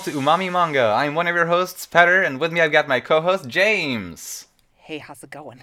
[0.00, 0.94] And all to Umami Manga.
[0.96, 4.46] I'm one of your hosts, Petter, and with me I've got my co-host James.
[4.76, 5.62] Hey, how's it going?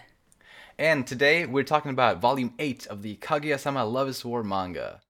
[0.77, 5.01] And today we're talking about Volume 8 of the Kaguya-sama Love is War manga.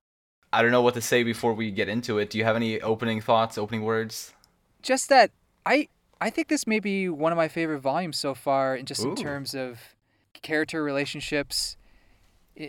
[0.50, 2.30] I don't know what to say before we get into it.
[2.30, 4.32] Do you have any opening thoughts, opening words?
[4.80, 5.30] Just that
[5.66, 5.88] I
[6.22, 9.10] I think this may be one of my favorite volumes so far, in just Ooh.
[9.10, 9.94] in terms of
[10.40, 11.76] character relationships,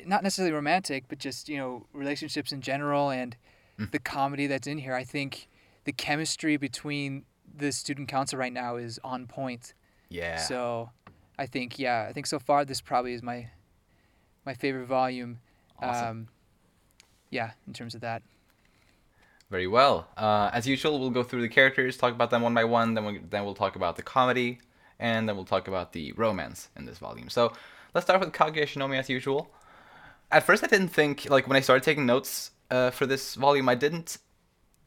[0.06, 3.38] not necessarily romantic, but just you know relationships in general and
[3.80, 3.92] Mm.
[3.92, 4.94] the comedy that's in here.
[4.94, 5.48] I think
[5.90, 7.26] the chemistry between
[7.58, 9.74] the student council right now is on point.
[10.10, 10.38] Yeah.
[10.38, 10.92] So
[11.40, 13.50] I think yeah, I think so far this probably is my
[14.46, 15.40] my favorite volume.
[15.82, 16.08] Awesome.
[16.08, 16.28] Um,
[17.32, 18.22] yeah, in terms of that.
[19.50, 20.08] Very well.
[20.16, 23.04] Uh, as usual, we'll go through the characters, talk about them one by one, then
[23.04, 24.60] we'll, then we'll talk about the comedy,
[25.00, 27.30] and then we'll talk about the romance in this volume.
[27.30, 27.52] So
[27.96, 29.50] let's start with Kaguya Shinomiya as usual.
[30.32, 33.68] At first, I didn't think, like, when I started taking notes uh, for this volume,
[33.68, 34.20] I didn't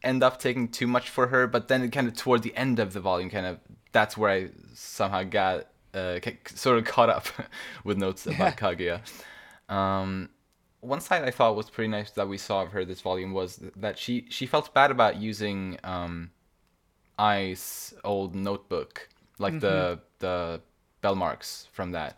[0.04, 2.92] end up taking too much for her, but then kind of toward the end of
[2.92, 3.58] the volume, kind of,
[3.92, 7.26] that's where I somehow got uh, sort of caught up
[7.84, 9.00] with notes about Kaguya.
[9.68, 10.30] Um,
[10.80, 13.60] one side I thought was pretty nice that we saw of her this volume was
[13.76, 16.30] that she she felt bad about using um,
[17.20, 20.60] Ai's old notebook, like the the
[21.00, 22.16] bell marks from that,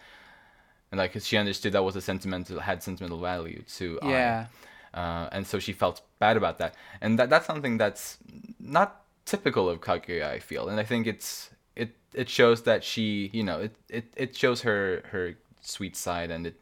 [0.91, 3.99] and like 'cause she understood that was a sentimental had sentimental value to.
[4.03, 4.47] Yeah.
[4.95, 8.19] Uh, and so she felt bad about that, and that that's something that's
[8.61, 13.29] not typical of Kaguya, I feel, and I think it's it it shows that she
[13.33, 16.55] you know it it, it shows her her sweet side and it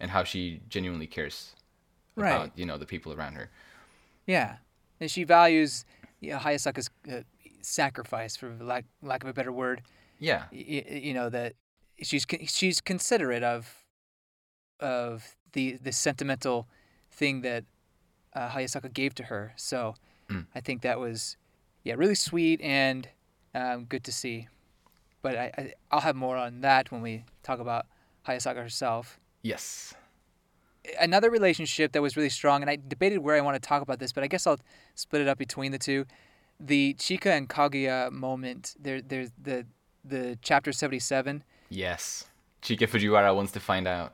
[0.00, 1.54] and how she genuinely cares
[2.16, 2.30] Right.
[2.34, 3.48] about you know the people around her.
[4.26, 4.56] Yeah,
[5.00, 5.84] and she values
[6.20, 7.22] you know, Hayasaka's uh,
[7.62, 9.80] sacrifice, for lack lack of a better word.
[10.18, 11.54] Yeah, Y- you know that
[12.02, 13.84] she's she's considerate of
[14.80, 16.68] of the the sentimental
[17.10, 17.64] thing that
[18.38, 19.52] uh, Hayasaka gave to her.
[19.56, 19.94] So
[20.30, 20.44] Mm.
[20.54, 21.38] I think that was
[21.84, 23.08] yeah really sweet and
[23.54, 24.46] um, good to see.
[25.22, 27.86] But I, I I'll have more on that when we talk about
[28.26, 29.94] Hayasaka herself yes,
[31.00, 33.98] another relationship that was really strong, and I debated where I want to talk about
[34.00, 34.60] this, but I guess I'll
[34.94, 36.04] split it up between the two.
[36.60, 38.74] The Chika and Kaguya moment.
[38.78, 39.64] There, there's the
[40.04, 41.42] the chapter seventy seven.
[41.70, 42.24] yes.
[42.60, 44.12] Chika Fujiwara wants to find out.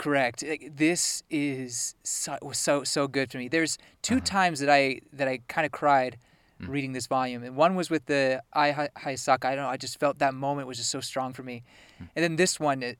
[0.00, 0.42] Correct.
[0.76, 3.48] This is so was so so good for me.
[3.48, 4.24] There's 2 uh-huh.
[4.24, 6.16] times that I that I kind of cried
[6.58, 6.68] mm.
[6.70, 9.44] reading this volume, and one was with the I Hayasaka.
[9.44, 9.68] I don't know.
[9.68, 11.64] I just felt that moment was just so strong for me,
[12.02, 12.08] mm.
[12.16, 12.96] and then this one,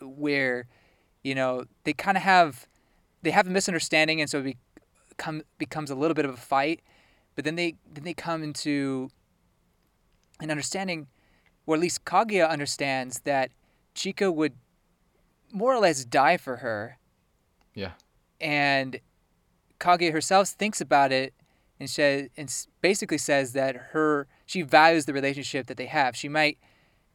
[0.00, 0.66] where,
[1.22, 2.66] you know, they kind of have,
[3.20, 4.56] they have a misunderstanding, and so it
[5.10, 6.80] become becomes a little bit of a fight,
[7.34, 9.10] but then they then they come into
[10.40, 11.08] an understanding,
[11.66, 13.50] or at least Kaguya understands that
[13.94, 14.54] Chika would
[15.52, 16.98] more or less die for her
[17.74, 17.92] Yeah,
[18.40, 19.00] and
[19.80, 21.34] Kaguya herself thinks about it
[21.80, 26.16] and says and basically says that her she values the relationship that they have.
[26.16, 26.58] She might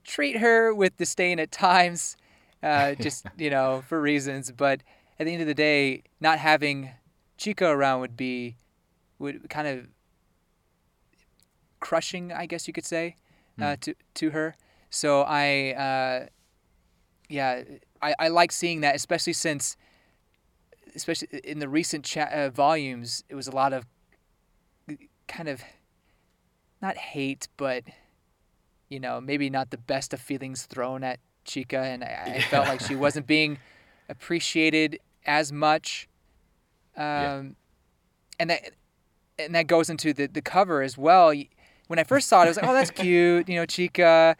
[0.03, 2.17] treat her with disdain at times,
[2.61, 4.81] uh, just you know for reasons, but
[5.19, 6.91] at the end of the day, not having
[7.37, 8.57] Chika around would be
[9.19, 9.87] would kind of
[11.79, 13.17] crushing, I guess you could say,
[13.61, 14.55] uh, to to her.
[14.89, 16.27] So I, uh,
[17.29, 17.63] yeah,
[18.03, 19.77] I, I like seeing that, especially since
[20.95, 23.85] especially in the recent cha- uh, volumes, it was a lot of
[25.27, 25.63] kind of
[26.81, 27.83] not hate, but
[28.89, 32.67] you know, maybe not the best of feelings thrown at Chika, and I, I felt
[32.67, 33.57] like she wasn't being
[34.09, 36.07] appreciated as much.
[36.95, 37.41] Um, Yeah.
[38.39, 38.61] and that
[39.39, 41.33] and that goes into the the cover as well.
[41.87, 44.35] When I first saw it, I was like, "Oh, that's cute," you know, Chika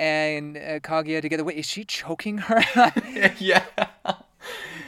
[0.00, 1.44] and uh, Kaguya together.
[1.44, 2.62] Wait, is she choking her?
[3.38, 3.64] yeah.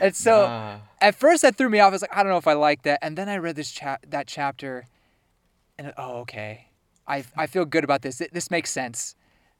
[0.00, 1.89] and so at first that threw me off.
[1.89, 2.99] I was like, I don't know if I like that.
[3.03, 4.89] And then I read this chap that chapter,
[5.78, 6.69] and oh, okay,
[7.07, 8.22] I I feel good about this.
[8.33, 9.15] This makes sense.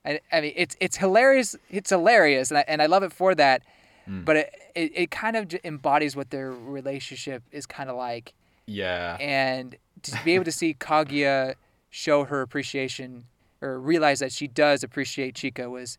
[0.05, 1.55] I, I mean, it's it's hilarious.
[1.71, 3.63] It's hilarious, and I, and I love it for that.
[4.05, 8.33] But it, it it kind of embodies what their relationship is kind of like,
[8.67, 9.17] yeah.
[9.21, 11.55] and to be able to see Kaguya
[11.89, 13.27] show her appreciation
[13.63, 15.97] or realize that she does appreciate Chika was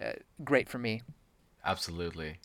[0.00, 0.12] uh,
[0.44, 1.02] great for me.
[1.64, 2.38] Absolutely.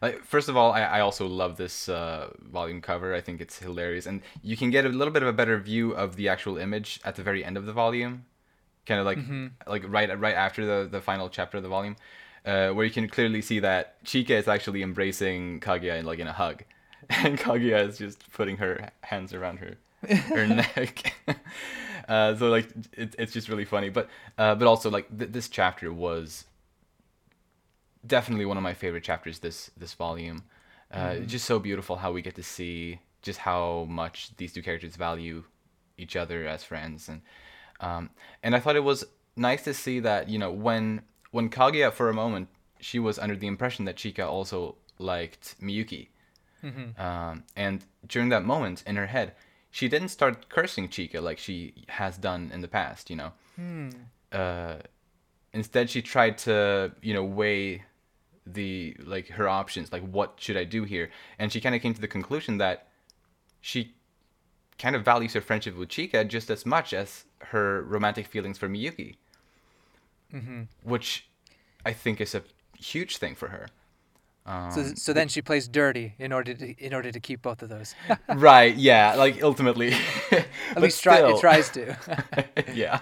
[0.00, 3.14] Like first of all, I, I also love this uh, volume cover.
[3.14, 5.92] I think it's hilarious, and you can get a little bit of a better view
[5.92, 8.24] of the actual image at the very end of the volume,
[8.86, 9.18] kind of like
[9.66, 11.96] like right right after the the final chapter of the volume,
[12.44, 16.26] uh, where you can clearly see that Chika is actually embracing Kaguya in like in
[16.26, 16.64] a hug,
[17.08, 19.76] and Kaguya is just putting her hands around her
[20.06, 21.14] her neck.
[22.08, 24.08] uh, so like it, it's just really funny, but
[24.38, 26.44] uh, but also like th- this chapter was
[28.06, 30.42] definitely one of my favorite chapters this this volume.
[30.92, 34.96] Uh, Just so beautiful how we get to see just how much these two characters
[34.96, 35.44] value
[35.96, 37.22] each other as friends, and
[37.80, 38.10] um,
[38.42, 39.04] and I thought it was
[39.34, 42.48] nice to see that you know when when Kaguya for a moment
[42.80, 46.08] she was under the impression that Chika also liked Miyuki,
[46.98, 49.32] um, and during that moment in her head,
[49.74, 53.32] she didn't start cursing Chika like she has done in the past, you know.
[54.30, 54.76] Uh,
[55.52, 57.82] instead, she tried to you know weigh
[58.46, 61.10] the like her options, like what should I do here,
[61.40, 62.86] and she kind of came to the conclusion that
[63.60, 63.94] she
[64.78, 68.68] kind of values her friendship with Chika just as much as her romantic feelings for
[68.68, 69.16] Miyuki,
[70.84, 71.26] which
[71.84, 72.42] I think is a
[72.78, 73.66] huge thing for her.
[74.46, 77.70] So, so then she plays dirty in order to in order to keep both of
[77.70, 77.94] those.
[78.28, 78.76] right?
[78.76, 79.94] Yeah, like ultimately.
[80.30, 81.96] At least try, it tries to.
[82.74, 83.00] yeah,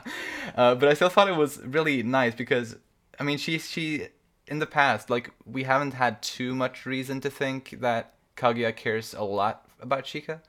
[0.57, 2.77] uh, but I still thought it was really nice because
[3.19, 4.09] I mean, she she
[4.47, 9.13] in the past like we haven't had too much reason to think that Kaguya cares
[9.15, 10.41] a lot about Chika.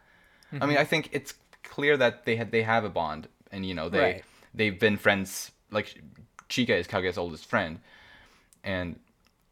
[0.61, 3.73] I mean, I think it's clear that they had they have a bond, and you
[3.73, 4.23] know they Right.
[4.53, 5.51] they've been friends.
[5.71, 6.01] Like
[6.49, 7.79] Chika is Kaguya's oldest friend,
[8.63, 8.99] and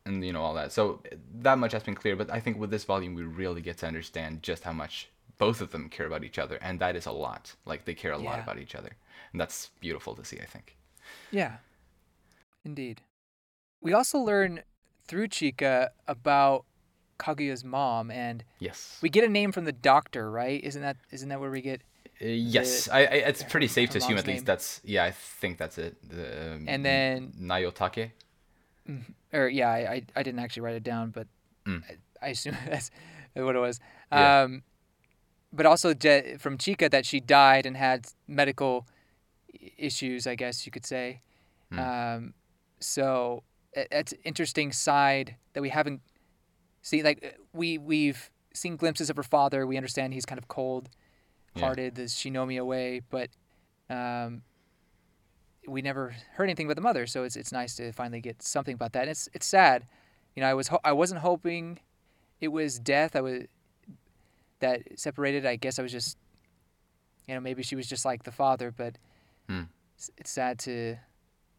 [0.05, 0.71] and you know all that.
[0.71, 1.01] So
[1.41, 2.15] that much has been clear.
[2.15, 5.61] But I think with this volume, we really get to understand just how much both
[5.61, 7.55] of them care about each other, and that is a lot.
[7.65, 8.91] Like they care a lot about each other,
[9.31, 10.39] and that's beautiful to see.
[10.39, 10.77] I think.
[11.31, 11.57] Yeah,
[12.63, 13.01] indeed.
[13.81, 14.61] We also learn
[15.07, 16.65] through Chika about
[17.19, 18.97] Kaguya's mom, and Yes.
[19.01, 20.63] we get a name from the doctor, right?
[20.63, 21.81] Isn't that isn't that where we get?
[22.21, 24.45] Uh, yes, I, I, it's pretty safe her to assume at least name.
[24.45, 25.03] that's yeah.
[25.05, 25.95] I think that's it.
[26.07, 28.11] The, um, And then- Nayotake.
[29.33, 31.27] Or yeah, I I, didn't actually write it down, but
[31.65, 31.83] Mm.
[32.21, 32.89] I, I assume that's
[33.35, 33.79] what it was.
[34.11, 34.41] Yeah.
[34.43, 34.63] Um,
[35.53, 38.87] but also Je- from Chika that she died and had medical
[39.77, 41.21] issues, I guess you could say.
[41.71, 41.79] Mm.
[42.17, 42.33] Um,
[42.79, 43.43] so
[43.73, 46.01] it- it's an interesting side that we haven't
[46.81, 47.03] seen.
[47.03, 49.65] Like we we've seen glimpses of her father.
[49.67, 50.89] We understand he's kind of cold
[51.57, 52.03] hearted, Yeah.
[52.03, 53.29] the Shinomiya way, but
[53.89, 54.41] um,
[55.67, 57.05] we never heard anything about the mother.
[57.07, 59.01] So it's it's nice to finally get something about that.
[59.01, 59.85] And it's it's sad,
[60.35, 60.49] you know.
[60.49, 61.79] I was ho- I wasn't hoping
[62.39, 63.15] it was death.
[63.15, 63.43] I was
[64.59, 65.45] that separated.
[65.45, 66.17] I guess I was just,
[67.27, 68.71] you know, maybe she was just like the father.
[68.71, 68.97] But
[69.47, 69.63] Hmm.
[69.97, 70.97] it's, it's sad to,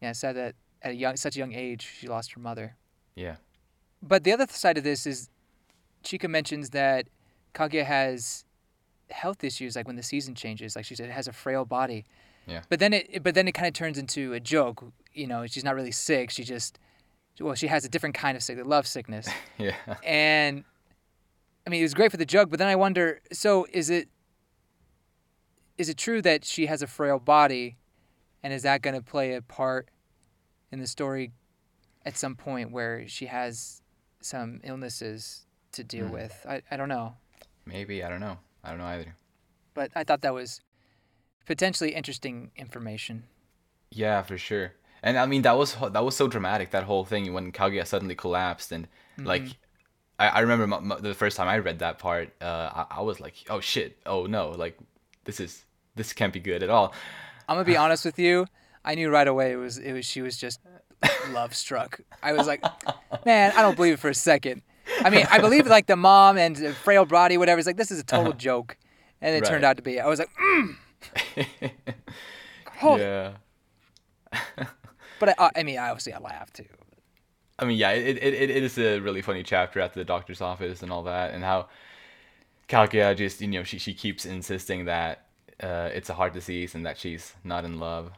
[0.01, 2.75] yeah, it's sad that at a young such a young age she lost her mother.
[3.15, 3.35] Yeah.
[4.01, 5.29] But the other side of this is,
[6.03, 7.07] Chika mentions that
[7.53, 8.43] Kaguya has
[9.09, 10.75] health issues, like when the season changes.
[10.75, 12.03] Like she said, it has a frail body.
[12.45, 12.61] Yeah.
[12.69, 14.83] But then it, but then it kind of turns into a joke.
[15.13, 16.29] You know, she's not really sick.
[16.29, 16.79] She just,
[17.39, 19.27] well, she has a different kind of sick, the love sickness.
[19.57, 19.75] Yeah.
[20.03, 20.63] and
[21.65, 22.49] I mean, it was great for the joke.
[22.49, 24.09] But then I wonder, so is it,
[25.77, 27.77] is it true that she has a frail body,
[28.43, 29.89] and is that going to play a part
[30.71, 31.31] in the story
[32.05, 33.81] at some point where she has
[34.21, 36.13] some illnesses to deal Hmm.
[36.13, 36.45] with?
[36.47, 37.15] I, I don't know.
[37.65, 38.37] Maybe I don't know.
[38.63, 39.15] I don't know either.
[39.73, 40.61] But I thought that was
[41.45, 43.23] potentially interesting information.
[43.91, 44.73] Yeah, for sure.
[45.01, 48.15] And I mean that was that was so dramatic that whole thing when Kaguya suddenly
[48.15, 48.87] collapsed and
[49.17, 49.43] like
[50.17, 53.01] I, I remember m- m- the first time I read that part uh, I, I
[53.01, 54.79] was like oh shit oh no like
[55.25, 56.93] this is this can't be good at all
[57.47, 58.47] I'm gonna be honest with you.
[58.85, 60.59] I knew right away it was it was she was just
[61.31, 61.99] love struck.
[62.21, 62.63] I was like,
[63.25, 64.61] man, I don't believe it for a second.
[65.01, 67.59] I mean, I believe like the mom and frail body, whatever.
[67.59, 68.77] It's like this is a total joke,
[69.21, 69.99] and it turned out to be.
[69.99, 70.75] I was like, mm.
[72.79, 73.31] Holy- yeah
[75.19, 76.65] but I, I mean, I obviously I laughed too.
[77.59, 80.81] I mean, yeah, it, it, it is a really funny chapter at the doctor's office
[80.81, 81.67] and all that, and how
[82.67, 85.27] Kaguya just, you know, she, she keeps insisting that
[85.61, 88.11] uh, it's a heart disease and that she's not in love.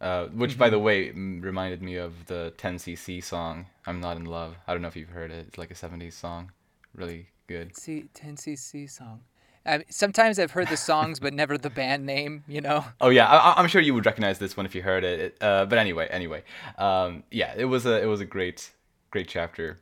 [0.00, 4.24] Uh, which, by the way, m- reminded me of the 10cc song, I'm Not in
[4.24, 4.56] Love.
[4.66, 5.46] I don't know if you've heard it.
[5.48, 6.52] It's like a 70s song.
[6.94, 7.76] Really good.
[7.76, 9.20] C 10cc song.
[9.66, 12.44] I sometimes I've heard the songs, but never the band name.
[12.48, 12.84] You know.
[13.00, 15.20] Oh yeah, I, I'm sure you would recognize this one if you heard it.
[15.20, 16.42] It- Uh, but anyway, anyway,
[16.78, 18.70] um, yeah, it was a it was a great
[19.10, 19.78] great chapter.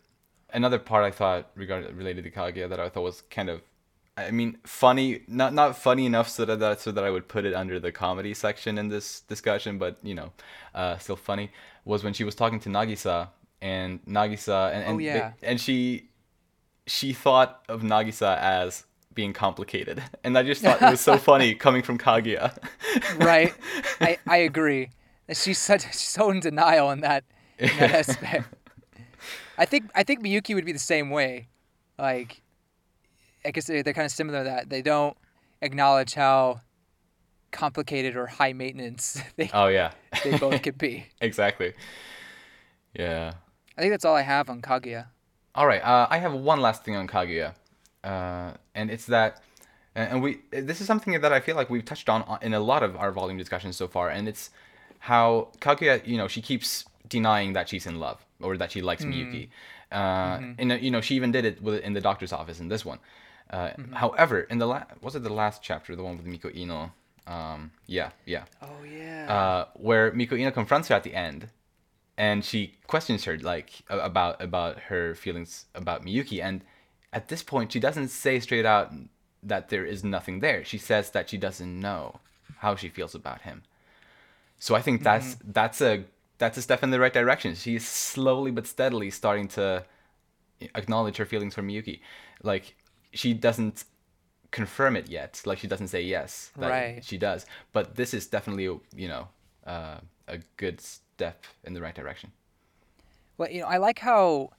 [0.52, 3.60] Another part I thought regarding related to Kaguya that I thought was kind of,
[4.16, 5.20] I mean, funny.
[5.28, 7.92] Not not funny enough so that, that so that I would put it under the
[7.92, 10.32] comedy section in this discussion, but you know,
[10.74, 11.50] uh, still funny.
[11.84, 13.28] Was when she was talking to Nagisa
[13.60, 15.32] and Nagisa and and, Oh, yeah.
[15.42, 16.08] and she
[16.86, 18.84] she thought of Nagisa as
[19.18, 22.56] being complicated, and I just thought it was so funny coming from Kaguya.
[23.18, 23.52] right?
[24.00, 24.90] I, I agree.
[25.32, 27.24] She's such she's so in denial in that
[27.58, 28.46] in that aspect.
[29.58, 31.48] I think I think Miyuki would be the same way.
[31.98, 32.42] Like,
[33.44, 34.44] I guess they're, they're kind of similar.
[34.44, 35.16] That they don't
[35.62, 36.60] acknowledge how
[37.50, 39.90] complicated or high maintenance they Oh yeah,
[40.22, 41.06] they both could be.
[41.20, 41.72] exactly.
[42.94, 43.32] Yeah.
[43.76, 45.06] I think that's all I have on Kaguya.
[45.56, 45.82] All right.
[45.82, 47.54] Uh, I have one last thing on Kaguya,
[48.04, 49.42] uh, and it's that
[49.94, 52.54] and, and we this is something that I feel like we've touched on uh, in
[52.54, 54.50] a lot of our volume discussions so far, and it's
[55.00, 59.04] how Kaguya, you know, she keeps denying that she's in love or that she likes
[59.04, 59.48] Miyuki.
[59.90, 62.84] Uh, and uh, you know, she even did it in the doctor's office in this
[62.84, 62.98] one.
[63.50, 66.92] Uh, However, in the la- was it the last chapter, the one with Miko Iino?
[67.26, 68.44] Um, yeah, yeah.
[68.60, 69.32] Oh yeah.
[69.32, 71.48] Uh, where Miko Iino confronts her at the end,
[72.18, 76.62] and she questions her like about about her feelings about Miyuki, and
[77.12, 78.92] at this point, she doesn't say straight out
[79.42, 80.64] that there is nothing there.
[80.64, 82.20] She says that she doesn't know
[82.58, 83.62] how she feels about him.
[84.58, 86.04] So I think that's that's a
[86.38, 87.54] that's a step in the right direction.
[87.54, 89.84] She's slowly but steadily starting to
[90.74, 92.00] acknowledge her feelings for Miyuki.
[92.42, 92.76] Like
[93.12, 93.84] she doesn't
[94.50, 95.40] confirm it yet.
[95.44, 96.50] Like she doesn't say yes.
[96.56, 97.04] That Right.
[97.04, 97.46] She does.
[97.72, 99.28] But this is definitely you know
[99.66, 102.32] uh, a good step in the right direction.
[103.36, 104.50] Well, you know, I like how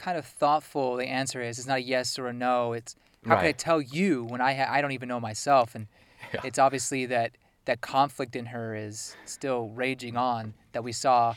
[0.00, 1.58] kind of thoughtful the answer is.
[1.58, 2.72] It's not a yes or a no.
[2.72, 5.86] It's how can I tell you when I ha- I don't even know myself, and
[6.34, 6.40] Yeah.
[6.44, 7.32] it's obviously that
[7.66, 10.54] that conflict in her is still raging on.
[10.72, 11.34] That we saw,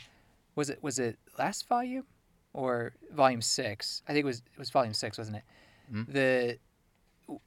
[0.56, 2.04] was it was it last volume,
[2.52, 4.02] or volume six?
[4.08, 5.42] I think it was it was volume six, wasn't it?
[5.92, 6.12] Mm-hmm.
[6.12, 6.58] The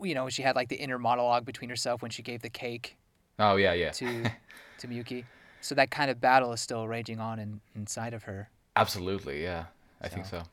[0.01, 2.97] you know she had like the inner monologue between herself when she gave the cake
[3.39, 3.91] Oh yeah, yeah.
[3.91, 4.23] to
[4.79, 5.23] to Miyuki.
[5.61, 8.49] So that kind of battle is still raging on in, inside of her.
[8.75, 9.65] Absolutely, yeah.
[10.01, 10.43] I think So- so.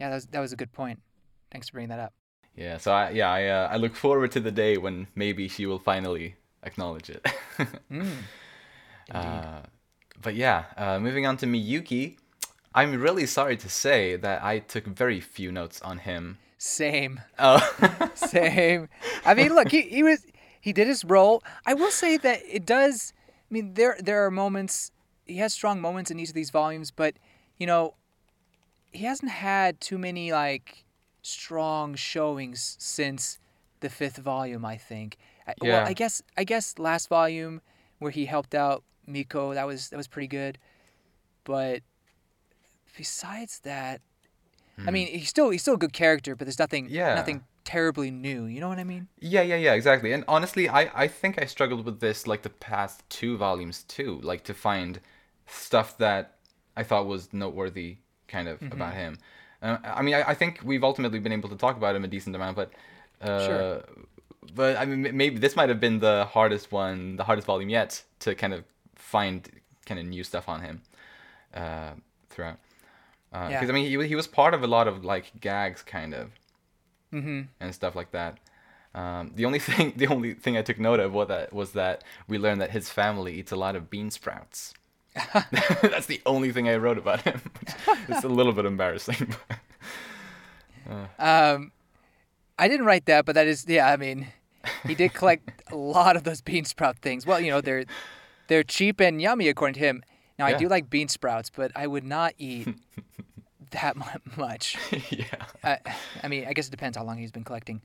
[0.00, 1.00] Yeah, that was, that was a good point.
[1.52, 2.14] Thanks for bringing that up.
[2.56, 5.66] Yeah, so I yeah I uh, I look forward to the day when maybe she
[5.66, 7.26] will finally acknowledge it.
[7.90, 8.24] Mm.
[9.10, 9.60] uh,
[10.22, 12.16] but yeah, uh, moving on to Miyuki,
[12.74, 16.38] I'm really sorry to say that I took very few notes on him.
[16.58, 17.60] Same, Oh,
[18.14, 18.88] same.
[19.24, 20.24] I mean, look, he, he was
[20.60, 21.42] he did his role.
[21.66, 23.12] I will say that it does.
[23.28, 24.90] I mean, there there are moments.
[25.26, 27.14] He has strong moments in each of these volumes, but
[27.58, 27.94] you know,
[28.92, 30.84] he hasn't had too many like
[31.22, 33.38] strong showings since
[33.80, 34.64] the fifth volume.
[34.64, 35.16] I think.
[35.46, 37.60] I, Well, I guess I guess last volume
[37.98, 40.58] where he helped out Miko that was that was pretty good,
[41.44, 41.82] but
[42.96, 44.00] besides that,
[44.78, 44.92] I hmm.
[44.92, 47.14] mean, he's still he's still a good character, but there's nothing Yeah.
[47.14, 48.44] nothing terribly new.
[48.46, 49.08] You know what I mean?
[49.20, 50.12] yeah, yeah, yeah, exactly.
[50.12, 54.20] And honestly, I I think I struggled with this like the past two volumes too,
[54.22, 55.00] like to find
[55.46, 56.36] stuff that
[56.76, 57.98] I thought was noteworthy,
[58.30, 59.18] kind of about him.
[59.62, 62.08] Uh, I mean, I, I think we've ultimately been able to talk about him a
[62.08, 62.68] decent amount, but
[63.20, 63.82] uh, Sure.
[64.54, 68.02] but I mean, maybe this might have been the hardest one, the hardest volume yet
[68.20, 69.48] to kind of find
[69.86, 70.80] kind of new stuff on him
[71.54, 71.92] uh,
[72.30, 72.58] throughout.
[73.30, 73.68] Because Yeah.
[73.68, 76.30] I mean, he he was part of a lot of like gags, kind of,
[77.12, 77.40] Mm-hmm.
[77.60, 78.38] and stuff like that.
[78.94, 82.02] Um, the only thing, the only thing I took note of was that was that
[82.28, 84.72] we learned that his family eats a lot of bean sprouts.
[85.82, 87.40] That's the only thing I wrote about him.
[88.08, 89.34] it's a little bit embarrassing.
[91.18, 91.72] Um,
[92.58, 93.88] I didn't write that, but that is yeah.
[93.88, 94.28] I mean,
[94.86, 97.26] he did collect a lot of those bean sprout things.
[97.26, 97.84] Well, you know they're
[98.48, 100.02] they're cheap and yummy according to him.
[100.38, 102.68] Now I do like bean sprouts, but I would not eat
[103.72, 103.94] that
[104.38, 104.76] much.
[105.10, 105.78] yeah, I,
[106.22, 107.82] I mean, I guess it depends how long he's been collecting.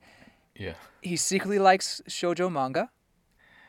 [0.56, 0.72] yeah.
[1.02, 2.90] He secretly likes shojo manga.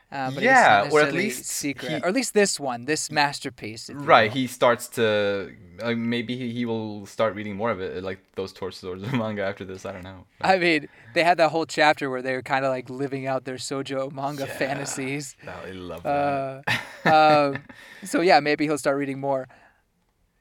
[0.10, 3.12] Uh, but Yeah, it's or at least secret, he- or at least this one, this
[3.12, 3.90] masterpiece.
[3.94, 5.52] Right, he starts to
[5.84, 9.44] like maybe he, he will start reading more of it, like those Torch Swords manga
[9.44, 9.86] after this.
[9.86, 10.26] I don't know.
[10.42, 13.44] I mean, they had that whole chapter where they were kind of like living out
[13.44, 14.58] their shojo manga Yeah.
[14.58, 15.36] fantasies.
[15.46, 16.64] I love that.
[17.06, 17.58] Uh,
[18.06, 19.48] so yeah, maybe he'll start reading more.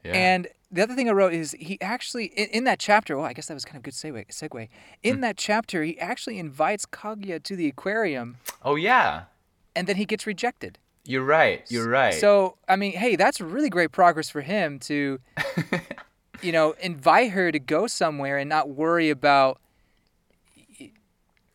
[0.05, 0.13] yeah.
[0.13, 3.17] And the other thing I wrote is he actually in, in that chapter.
[3.17, 4.29] Well, I guess that was kind of a good segue.
[4.29, 4.69] Segue.
[5.03, 9.25] In that chapter, he actually invites Kaguya to the aquarium, oh yeah,
[9.77, 10.79] and then he gets rejected.
[11.05, 11.63] you're right.
[11.69, 12.15] You're right.
[12.15, 15.21] So I mean, hey, that's really great progress for him to,
[16.43, 19.61] you know, invite her to go somewhere and not worry about,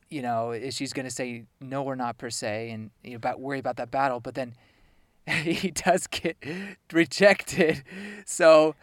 [0.10, 3.40] you know, if she's gonna say no or not per se, and you know, about
[3.42, 4.20] worry about that battle.
[4.20, 4.54] But then
[5.28, 6.38] he does get
[6.94, 7.84] rejected.
[8.26, 8.76] So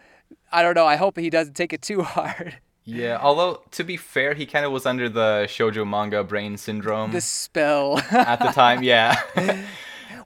[0.53, 0.87] I don't know.
[0.87, 2.59] I hope he doesn't take it too hard.
[2.91, 7.13] Yeah, although to be fair, he kind of was under the shoujo manga brain syndrome
[7.13, 7.99] The spell.
[8.11, 8.83] at the time.
[8.83, 9.21] Yeah.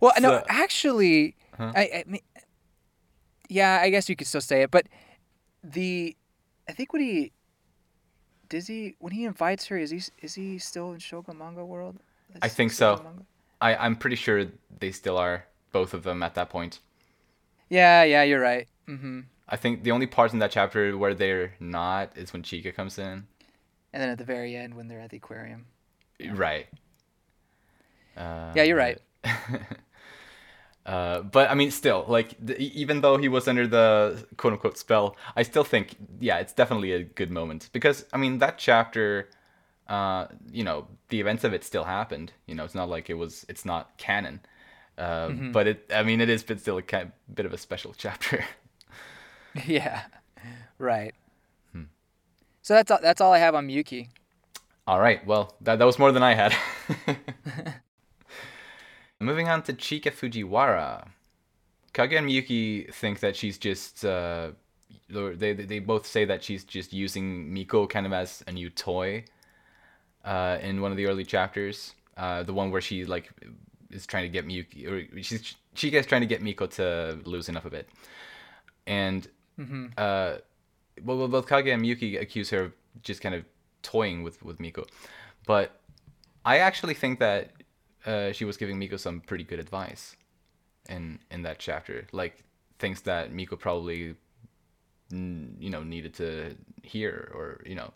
[0.00, 1.72] Well, no, actually, Huh?
[1.76, 2.22] I, I mean,
[3.48, 4.86] yeah, I guess you could still say it, but
[5.62, 6.16] the,
[6.68, 7.32] I think when he,
[8.48, 11.98] does he when he invites her, is he is he still in shoujo manga world?
[12.40, 13.00] I think so.
[13.02, 13.22] manga?
[13.60, 14.46] I I'm pretty sure
[14.80, 16.80] they still are both of them at that point.
[17.68, 18.66] Yeah, yeah, you're right.
[18.86, 22.74] hmm I think the only parts in that chapter where they're not is when Chika
[22.74, 23.26] comes in.
[23.92, 25.66] And then at the very end, when they're at the aquarium.
[26.30, 26.66] Right.
[28.16, 28.98] Uh, Yeah, you're right.
[29.22, 29.32] but-
[30.86, 34.78] uh, but I mean, still, like, the, even though he was under the quote unquote
[34.78, 39.28] spell, I still think, yeah, it's definitely a good moment because I mean that chapter,
[39.88, 42.32] uh, you know, the events of it still happened.
[42.46, 43.44] You know, it's not like it was.
[43.48, 44.40] It's not canon.
[44.98, 45.52] Uh, Mm-hmm.
[45.52, 45.90] But it.
[45.94, 46.42] I mean, it is.
[46.42, 46.82] But still a
[47.34, 48.44] bit of a special chapter.
[49.66, 50.02] yeah,
[50.78, 51.14] right.
[51.72, 51.84] Hmm.
[52.62, 54.08] So that's all, that's all I have on Miyuki.
[54.86, 55.24] All right.
[55.26, 56.54] Well, that that was more than I had.
[59.20, 61.06] Moving on to Chika Fujiwara.
[61.92, 64.04] Kage and Miyuki think that she's just.
[64.04, 64.50] Uh,
[65.08, 69.24] they they both say that she's just using Miko kind of as a new toy.
[70.24, 73.30] Uh, in one of the early chapters, uh, the one where she like
[73.90, 77.56] is trying to get Miyuki, or she's Chika is trying to get Miko to loosen
[77.56, 77.88] up a bit,
[78.86, 79.28] and
[79.96, 80.38] uh,
[81.04, 83.44] well, both Kage and Miyuki accuse her of just kind of
[83.82, 84.84] toying with with Miko,
[85.46, 85.80] but
[86.44, 87.52] I actually think that
[88.06, 90.16] uh, she was giving Miko some pretty good advice
[90.88, 92.44] in in that chapter, like
[92.78, 94.16] things that Miko probably
[95.10, 97.92] you know needed to hear or you know.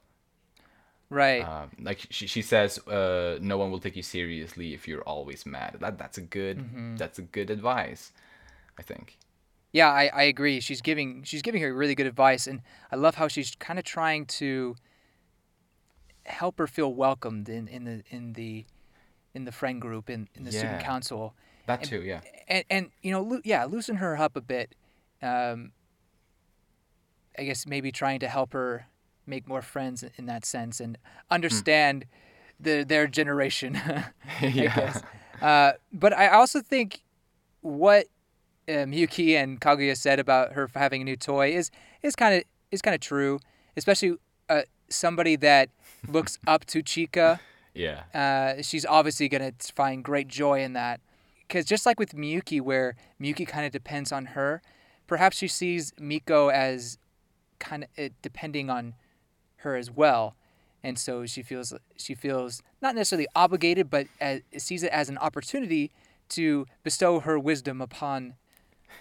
[1.09, 1.43] Right.
[1.43, 5.47] um, like she, she says uh, no one will take you seriously if you're always
[5.47, 5.77] mad.
[5.79, 6.59] That that's a good
[6.99, 8.13] that's a good advice
[8.79, 9.17] i think
[9.77, 10.61] Yeah, I, I agree.
[10.61, 13.85] She's giving she's giving her really good advice, and I love how she's kind of
[13.85, 14.75] trying to
[16.25, 18.65] help her feel welcomed in, in the in the
[19.35, 21.35] in the friend group in, in the student council,
[21.67, 24.75] that too yeah and and you know loo- yeah loosen her up a bit.
[25.21, 25.73] Um,
[27.39, 28.87] I guess maybe trying to help her
[29.27, 30.97] make more friends in- that sense and
[31.31, 32.07] understand
[32.59, 33.77] the their generation.
[33.87, 35.03] I yeah guess.
[35.43, 37.03] Uh, but I also think
[37.61, 38.07] what
[38.69, 41.71] uh, Miyuki and Kaguya said about her having a new toy is
[42.03, 43.39] is kind of is kind of true,
[43.77, 44.17] especially
[44.49, 45.71] uh, somebody that
[46.09, 47.41] looks up to Chika.
[47.75, 48.03] yeah.
[48.15, 51.01] Uh, she's obviously gonna find great joy in that,
[51.47, 54.63] because just like with Miyuki, where Miyuki kind of depends on her,
[55.07, 56.99] perhaps she sees Miko as
[57.59, 58.95] kind of uh, depending on
[59.59, 60.35] her as well,
[60.83, 65.19] and so she feels she feels not necessarily obligated, but as, sees it as an
[65.19, 65.93] opportunity
[66.29, 68.35] to bestow her wisdom upon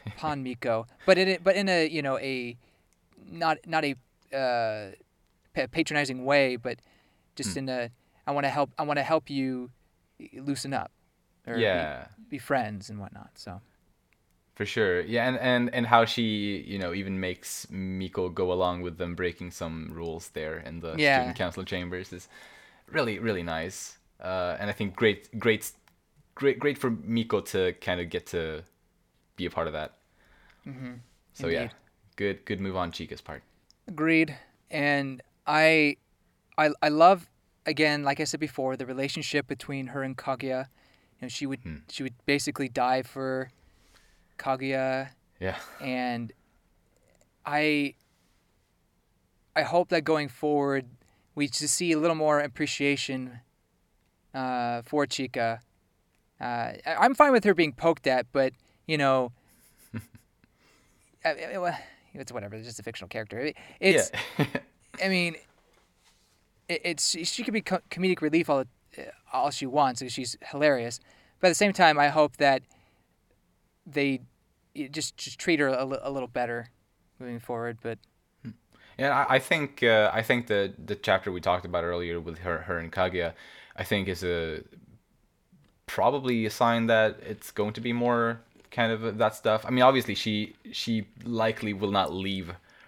[0.06, 2.56] upon Miko, but in a, but in a you know a
[3.30, 3.96] not not a
[4.36, 4.92] uh,
[5.54, 6.80] patronizing way, but
[7.36, 7.90] just in a
[8.28, 9.72] I want to help I want to help you
[10.34, 10.92] loosen up
[11.48, 12.08] or be- yeah.
[12.30, 13.32] be, friends and whatnot.
[13.36, 13.62] So.
[14.56, 15.02] For sure.
[15.02, 19.14] Yeah and, and and how she you know even makes miko go along with them
[19.14, 21.18] breaking some rules there in the Yeah.
[21.20, 22.30] student council chambers is
[22.90, 23.98] really really nice.
[24.22, 25.70] Uh, and i think great great
[26.36, 28.64] great great for miko to kind of get to
[29.36, 29.98] be a part of that.
[31.34, 31.70] So yeah.
[32.16, 33.44] Good good move on Chika's part.
[33.88, 34.38] Agreed.
[34.72, 35.98] And I
[36.58, 37.30] I I love
[37.66, 40.68] again, like I said before, the relationship between her and Kaguya.
[41.20, 43.50] You know, she would she would basically die for
[44.38, 45.10] Kaguya.
[45.40, 45.58] Yeah.
[45.82, 46.32] And
[47.46, 47.96] I
[49.56, 50.86] I hope that going forward
[51.36, 53.42] we just see a little more appreciation
[54.34, 55.60] uh, for Chika.
[56.40, 58.54] Uh, I'm fine with her being poked at, but
[58.88, 59.32] you know,
[61.24, 61.78] I-
[62.14, 62.56] it's whatever.
[62.56, 63.40] It's just a fictional character.
[63.40, 64.46] It- It's yeah
[65.04, 65.36] I mean,
[66.70, 68.64] it, it's she, she could be co- comedic relief all
[69.34, 71.00] all she wants because she's hilarious.
[71.40, 72.62] But at the same time, I hope that
[73.86, 74.22] they
[74.92, 76.70] just just treat her a, li- a little better
[77.20, 77.78] moving forward.
[77.82, 78.00] But
[78.98, 82.40] Yeah, I, I think uh, I think the the chapter we talked about earlier with
[82.40, 83.34] her her and Kaguya,
[83.76, 84.62] I think is a
[85.86, 88.40] probably a sign that it's going to be more
[88.76, 89.66] kind of that stuff.
[89.68, 90.36] I mean, obviously she
[90.72, 92.48] she likely will not leave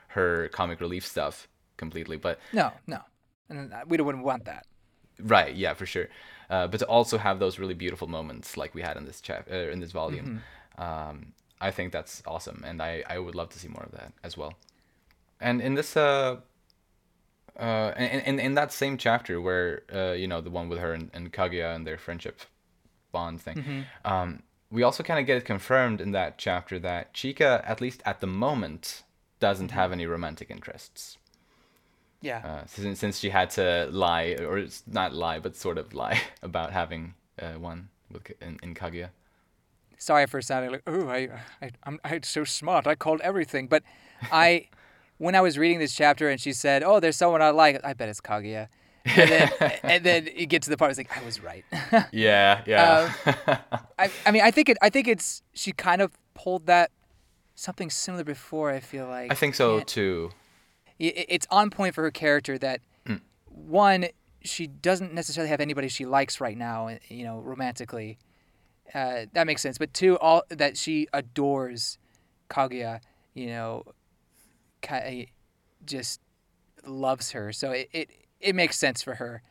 [0.10, 1.48] her comic relief stuff
[1.78, 3.00] completely, but no, no,
[3.50, 4.64] and uh, we don't wouldn't want that.
[5.36, 6.08] right, yeah, for sure.
[6.50, 9.48] Uh, but to also have those really beautiful moments like we had in this chap
[9.52, 10.42] uh, in this volume,
[10.78, 11.34] um,
[11.68, 14.38] I think that's awesome, and I I would love to see more of that as
[14.38, 14.54] well.
[15.40, 16.38] And in this uh
[17.60, 20.94] uh in in, in that same chapter where uh you know the one with her
[20.94, 22.42] and, and Kaguya and their friendship
[23.12, 27.64] bond thing, um we also kind of get it confirmed in that chapter that Chika
[27.70, 29.04] at least at the moment
[29.40, 31.18] doesn't have any romantic interests.
[32.22, 35.94] Yeah, Uh, since since she had to lie or it's not lie but sort of
[35.94, 39.10] lie about having uh, one with in, in Kaguya.
[40.00, 41.30] sorry for sounding like oh I
[41.62, 42.88] I I'm, I'm so smart.
[42.88, 43.84] I called everything, but
[44.32, 44.68] I.
[45.20, 47.94] When I was reading this chapter and she said, "Oh, there's someone I like," I
[47.94, 48.68] bet it's Kaguya.
[49.16, 49.52] And then,
[49.84, 51.64] and then you get to the part, it's like I was right.
[52.12, 53.12] Yeah, yeah.
[54.00, 54.78] I, I mean, I think it.
[54.82, 56.92] I think it's she kind of pulled that
[57.56, 58.72] something similar before.
[58.72, 60.32] I feel like I think so And too.
[61.00, 63.22] it- It's on point for her character that Mm.
[63.48, 64.08] one,
[64.44, 66.90] she doesn't necessarily have anybody she likes right now.
[67.08, 68.18] You know, romantically,
[68.94, 69.78] uh, that makes sense.
[69.78, 71.98] But two, all that she adores
[72.50, 73.00] Kaguya.
[73.34, 73.84] You know,
[74.82, 75.30] ki-
[75.86, 76.20] just
[76.86, 77.52] loves her.
[77.54, 79.42] So it, it it makes sense for her.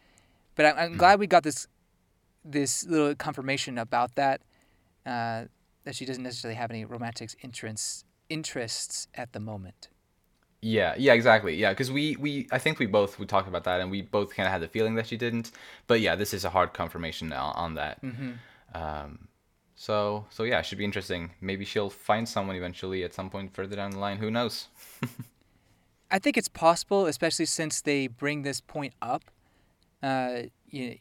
[0.55, 0.79] But I'm.
[0.79, 1.67] I'm glad we got this
[2.45, 4.41] this little confirmation about that.
[5.05, 5.45] Uh,
[5.85, 9.89] that she doesn't necessarily have any romantic interests interests at the moment.
[10.63, 11.55] Yeah, yeah, exactly.
[11.55, 14.35] Yeah, because we, we, I think we both we talked about that, and we both
[14.35, 15.53] kind of had the feeling that she didn't.
[15.87, 18.03] But yeah, this is a hard confirmation on, on that.
[18.03, 18.33] Mm-hmm.
[18.75, 19.29] Um,
[19.77, 21.31] so, so yeah, it should be interesting.
[21.41, 24.17] Maybe she'll find someone eventually at some point further down the line.
[24.17, 24.69] Who knows?
[26.11, 29.25] I think it's possible, especially since they bring this point up.
[30.03, 30.99] Uh, you,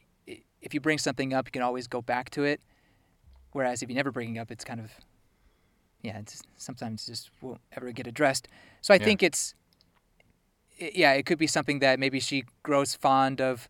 [0.62, 2.60] if you bring something up, you can always go back to it.
[3.52, 4.92] Whereas if you never bring it up, it's kind of,
[6.02, 8.48] yeah, it's sometimes just won't ever get addressed.
[8.82, 9.06] So I Yeah.
[9.06, 9.54] think it's,
[10.82, 13.68] i- yeah, it could be something that maybe she grows fond of,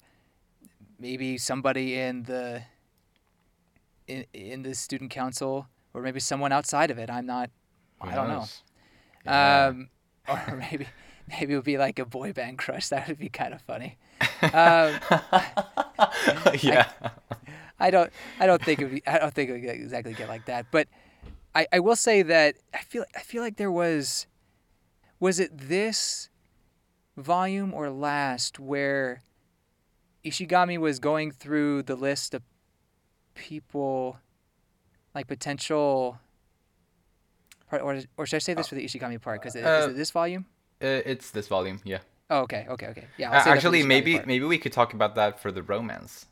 [0.98, 2.64] maybe somebody in the,
[4.08, 7.10] in in the student council, or maybe someone outside of it.
[7.10, 7.50] I'm not,
[8.02, 8.46] Who I don't know.
[9.26, 9.68] Yeah.
[9.68, 9.90] um,
[10.30, 10.88] or maybe
[11.28, 12.90] maybe it would be like a boy band crush.
[12.90, 13.98] That would be kind of funny.
[14.42, 15.00] Um,
[16.62, 16.90] yeah.
[17.80, 20.30] I don't I don't think it would be, I don't think it would exactly get
[20.30, 20.68] like that.
[20.72, 20.88] But
[21.54, 24.28] I, I will say that I feel I feel like there was
[25.20, 26.30] was it this
[27.18, 29.24] volume or last where
[30.26, 32.42] Ishigami was going through the list of
[33.36, 34.18] people
[35.14, 36.20] like potential
[37.72, 40.12] or, or should I say this for the Ishigami part because is Uh, it this
[40.12, 40.46] volume?
[40.82, 42.00] Uh, it's this volume, yeah.
[42.30, 43.06] Oh, okay, okay, okay.
[43.18, 43.32] Yeah.
[43.32, 45.52] Uh, I'll save that for the actually, maybe maybe we could talk about that for
[45.52, 46.26] the romance.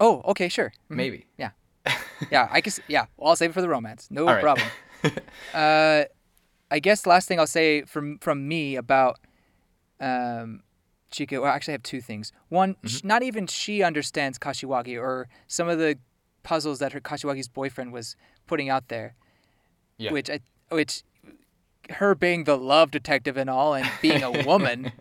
[0.00, 0.72] Oh, okay, sure.
[0.90, 0.96] Mhm.
[0.96, 1.26] Maybe.
[1.38, 1.50] Yeah.
[2.30, 2.78] Yeah, I guess.
[2.88, 4.08] Yeah, well, I'll save it for the romance.
[4.10, 4.42] No right.
[4.42, 4.68] problem.
[5.54, 6.04] uh,
[6.70, 9.18] I guess the last thing I'll say from from me about
[10.00, 10.62] um,
[11.10, 11.40] Chika.
[11.40, 12.32] Well, actually, I have two things.
[12.48, 12.86] One, Mm-hmm.
[12.88, 15.98] sh- not even she understands Kashiwagi or some of the
[16.42, 18.16] puzzles that her Kashiwagi's boyfriend was
[18.46, 19.14] putting out there.
[19.98, 20.12] Yeah.
[20.12, 20.40] Which I,
[20.70, 21.02] which,
[21.92, 24.92] her being the love detective and all, and being a woman,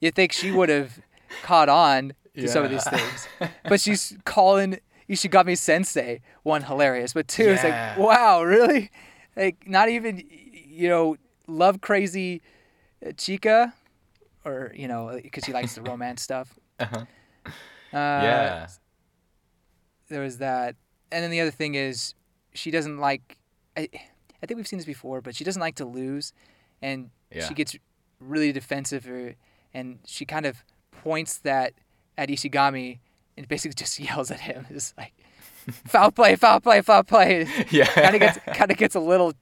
[0.00, 1.00] you think she would have
[1.42, 3.28] caught on to some of these things.
[3.68, 6.20] But she's calling Ishigami Sensei.
[6.42, 8.90] One hilarious, but two, it's like, wow, really?
[9.36, 12.42] Like not even, you know, love crazy
[13.04, 13.72] Chika,
[14.44, 16.58] or you know, because she likes the romance stuff.
[16.78, 17.04] Uh-huh.
[17.46, 17.52] Uh,
[17.92, 18.66] yeah.
[20.08, 20.76] There was that,
[21.10, 22.14] and then the other thing is,
[22.54, 23.38] she doesn't like.
[23.76, 23.88] I,
[24.42, 26.32] I think we've seen this before, but she doesn't like to lose,
[26.82, 27.46] and Yeah.
[27.48, 27.76] she gets
[28.20, 29.34] really defensive, or,
[29.74, 30.64] and she kind of
[31.02, 31.72] points that
[32.18, 32.98] at Ishigami
[33.36, 34.66] and basically just yells at him.
[34.70, 35.12] It's like
[35.86, 37.46] foul play, foul play, foul play.
[37.70, 37.86] Yeah.
[37.86, 39.34] kind of gets kind of gets a little,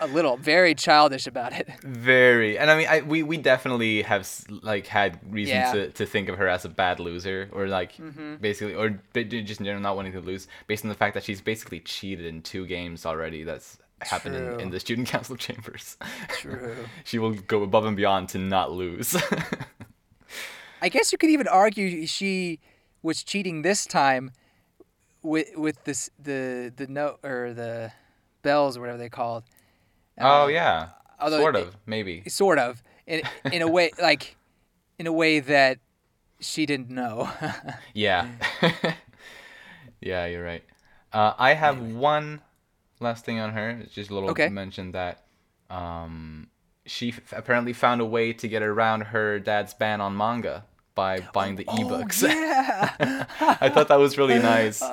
[0.00, 1.68] a little very childish about it.
[1.82, 4.28] Very, and I mean, I, we we definitely have
[4.62, 5.72] like had reason Yeah.
[5.72, 8.36] to, to think of her as a bad loser, or like Mm-hmm.
[8.40, 11.40] basically, or just in general not wanting to lose, based on the fact that she's
[11.40, 13.44] basically cheated in two games already.
[13.44, 15.96] That's happened in, in the student council chambers.
[16.30, 16.76] True.
[17.04, 19.16] she will go above and beyond to not lose.
[20.82, 22.58] I guess you could even argue she
[23.02, 24.32] was cheating this time
[25.22, 27.92] with with this the the note or the
[28.42, 29.44] bells or whatever they called.
[30.18, 30.88] oh Uh, yeah,
[31.20, 32.22] although sort it- of, maybe.
[32.28, 34.36] Sort of in in a way like
[34.98, 35.78] in a way that
[36.40, 37.28] she didn't know.
[37.92, 38.28] Yeah.
[40.00, 40.64] yeah, you're right.
[41.12, 42.40] Uh, I have one
[43.00, 43.70] last thing on her.
[43.70, 44.48] It's just a little Okay.
[44.48, 45.24] mention that
[45.70, 46.48] um,
[46.86, 51.20] she f- apparently found a way to get around her dad's ban on manga by
[51.32, 52.22] buying the ebooks.
[52.24, 53.26] Oh, yeah.
[53.60, 54.82] I thought that was really nice.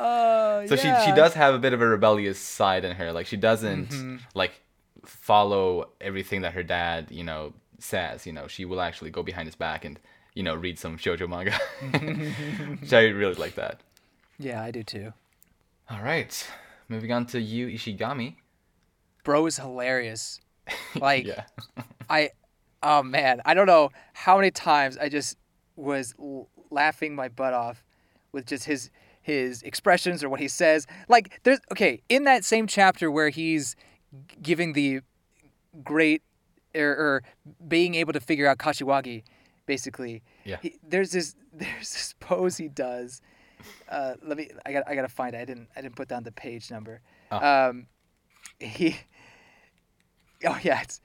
[0.60, 3.12] Oh, so she she does have a bit of a rebellious side in her.
[3.14, 4.16] Like she doesn't Mm-hmm.
[4.34, 4.54] like
[5.06, 8.26] follow everything that her dad, you know, says.
[8.26, 10.00] You know, she will actually go behind his back and
[10.34, 11.54] you know read some shoujo manga.
[12.82, 13.82] Which I really like that.
[14.40, 15.14] Yeah, I do too.
[15.92, 16.34] All right,
[16.90, 18.36] moving on to Yu Ishigami.
[19.24, 20.40] Bro is hilarious.
[21.00, 21.44] Like Yeah.
[22.10, 22.32] I,
[22.84, 25.38] oh man, I don't know how many times I just
[25.76, 27.84] was l- laughing my butt off
[28.32, 28.90] with just his
[29.22, 30.88] his expressions or what he says.
[31.08, 33.76] Like there's okay in that same chapter where he's
[34.42, 35.02] giving the
[35.84, 36.22] great
[36.76, 37.24] or, or
[37.68, 39.24] being able to figure out Kashiwagi,
[39.66, 40.24] basically.
[40.46, 40.58] Yeah.
[40.62, 43.22] He, there's this there's this pose he does.
[43.90, 45.40] Uh, let me I got I gotta find it.
[45.40, 47.02] I didn't I didn't put down the page number.
[47.32, 47.68] Ah.
[47.70, 47.88] Um,
[48.60, 48.98] he
[50.46, 51.02] oh yeah it's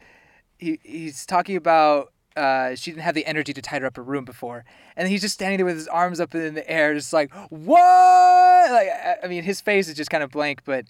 [0.59, 4.25] he, he's talking about uh, she didn't have the energy to tidy up her room
[4.25, 4.65] before,
[4.97, 8.71] and he's just standing there with his arms up in the air, just like what?
[8.71, 10.87] Like I, I mean, his face is just kind of blank, but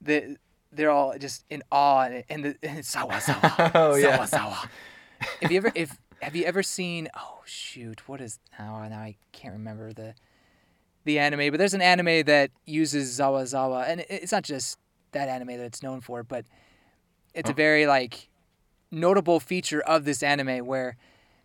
[0.00, 0.36] the
[0.72, 4.16] they're all just in awe and, and the and it's sawa sawa Oh, yeah.
[4.16, 4.70] sawa sawa.
[5.40, 7.08] If you ever if have you ever seen?
[7.16, 8.38] Oh shoot, what is?
[8.58, 10.14] Oh, now I can't remember the
[11.04, 14.78] the anime, but there's an anime that uses zawa zawa, and it's not just
[15.12, 16.44] that anime that it's known for, but
[17.34, 18.28] it's a very like
[18.90, 20.96] notable feature of this anime where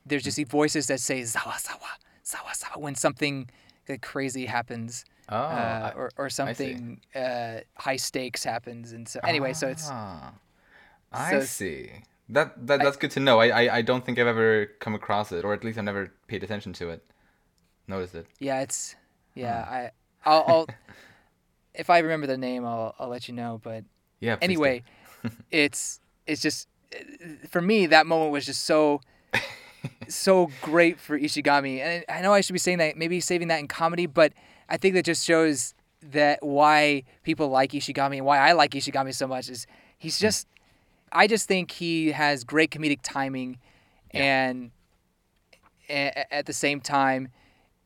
[0.06, 1.91] there's just these voices that say zawa zawa
[2.24, 3.50] zawa zawa when something
[3.88, 9.54] that crazy happens Oh, uh, or or something uh, high stakes happens, and so anyway,
[9.54, 10.34] so it's Ah,
[11.12, 11.91] I so see.
[12.30, 13.39] That, that that's good to know.
[13.39, 16.12] I, I I don't think I've ever come across it, or at least I've never
[16.28, 17.04] paid attention to it.
[17.88, 18.26] Noticed it.
[18.39, 18.95] yeah, it's
[19.39, 19.65] yeah.
[19.67, 19.73] Oh.
[19.73, 19.91] I
[20.25, 20.67] I'll, I'll
[21.73, 23.60] if I remember the name, I'll I'll let you know.
[23.63, 23.84] But
[24.19, 24.38] Yeah.
[24.41, 24.84] anyway,
[25.52, 26.67] it's it's just
[27.49, 29.02] for me that moment was just so
[30.08, 33.60] so great for Ishigami, and I know I should be saying that maybe saving that
[33.60, 34.34] in comedy, but
[34.67, 39.13] I think that just shows that why people like Ishigami and why I like Ishigami
[39.13, 40.23] so much is he's hmm.
[40.23, 40.47] just
[41.12, 43.58] I just think he has great comedic timing
[44.12, 44.71] and
[45.89, 47.30] a- at the same time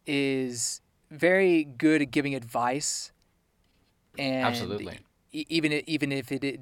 [0.06, 0.82] is
[1.14, 3.12] very good at giving advice
[4.18, 5.00] and Absolutely.
[5.32, 6.60] e- even even if it, it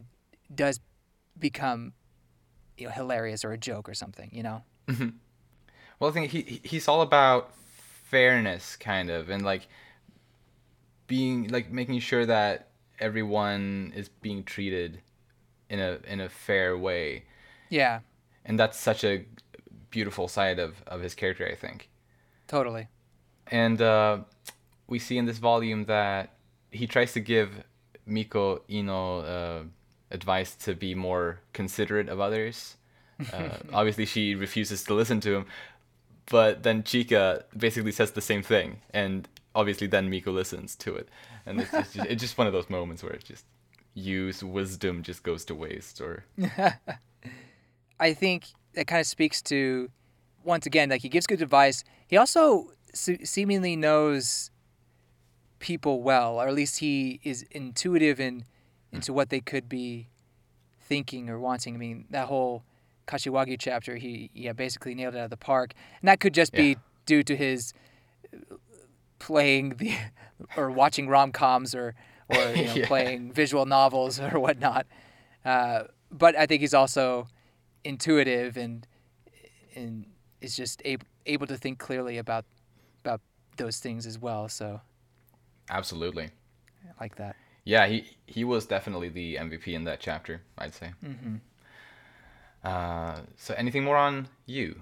[0.54, 0.80] does
[1.40, 1.94] become
[2.78, 4.64] you know hilarious or a joke or something you know?
[6.00, 7.54] Well, I think he he- he's all about
[8.10, 9.68] fairness, kind of, and like
[11.08, 15.02] being like making sure that everyone is being treated
[15.70, 17.24] in a in a fair way,
[17.70, 18.00] yeah.
[18.46, 19.26] And that's such a
[19.90, 21.90] beautiful side of of his character, I think.
[22.48, 22.88] totally.
[23.48, 24.20] And uh,
[24.92, 26.34] we see in this volume that
[26.70, 27.64] he tries to give
[28.06, 29.64] Miko Iino uh,
[30.12, 32.76] advice to be more considerate of others.
[33.32, 35.46] Uh, obviously, she refuses to listen to him,
[36.30, 41.08] but then Chika basically says the same thing, and obviously then Miko listens to it,
[41.46, 43.46] and it's just, it's just one of those moments where it just
[43.94, 46.26] use wisdom just goes to waste, or
[48.00, 49.90] I think that kind of speaks to,
[50.44, 51.86] once again, like he gives good advice.
[52.08, 54.52] He also se- seemingly knows
[55.62, 58.44] people well, or at least he is intuitive in
[58.92, 60.10] into what they could be
[60.82, 61.76] thinking or wanting.
[61.76, 62.64] I mean, that whole
[63.08, 66.54] Kashiwagi chapter, he yeah basically nailed it out of the park, and that could just
[66.54, 66.62] Yeah.
[66.62, 67.74] be due to his
[69.20, 69.94] playing the
[70.58, 71.96] or watching rom coms or
[72.28, 72.88] or you know, Yeah.
[72.88, 74.86] playing visual novels or whatnot.
[75.46, 77.28] Uh, but I think he's also
[77.84, 78.86] intuitive and
[79.76, 80.06] and
[80.42, 82.46] is just able able to think clearly about
[83.04, 83.22] about
[83.58, 84.50] those things as well.
[84.50, 84.82] So
[85.72, 86.26] absolutely,
[86.86, 87.36] I like that.
[87.66, 90.92] yeah, he he was definitely the MVP in that chapter, I'd say.
[91.02, 91.38] hmm
[92.64, 94.82] Uh, so anything more on you?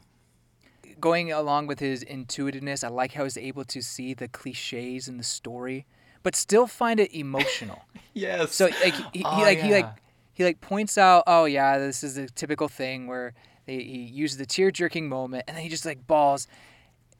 [1.00, 5.16] Going along with his intuitiveness, I like how he's able to see the cliches in
[5.18, 5.86] the story,
[6.24, 7.84] but still find it emotional.
[8.14, 8.54] Yes.
[8.56, 9.94] So like he, he Oh, like he like yeah.
[10.34, 13.34] he like points out, oh yeah, this is a typical thing where
[13.66, 16.48] they, he uses the tear jerking moment, and then he just like balls,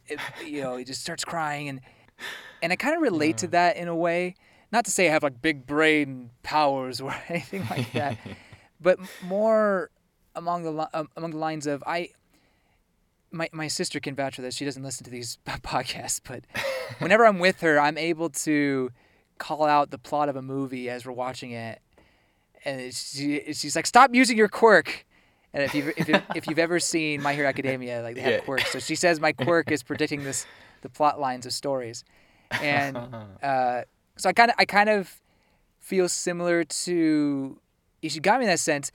[0.08, 1.80] it- you know, he just starts crying, and
[2.62, 4.36] and I kind of relate to that in a way.
[4.72, 8.18] Not to say I have like big brain powers or anything like that,
[8.82, 9.90] but more
[10.36, 12.10] among the li- um, among the lines of I.
[13.32, 14.56] My my sister can vouch for this.
[14.56, 16.46] She doesn't listen to these podcasts, but
[17.00, 18.90] whenever I'm with her, I'm able to
[19.38, 21.80] call out the plot of a movie as we're watching it,
[22.66, 25.06] and she, she's like, "Stop using your quirk."
[25.54, 28.40] And if you if, if you've ever seen My Hero Academia, like they have Yeah.
[28.40, 30.46] quirks, so she says my quirk is predicting this
[30.82, 32.04] the plot lines of stories,
[32.52, 32.98] and
[33.44, 33.82] uh,
[34.18, 35.22] so I kind of I kind of
[35.80, 37.60] feel similar to
[38.04, 38.92] Ishigami in that sense.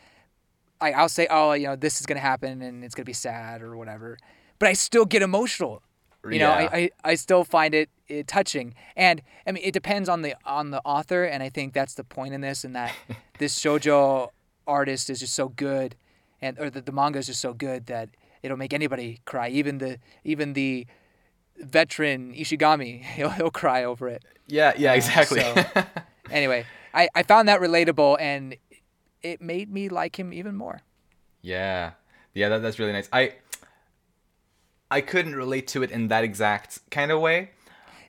[0.81, 3.63] I, I'll say, oh, you know, this is gonna happen and it's gonna be sad
[3.63, 4.19] or whatever,
[4.59, 5.83] but I still get emotional.
[6.31, 10.09] You know, I, I, I still find it, it touching, and I mean, it depends
[10.09, 12.95] on the on the author, and I think that's the point in this, and that
[13.39, 14.31] this shojo
[14.67, 15.97] artist is just so good,
[16.41, 18.09] and or the, the manga is just so good that
[18.43, 20.87] it'll make anybody cry, even the even the
[21.59, 24.23] veteran Ishigami, he'll he'll cry over it.
[24.47, 25.41] yeah, yeah, Uh, exactly.
[25.41, 25.65] so-
[26.31, 26.65] Anyway,
[26.95, 28.57] I, I found that relatable, and
[29.23, 30.81] it made me like him even more.
[31.43, 31.93] yeah,
[32.33, 33.09] yeah, that, that's really nice.
[33.13, 33.35] I
[34.91, 37.51] I couldn't relate to it in that exact kind of way.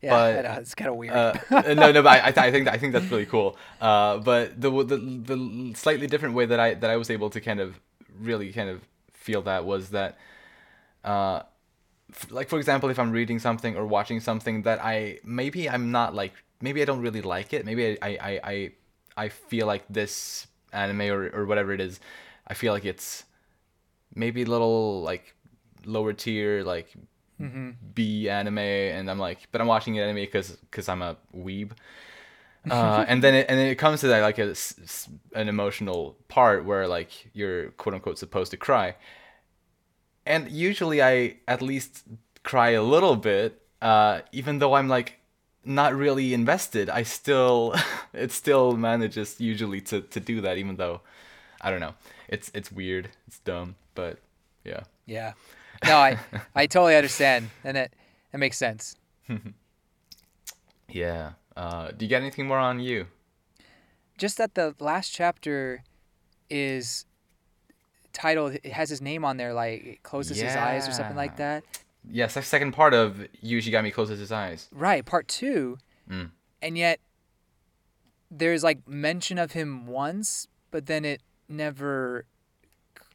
[0.02, 1.14] Yeah, But, know, it's kind of weird.
[1.16, 1.34] Uh,
[1.74, 3.58] no, no, but I, I, th- I think I think that's really cool.
[3.82, 7.42] Uh, but the, the the slightly different way that I that I was able to
[7.42, 7.80] kind of
[8.20, 8.82] really kind of
[9.14, 10.18] feel that was that,
[11.04, 11.42] uh,
[12.30, 16.14] like for example, if I'm reading something or watching something that I maybe I'm not
[16.14, 17.66] like maybe I don't really like it.
[17.66, 18.72] Maybe I I I,
[19.18, 22.00] I feel like this anime or or whatever it is,
[22.48, 23.24] I feel like it's
[24.14, 25.34] maybe a little like
[25.86, 26.88] lower tier like
[27.94, 31.72] B anime, and I'm like, but I'm watching it anime because because I'm a weeb.
[32.68, 34.56] Uh, and then it, and then it comes to that like a,
[35.36, 38.96] an emotional part where like you're quote unquote supposed to cry,
[40.26, 42.04] and usually I at least
[42.44, 45.20] cry a little bit, uh, even though I'm like
[45.64, 46.90] not really invested.
[46.90, 47.76] I still
[48.14, 51.02] it still manages usually to to do that, even though
[51.62, 51.96] I don't know.
[52.28, 54.20] It's it's weird, it's dumb, but
[54.64, 54.84] yeah.
[55.06, 55.34] yeah.
[55.86, 56.20] No, I
[56.56, 57.94] I totally understand, and it
[58.34, 58.96] it makes sense.
[60.96, 61.34] Yeah.
[61.58, 63.08] Uh, do you get anything more on you?
[64.18, 65.84] Just that the last chapter
[66.50, 67.06] is
[68.16, 68.54] titled.
[68.64, 71.64] It has his name on there, like it closes his eyes or something like that.
[72.10, 74.70] Yes, the second part of Yu Ishigami closes his eyes.
[74.72, 75.78] Right, part two.
[76.10, 76.32] Mm.
[76.62, 77.00] And yet
[78.32, 82.26] there's like mention of him once, but then it never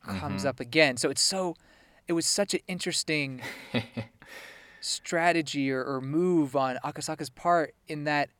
[0.06, 0.48] comes Mhm.
[0.48, 0.96] up again.
[0.96, 1.54] So it's so
[2.08, 3.40] it was such an interesting
[4.80, 8.30] strategy or, or move on Akasaka's part in that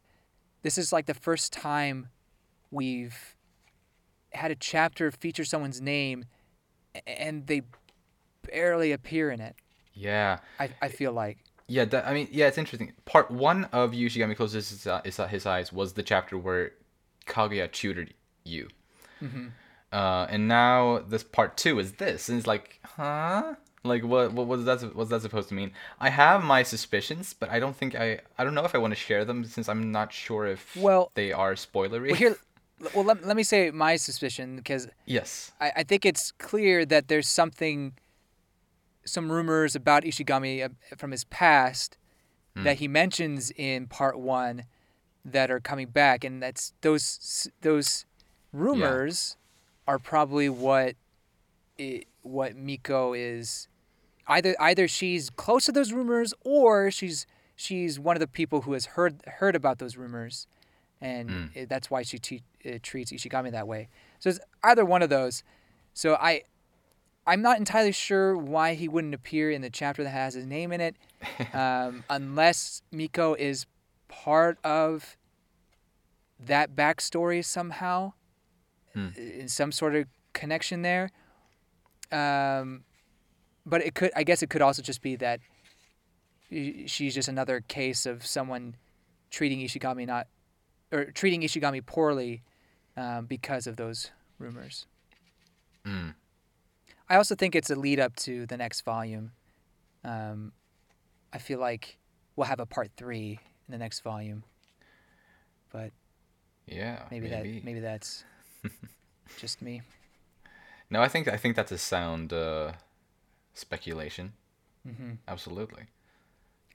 [0.63, 2.09] this is like the first time
[2.71, 3.37] we've
[4.33, 6.25] had a chapter feature someone's name
[7.07, 7.63] and they
[8.51, 9.57] barely appear in it.
[9.95, 10.39] yeah.
[10.59, 11.39] I, I feel like.
[11.69, 12.93] Yeah, that, I mean, yeah, it's interesting.
[13.05, 16.73] Part one of Yu Ishigami closes his, uh, his, his eyes was the chapter where
[17.27, 18.13] Kaguya tutored
[18.45, 18.69] Yu.
[19.21, 19.49] hmm
[19.93, 23.55] Uh, and now this part two is this, and it's like, huh?
[23.83, 24.95] Like, what, what was that?
[24.95, 25.73] What's that supposed to mean?
[25.99, 28.93] I have my suspicions, but I don't think I, I don't know if I want
[28.93, 32.09] to share them since I'm not sure if Well- they are spoilery.
[32.09, 32.37] Well, here,
[32.95, 37.09] well, let, let me say my suspicion because yes, I, I think it's clear that
[37.09, 37.93] there's something,
[39.05, 41.97] some rumors about Ishigami uh, from his past
[42.57, 44.65] that he mentions in part one
[45.25, 48.05] that are coming back, and that's those those
[48.53, 49.37] rumors
[49.87, 50.95] are probably what
[51.79, 53.69] it, what Miko is.
[54.27, 58.73] Either either she's close to those rumors, or she's she's one of the people who
[58.75, 60.47] has heard heard about those rumors,
[61.01, 61.57] and Mm.
[61.57, 63.89] it- that's why she te- uh, treats Ishigami that way.
[64.19, 65.43] So it's either one of those.
[65.95, 66.43] So I,
[67.27, 70.73] I'm not entirely sure why he wouldn't appear in the chapter that has his name
[70.73, 70.97] in it,
[71.55, 73.67] um, unless Miko is
[74.09, 75.17] part of
[76.39, 78.13] that backstory somehow,
[78.95, 79.09] Hmm.
[79.17, 81.11] in some sort of connection there.
[82.11, 82.83] Um,
[83.65, 85.39] but it could, I guess, it could also just be that
[86.87, 88.75] she's just another case of someone
[89.31, 90.27] treating Ishigami not,
[90.91, 92.43] or treating Ishigami poorly
[93.01, 94.87] um, because of those rumors.
[95.87, 96.15] Mm.
[97.09, 99.33] I also think it's a lead up to the next volume.
[100.05, 100.53] Um,
[101.33, 101.99] I feel like
[102.37, 104.45] we'll have a part three in the next volume,
[105.73, 105.93] but
[106.67, 107.55] yeah, maybe, maybe.
[107.55, 108.25] that maybe that's
[109.39, 109.83] just me.
[110.91, 112.73] No, I think I think that's a sound uh,
[113.55, 114.33] speculation.
[114.85, 115.85] hmm Absolutely.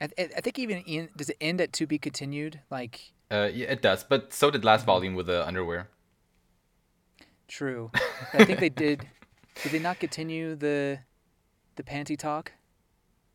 [0.01, 2.61] I, I I think even in, does it end at to be continued?
[2.71, 4.03] Like Uh, yeah, it does.
[4.03, 5.89] But so did last volume with the underwear.
[7.47, 7.91] True.
[8.33, 9.07] I think they did.
[9.63, 10.99] Did they not continue the
[11.75, 12.51] the panty talk?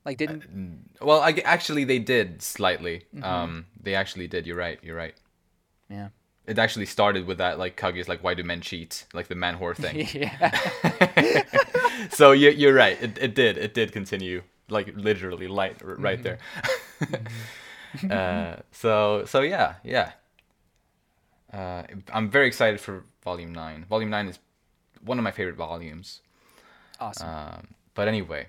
[0.05, 3.03] Like didn't Mm, Well, I, actually, they did slightly.
[3.15, 3.23] Mhm.
[3.25, 4.47] Um, they actually did.
[4.47, 4.79] You're right.
[4.83, 5.15] You're right.
[5.91, 6.09] yeah
[6.47, 9.59] It actually started with that, like Kaguya's like, "Why do men cheat?" Like the man
[9.59, 9.97] whore thing.
[10.15, 10.51] yeah
[12.11, 12.97] so you, you're right.
[13.03, 13.59] It, it did.
[13.59, 16.39] It did continue, like literally, light r- right there.
[18.11, 20.13] uh, so so yeah yeah.
[21.53, 21.83] Uh,
[22.13, 23.85] I'm very excited for Volume Nine.
[23.89, 24.39] Volume Nine is
[25.05, 26.21] one of my favorite volumes.
[27.01, 27.29] awesome.
[27.29, 28.47] Um, but anyway,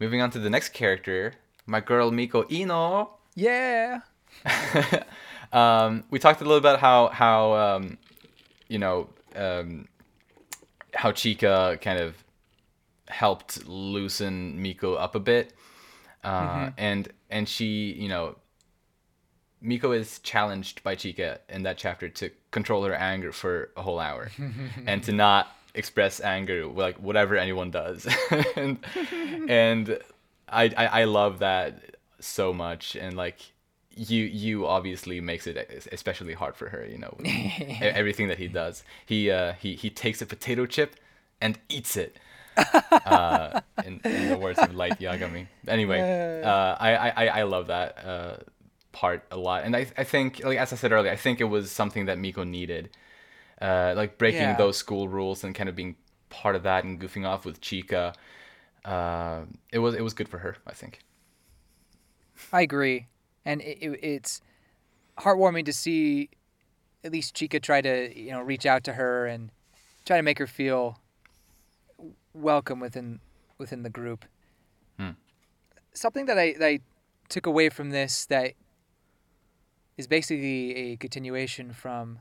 [0.00, 1.34] moving on to the next character,
[1.66, 3.10] my girl Miko Iino.
[3.34, 4.00] yeah.
[5.52, 7.98] um, we talked a little about how how um,
[8.68, 9.86] you know um,
[10.92, 12.16] how Chika kind of
[13.08, 15.52] helped loosen Miko up a bit,
[16.24, 18.36] uh, and and she you know
[19.64, 23.98] Miko is challenged by Chika in that chapter to control her anger for a whole
[23.98, 24.30] hour
[24.86, 28.06] and to not express anger like whatever anyone does.
[28.56, 28.78] And
[29.48, 29.98] and
[30.48, 32.94] I, I I love that so much.
[32.94, 33.38] And like
[33.96, 35.56] Yu Yu obviously makes it
[35.90, 37.16] especially hard for her you know
[37.80, 38.84] everything that he does.
[39.06, 40.96] He uh he he takes a potato chip
[41.40, 42.16] and eats it
[43.04, 45.46] uh in, in the words of light yagami.
[45.66, 46.00] Anyway
[46.44, 48.36] uh I I I- I love that uh
[48.94, 51.50] part a lot and I I think like as I said earlier I think it
[51.56, 52.90] was something that Miko needed
[53.60, 54.56] uh like breaking Yeah.
[54.56, 55.96] those school rules and kind of being
[56.30, 58.14] part of that and goofing off with Chika
[58.84, 59.40] uh
[59.72, 61.00] it was it was good for her I think
[62.52, 63.06] I agree,
[63.44, 64.40] and it, it, it's
[65.18, 66.30] heartwarming to see
[67.04, 69.50] at least Chika try to you know reach out to her and
[70.04, 70.98] try to make her feel
[72.32, 73.20] welcome within
[73.58, 74.24] within the group.
[74.98, 75.10] Hmm.
[75.92, 76.80] Something that I, that I
[77.28, 78.54] took away from this that
[79.96, 82.18] is basically a continuation from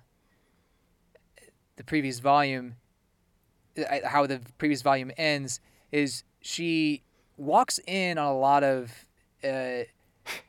[1.75, 2.75] the previous volume.
[4.05, 5.59] How the previous volume ends
[5.91, 7.01] is she
[7.37, 8.91] walks in on a lot of
[9.43, 9.83] uh,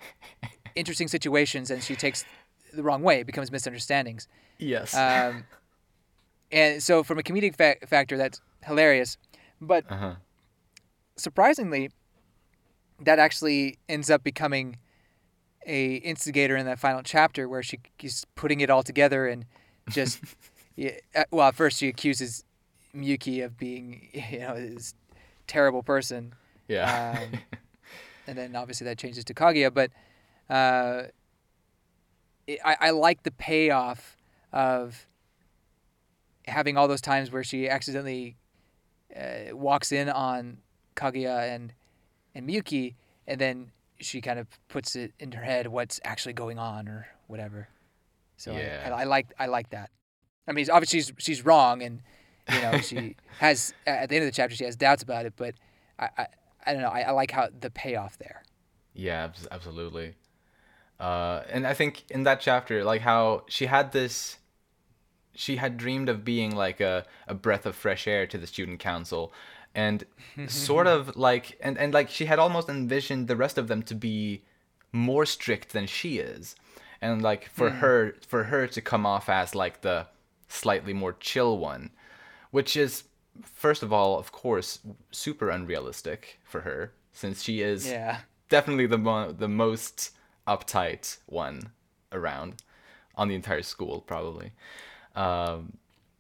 [0.75, 2.25] interesting situations and she takes
[2.73, 3.21] the wrong way.
[3.21, 4.29] It becomes misunderstandings.
[4.59, 5.45] yes Um,
[6.53, 9.17] and so, from a comedic fa- factor, that's hilarious.
[9.61, 10.15] But uh-huh
[11.17, 11.91] surprisingly,
[13.01, 14.79] that actually ends up becoming
[15.67, 19.45] a instigator in that final chapter where she is putting it all together and
[19.91, 20.21] just
[20.77, 22.45] yeah, uh, well at first she accuses
[22.95, 24.95] Miyuki of being you know this
[25.47, 26.35] terrible person
[26.69, 27.19] Yeah.
[27.23, 27.39] um,
[28.27, 29.91] and then obviously that changes to Kaguya but
[30.51, 31.05] uh,
[32.47, 34.17] it, I, I like the payoff
[34.53, 35.07] of
[36.47, 38.37] having all those times where she accidentally
[39.17, 40.59] uh, walks in on
[40.97, 41.73] Kaguya and
[42.35, 42.95] and Miyuki,
[43.27, 43.71] and then
[44.01, 47.69] she kind of puts it in her head what's actually going on or whatever.
[48.37, 48.91] So I- Yeah.
[48.95, 49.91] I, I like I like that.
[50.49, 52.03] I mean, obviously she's she's wrong, and
[52.53, 55.35] you know she has at the end of the chapter she has doubts about it,
[55.37, 55.55] but
[55.99, 56.27] I I,
[56.67, 56.89] I don't know.
[56.89, 58.43] I, I like how the payoff there.
[58.93, 60.15] Yeah, absolutely.
[61.01, 64.39] Uh, and I think in that chapter, like how she had this,
[65.35, 68.79] she had dreamed of being like a, a breath of fresh air to the student
[68.79, 69.33] council,
[69.75, 70.05] and
[70.49, 73.95] sort of like, and, and like she had almost envisioned the rest of them to
[73.95, 74.43] be
[74.93, 76.55] more strict than she is,
[77.01, 80.07] and like for her for her to come off as like the
[80.49, 81.91] slightly more chill one,
[82.51, 83.05] which is
[83.43, 84.79] first of all, of course,
[85.11, 88.19] super unrealistic for her since she is Yeah.
[88.49, 90.11] definitely the mo- the most
[90.47, 91.71] uptight one
[92.13, 92.63] around
[93.17, 94.53] on the entire school probably.
[95.17, 95.79] Um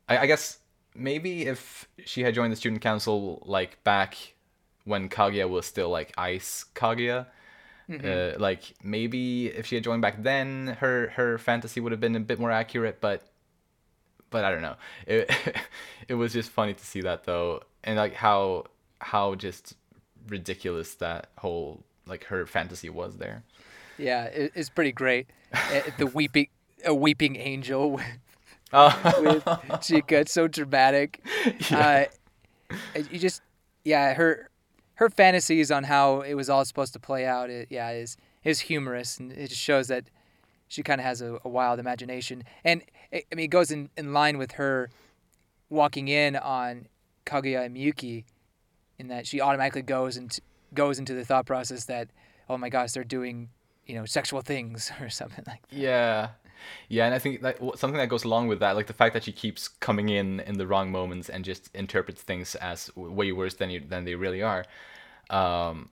[0.09, 0.59] I, I guess
[0.95, 4.17] maybe if she had joined the student council like back
[4.85, 7.27] when kaguya was still like ice kaguya
[8.03, 12.17] uh, like maybe if she had joined back then her her fantasy would have been
[12.17, 13.23] a bit more accurate but
[14.31, 14.77] but i don't know.
[15.07, 15.31] It,
[16.09, 18.65] it was just funny to see that though and like how
[19.01, 19.75] how just
[20.29, 23.45] ridiculous that whole like her fantasy was there.
[23.99, 25.29] Yeah, it, it's pretty great.
[25.99, 26.49] The weeping
[26.85, 28.01] a weeping angel
[28.75, 29.45] oh with
[29.81, 30.13] Chika.
[30.13, 31.25] It's so dramatic.
[31.71, 32.07] Uh,
[33.11, 33.43] you just
[33.85, 34.51] yeah, her
[34.95, 37.51] her fantasies on how it was all supposed to play out.
[37.51, 40.05] It, yeah, is is humorous and it just shows that
[40.69, 42.43] she kind of has a, a wild imagination.
[42.65, 44.91] And it, I mean, it goes in, in line with her
[45.71, 46.89] walking in on
[47.27, 48.25] Kaguya and Miyuki,
[48.99, 50.41] in that she automatically goes into
[50.73, 52.09] goes into the thought process that
[52.49, 53.51] oh my gosh, they're doing
[53.87, 55.77] you know sexual things or something like that.
[55.77, 56.29] Yeah,
[56.89, 59.25] yeah, and I think that something that goes along with that, like the fact that
[59.25, 63.55] she keeps coming in in the wrong moments and just interprets things as way worse
[63.55, 64.65] than you, than they really are,
[65.31, 65.89] um,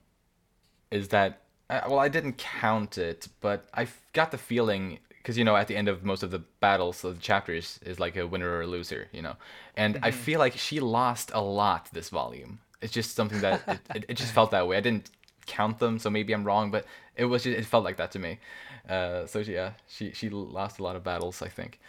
[0.91, 5.43] is that uh, well, I didn't count it, but I got the feeling because you
[5.45, 8.27] know at the end of most of the battles of the chapters is like a
[8.27, 9.35] winner or a loser, you know,
[9.75, 12.59] and I feel like she lost a lot this volume.
[12.81, 14.75] It's just something that it, it, it just felt that way.
[14.75, 15.09] I didn't
[15.45, 18.19] count them, so maybe I'm wrong, but it was just, it felt like that to
[18.19, 18.39] me.
[18.87, 21.79] Uh, so yeah, she she lost a lot of battles, I think.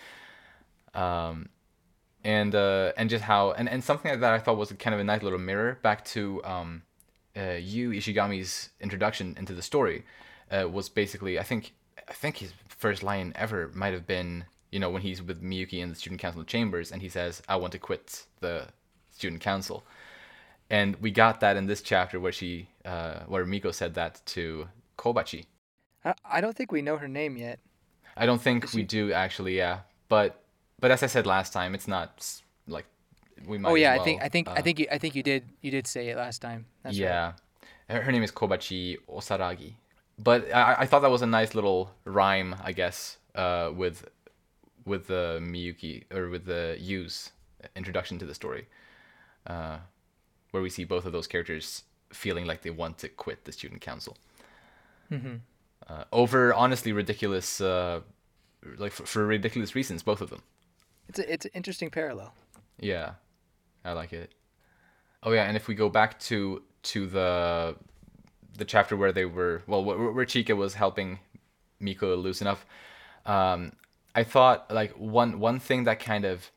[0.95, 1.49] Um,
[2.25, 5.01] and uh, and just how and, and something like that I thought was kind of
[5.01, 6.83] a nice little mirror back to um,
[7.37, 10.05] uh, Yu Ishigami's introduction into the story
[10.51, 11.73] uh, was basically I think
[12.09, 15.81] I think his first line ever might have been you know when he's with Miyuki
[15.81, 18.69] in the student council chambers and he says I want to quit the
[19.11, 19.85] student council
[20.71, 24.69] and we got that in this chapter where she uh, where Miko said that to
[24.97, 25.45] Kobachi
[26.05, 27.59] I, I don't think we know her name yet.
[28.17, 30.41] I don't think Is we do actually yeah but
[30.81, 32.25] but as I said last time it's not
[32.69, 32.87] like
[33.47, 35.23] we might oh yeah, I think I think I uh, think you I think you
[35.23, 36.67] did you did say it last time.
[36.83, 37.05] That's right.
[37.05, 37.33] yeah.
[37.89, 39.75] Her, her name is Kobachi Osaragi.
[40.19, 44.09] But I, I thought that was a nice little rhyme, I guess, uh, with
[44.85, 47.33] with the Miyuki or with the Yu's
[47.75, 48.69] introduction to the story,
[49.47, 49.79] uh,
[50.53, 51.83] where we see both of those characters
[52.13, 54.17] feeling like they want to quit the student council
[55.11, 55.35] Mm-hmm.
[55.89, 58.01] Uh, over honestly ridiculous, uh,
[58.79, 60.43] like for, for ridiculous reasons, both of them.
[61.09, 62.33] It's a, it's an interesting parallel.
[62.79, 63.13] Yeah,
[63.85, 64.33] I like it.
[65.23, 67.77] Oh yeah, and if we go back to to the
[68.57, 71.19] the chapter where they were well, where, where Chika was helping
[71.81, 72.61] Miko loosen up,
[73.27, 73.73] um,
[74.15, 76.51] I thought like one one thing that kind of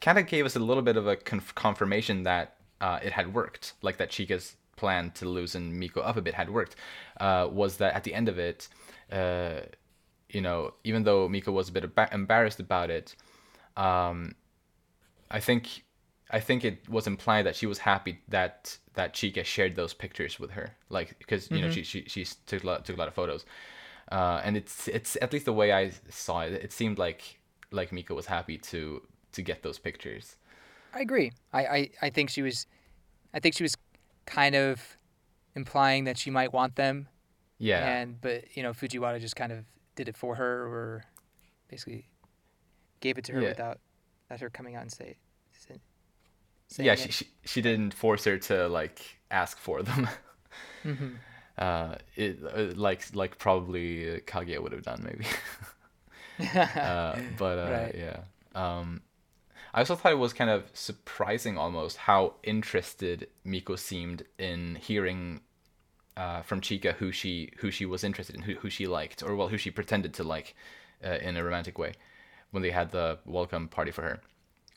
[0.00, 3.34] kind of gave us a little bit of a conf- confirmation that uh, it had
[3.34, 6.76] worked, like that Chika's plan to loosen Miko up a bit had worked,
[7.20, 8.68] uh, was that at the end of it,
[9.10, 9.60] uh,
[10.28, 13.14] you know, even though Miko was a bit embar- embarrassed about it,
[13.76, 14.34] um,
[15.30, 15.84] I think
[16.30, 20.38] I think it was implied that she was happy that that Chika shared those pictures
[20.38, 23.08] with her, like because you know she she she took a lot, took a lot
[23.08, 23.44] of photos,
[24.10, 27.38] uh, and it's it's at least the way I saw it, it seemed like
[27.70, 29.02] like Miko was happy to
[29.32, 30.36] to get those pictures.
[30.94, 31.32] I agree.
[31.52, 32.66] I, I, I think she was,
[33.32, 33.74] I think she was,
[34.26, 34.96] kind of,
[35.54, 37.08] implying that she might want them,
[37.58, 39.64] Yeah, and but you know Fujiwara just kind of
[39.96, 41.04] did it for her, or
[41.68, 42.06] basically
[43.00, 43.48] gave it to her Yeah.
[43.48, 43.78] without,
[44.28, 45.16] without her coming out and say,
[45.52, 45.76] say
[46.68, 46.94] saying yeah.
[46.94, 49.00] She, she she didn't force her to like
[49.30, 50.08] ask for them.
[50.84, 51.16] Mhm.
[51.58, 55.24] uh, it uh, like like probably Kaguya would have done maybe.
[56.58, 57.94] uh, but uh, Right.
[57.94, 58.20] yeah.
[58.54, 59.00] Um,
[59.74, 65.40] I also thought it was kind of surprising almost how interested Miko seemed in hearing
[66.16, 69.34] uh, from Chika who she who she was interested in, who who she liked, or
[69.34, 70.54] well, who she pretended to like
[71.04, 71.94] uh, in a romantic way
[72.50, 74.20] when they had the welcome party for her.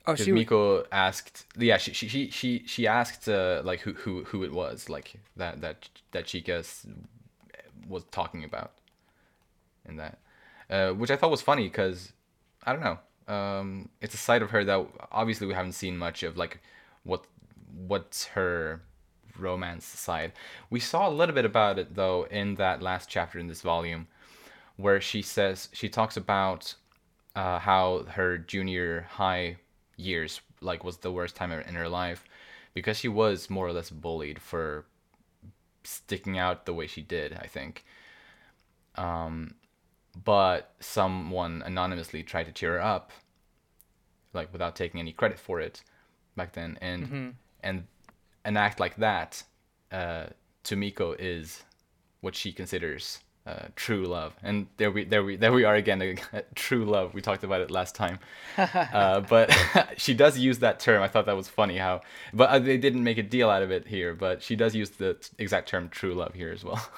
[0.07, 0.31] Oh, she.
[0.31, 4.87] Miko asked, yeah, she she she she, asked uh, like who who who it was,
[4.87, 6.63] like that that that Chika
[7.87, 8.71] was talking about,
[9.87, 10.19] in that,
[10.69, 12.13] uh, which I thought was funny because
[12.63, 16.23] I don't know, um, it's a side of her that obviously we haven't seen much
[16.23, 16.59] of, like
[17.03, 17.25] what
[17.87, 18.81] what's her
[19.37, 20.31] romance side.
[20.69, 24.07] We saw a little bit about it though in that last chapter in this volume,
[24.77, 26.75] where she says she talks about
[27.35, 29.57] uh, how her junior high
[29.97, 32.25] years like was the worst time in her life
[32.73, 34.85] because she was more or less bullied for
[35.83, 37.85] sticking out the way she did i think
[38.95, 39.55] um,
[40.23, 43.11] but someone anonymously tried to cheer her up
[44.33, 45.83] like without taking any credit for it
[46.35, 47.87] back then and and
[48.43, 49.43] an act like that
[49.91, 50.25] uh,
[50.63, 51.63] to miko is
[52.21, 56.17] what she considers uh, true love, and there we there we there we are again.
[56.55, 57.13] true love.
[57.13, 58.17] We talked about it last time,
[58.57, 59.55] uh, but
[59.97, 61.03] she does use that term.
[61.03, 62.01] I thought that was funny how,
[62.33, 64.15] but uh, they didn't make a deal out of it here.
[64.15, 66.89] But she does use the exact term true love here as well.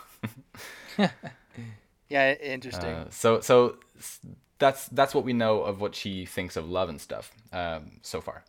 [2.10, 2.89] Yeah, interesting.
[2.89, 3.78] Uh, so so
[4.60, 8.22] that's that's what we know of what she thinks of love and stuff um, so
[8.22, 8.43] far.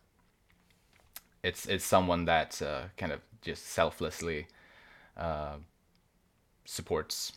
[1.43, 4.47] It's it's someone that uh, kind of just selflessly
[5.17, 5.57] uh,
[6.65, 7.33] supports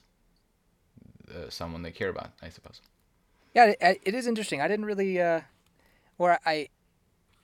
[1.30, 2.82] uh, someone they care about, I suppose.
[3.54, 4.62] Yeah, it, it is interesting.
[4.62, 5.42] I didn't really, uh,
[6.18, 6.70] or I,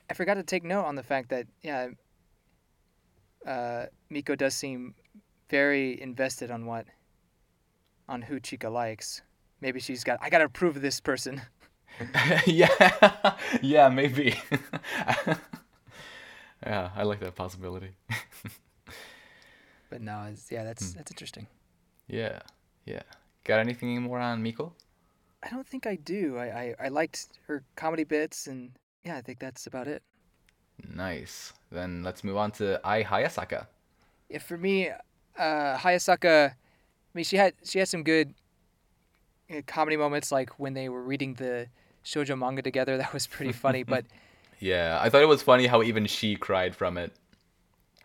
[0.10, 1.90] I forgot to take note on the fact that yeah,
[3.46, 4.96] uh, Miko does seem
[5.50, 6.86] very invested on what,
[8.08, 9.22] on who Chika likes.
[9.62, 10.20] Maybe she's got.
[10.22, 11.42] I gotta approve of this person.
[12.46, 14.36] yeah, yeah, maybe.
[16.66, 17.96] yeah, I like that possibility.
[19.90, 21.48] But no, it's, yeah, that's that's interesting.
[22.08, 22.40] Yeah,
[22.86, 23.04] yeah.
[23.46, 24.74] Got anything more on Miko?
[25.44, 26.38] I don't think I do.
[26.38, 28.72] I, I, I liked her comedy bits, and
[29.06, 30.04] yeah, I think that's about it.
[30.94, 31.54] Nice.
[31.72, 33.68] Then let's move on to Ai Hayasaka.
[34.30, 36.54] Yeah, for me, uh, Hayasaka,
[37.18, 38.34] mean, she had she had some good
[39.52, 41.68] uh, comedy moments, like when they were reading the
[42.06, 42.96] shoujo manga together.
[43.02, 43.84] That was pretty funny.
[43.84, 44.06] but
[44.60, 47.12] Yeah, I thought it was funny how even she cried from it.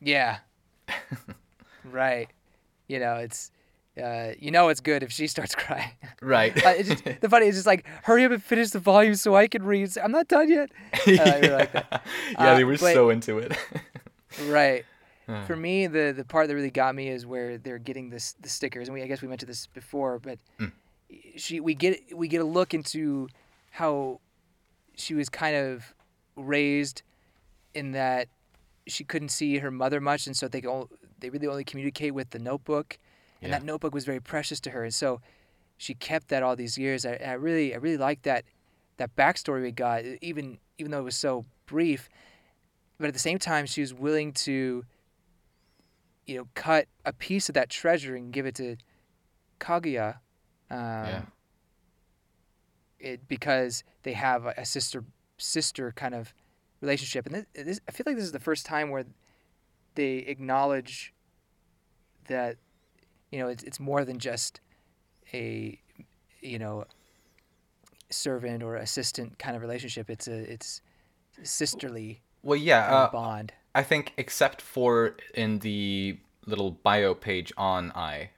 [0.00, 0.38] yeah,
[1.84, 2.28] right.
[2.88, 3.50] You know, it's
[4.02, 5.92] uh, you know it's good if she starts crying.
[6.20, 6.52] Right.
[6.64, 9.34] Uh, it's just, the funny is just like hurry up and finish the volume so
[9.34, 9.96] I can read.
[10.02, 10.70] I'm not done yet.
[11.06, 13.52] I really like yeah, they Uh, were but- so into it.
[14.46, 14.84] Right.
[15.29, 15.45] Uh.
[15.45, 18.49] For me, the the part that really got me is where they're getting this the
[18.49, 20.73] stickers, and we I guess we mentioned this before, but Mm.
[21.37, 23.29] she we get we get a look into
[23.70, 24.20] how
[24.97, 25.95] she was kind of
[26.37, 27.03] raised
[27.75, 28.29] in that
[28.87, 30.89] she couldn't see her mother much, and so they all
[31.20, 32.99] they really only communicate with the notebook,
[33.41, 33.59] and Yeah.
[33.59, 35.20] that notebook was very precious to her, and so
[35.79, 37.05] she kept that all these years.
[37.07, 38.45] I, I really I really like that
[38.97, 42.09] that backstory we got, even even though it was so brief
[42.99, 44.85] but at the same time she was willing to
[46.27, 48.77] you know cut a piece of that treasure and give it to
[49.61, 50.16] kaguya
[50.70, 51.23] um, Yeah.
[52.99, 55.05] it, because they have a, a sister
[55.39, 56.33] sister kind of
[56.81, 57.27] relationship.
[57.27, 59.05] And this, this, i feel like this is the first time where
[59.95, 61.12] they acknowledge
[62.29, 62.57] that
[63.31, 64.61] you know it's, it's more than just
[65.35, 65.79] a
[66.41, 66.85] you know
[68.11, 70.11] servant or assistant kind of relationship.
[70.11, 70.83] It's a it's
[71.43, 77.93] sisterly well, yeah, uh, bond I think except for in the little bio page on
[77.95, 78.31] I,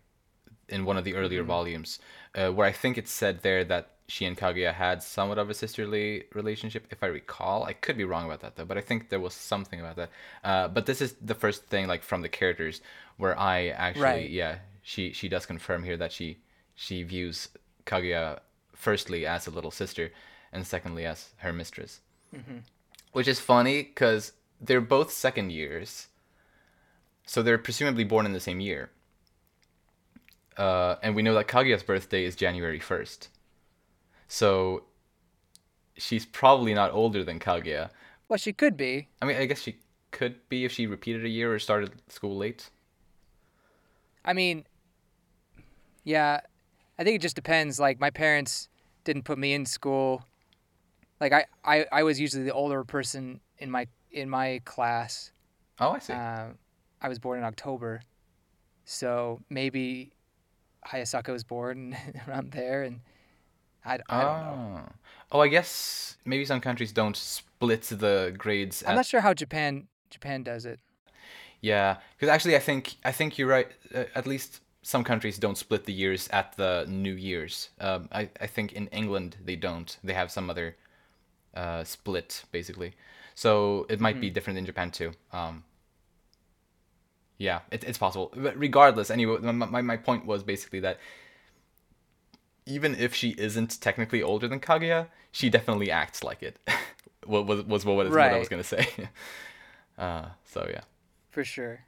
[0.69, 1.49] in one of the earlier Mm-hmm.
[1.49, 1.99] volumes,
[2.35, 5.55] uh, where I think it said there that she and Kaguya had somewhat of a
[5.55, 7.65] sisterly relationship, if I recall.
[7.65, 10.11] I could be wrong about that though, but I think there was something about that.
[10.45, 12.81] Uh, but this is the first thing like from the characters
[13.17, 14.31] where I actually, Right.
[14.31, 16.39] yeah, she she does confirm here that she
[16.75, 17.49] she views
[17.87, 18.41] Kaguya
[18.75, 20.13] firstly as a little sister,
[20.53, 22.01] and secondly as her mistress
[23.13, 26.09] which is funny because they're both second years,
[27.27, 28.91] so they're presumably born in the same year.
[30.57, 33.29] Uh, and we know that Kaguya's birthday is January first,
[34.29, 34.85] so
[35.97, 37.91] she's probably not older than Kaguya.
[38.29, 39.09] Well, she could be.
[39.21, 39.79] I mean, I guess she
[40.11, 42.71] could be if she repeated a year or started school late.
[44.25, 44.65] I mean,
[46.05, 46.41] yeah,
[46.99, 47.81] I think it just depends.
[47.81, 48.69] Like my parents
[49.03, 50.25] didn't put me in school.
[51.21, 55.33] Like I, I, I was usually the older person in my in my class.
[55.81, 56.15] Oh, I see.
[56.15, 56.55] Uh,
[57.01, 58.03] I was born in October,
[58.85, 60.13] So maybe
[60.89, 61.97] Hayasaka was born
[62.29, 63.01] around there, and
[63.85, 64.59] I, I don't know.
[64.89, 64.93] Oh.
[65.33, 68.83] Oh, I guess maybe some countries don't split the grades.
[68.87, 70.81] I'm at- not sure how Japan Japan does it.
[71.61, 73.69] Yeah, because actually, I think I think you're right.
[73.95, 77.71] Uh, at least some countries don't split the years at the New Year's.
[77.81, 79.97] Um, I I think in England they don't.
[80.05, 80.77] They have some other
[81.55, 82.95] uh, split basically.
[83.35, 85.13] So it might be different in Japan too.
[85.33, 85.65] Um,
[87.39, 88.33] yeah, it, it's possible.
[88.35, 90.99] But regardless, anyway, my, my point was basically that
[92.67, 96.59] even if she isn't technically older than Kaguya, she definitely acts like it.
[97.27, 98.87] what was was what, was what I was gonna say.
[99.99, 100.83] uh, so yeah.
[101.31, 101.85] For sure.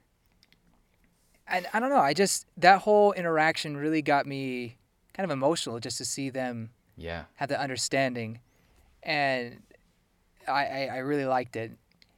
[1.47, 1.99] And I don't know.
[1.99, 4.77] I just that whole interaction really got me
[5.13, 7.23] kind of emotional just to see them Yeah.
[7.35, 8.41] have the understanding,
[9.01, 9.61] and
[10.47, 11.71] I I, I really liked it.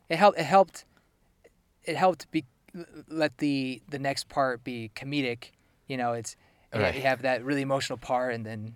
[0.09, 0.39] It helped.
[0.39, 0.85] It helped.
[1.83, 2.45] It helped be
[3.07, 5.51] let the the next part be comedic.
[5.87, 6.35] You know, it's
[6.73, 6.95] you- Right.
[6.95, 8.75] you have that really emotional part, and then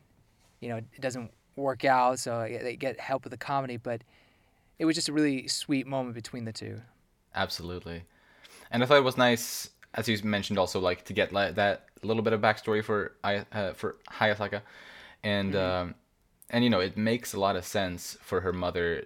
[0.60, 3.78] you know it doesn't work out, so they get help with the comedy.
[3.78, 4.02] But
[4.80, 6.82] it was just a really sweet moment between the two.
[7.36, 8.04] Absolutely.
[8.72, 11.86] And I thought it was nice, as you mentioned, also like to get like that
[12.02, 14.62] little bit of backstory for uh, for Hayasaka,
[15.24, 15.96] and um,
[16.50, 19.06] and you know it makes a lot of sense for her mother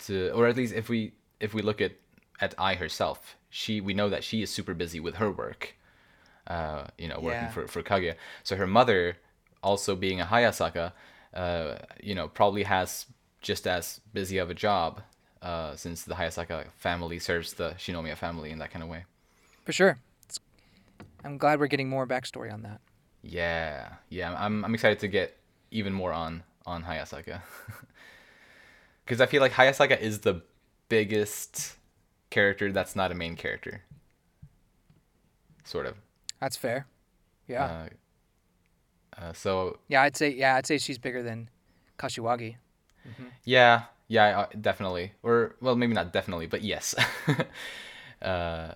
[0.00, 1.92] to, or at least if we if we look at
[2.40, 5.74] at Ai herself, she we know that she is super busy with her work,
[6.46, 7.48] uh, you know, working Yeah.
[7.48, 8.14] for for Kaguya.
[8.44, 9.16] So her mother,
[9.62, 10.92] also being a Hayasaka,
[11.34, 13.06] uh, you know, probably has
[13.42, 15.02] just as busy of a job,
[15.42, 19.04] uh, since the Hayasaka family serves the Shinomiya family in that kind of way.
[19.64, 19.98] For sure.
[20.24, 20.40] It's,
[21.24, 22.80] I'm glad we're getting more backstory on that.
[23.22, 25.36] Yeah, yeah, I'm I'm excited to get
[25.70, 27.40] even more on on Hayasaka,
[29.06, 30.42] because I feel like Hayasaka is the
[30.88, 31.76] biggest
[32.28, 33.82] character that's not a main character.
[35.62, 35.94] Sort of.
[36.40, 36.86] That's fair.
[37.46, 37.64] Yeah.
[37.64, 37.88] Uh,
[39.22, 41.48] uh, so yeah, I'd say yeah, I'd say she's bigger than
[41.98, 42.56] Kashiwagi.
[43.44, 46.94] yeah, yeah, uh, definitely, or well, maybe not definitely, but yes.
[48.22, 48.72] uh,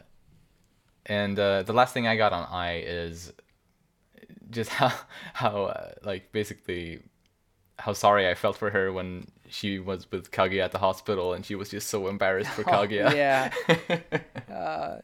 [1.07, 3.33] and uh, the last thing I got on Ai is
[4.51, 4.93] just how
[5.35, 7.01] how uh, like basically
[7.81, 11.45] how sorry I felt for her when she was with Kaguya at the hospital and
[11.45, 13.11] she was just so embarrassed for Kaguya.
[13.11, 13.51] Oh, yeah.
[14.51, 15.01] Uh,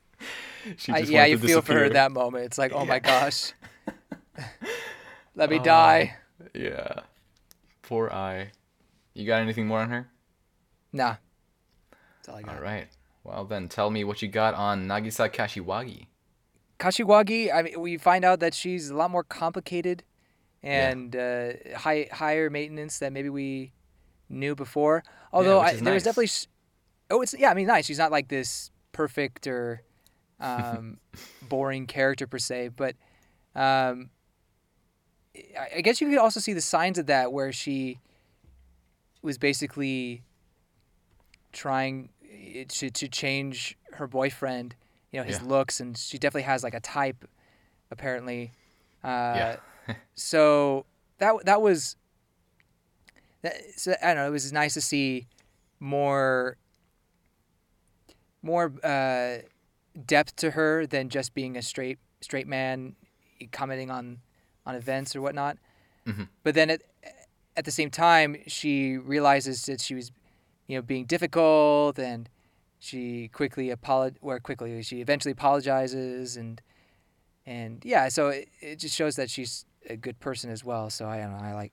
[0.77, 2.45] she I, yeah, you feel for her that moment.
[2.47, 3.53] It's like, oh my gosh.
[5.37, 5.63] Let me Oh.
[5.63, 6.17] die.
[6.55, 7.01] Yeah.
[7.83, 8.51] Poor Ai.
[9.15, 10.09] You got anything more on her?
[10.93, 11.17] Nah.
[12.17, 12.57] That's all I got.
[12.57, 12.89] All right.
[13.25, 16.07] Well then, tell me what you got on Nagisa Kashiwagi.
[16.79, 20.03] Kashiwagi, I mean, we find out that she's a lot more complicated
[20.63, 23.73] and uh, high, higher maintenance than maybe we
[24.29, 25.03] knew before.
[25.33, 26.31] Although which I, there was definitely,
[27.11, 27.87] oh, it's yeah, I mean, nice.
[27.87, 29.83] She's not like this perfect or
[30.41, 30.99] um,
[31.43, 32.97] boring character per se, but
[33.55, 34.11] um,
[35.37, 38.01] I- I guess you could also see the signs of that where she
[39.23, 40.23] was basically
[41.53, 44.75] trying eh, to to change her boyfriend,
[45.13, 45.47] you know, his Yeah.
[45.49, 47.25] looks, and she definitely has like a type,
[47.91, 48.53] apparently.
[49.05, 49.57] Uh, Yeah.
[50.15, 50.87] So
[51.19, 51.97] that that was.
[53.43, 54.27] That, so, I don't know.
[54.27, 55.27] It was nice to see
[55.81, 56.57] more.
[58.43, 59.39] More uh,
[60.07, 62.95] depth to her than just being a straight straight man
[63.53, 64.19] commenting on
[64.65, 65.59] on events or whatnot.
[66.07, 66.29] Mhm.
[66.43, 66.83] But then at
[67.57, 70.13] at the same time, she realizes that she was,
[70.67, 72.29] you know, being difficult, and
[72.79, 76.61] she quickly apolog- or quickly she eventually apologizes, and
[77.47, 80.91] and yeah, so it, it just shows that she's a good person as well.
[80.91, 81.73] So I don't know, I like,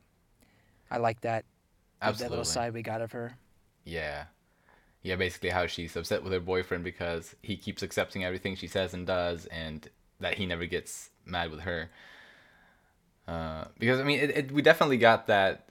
[0.91, 1.45] I like that
[2.01, 3.37] that little side we got of her.
[3.85, 4.25] Yeah.
[5.01, 8.93] Yeah, basically how she's upset with her boyfriend because he keeps accepting everything she says
[8.93, 9.89] and does and
[10.19, 11.89] that he never gets mad with her.
[13.27, 15.69] Uh, because I mean it, it we definitely got that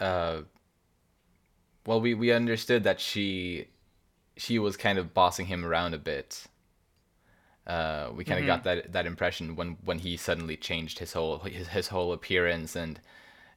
[0.00, 0.42] uh
[1.86, 3.68] well we, we understood that she
[4.36, 6.44] she was kind of bossing him around a bit.
[7.68, 11.38] Uh, we kind of got that that impression when when he suddenly changed his whole
[11.40, 12.98] his, his whole appearance and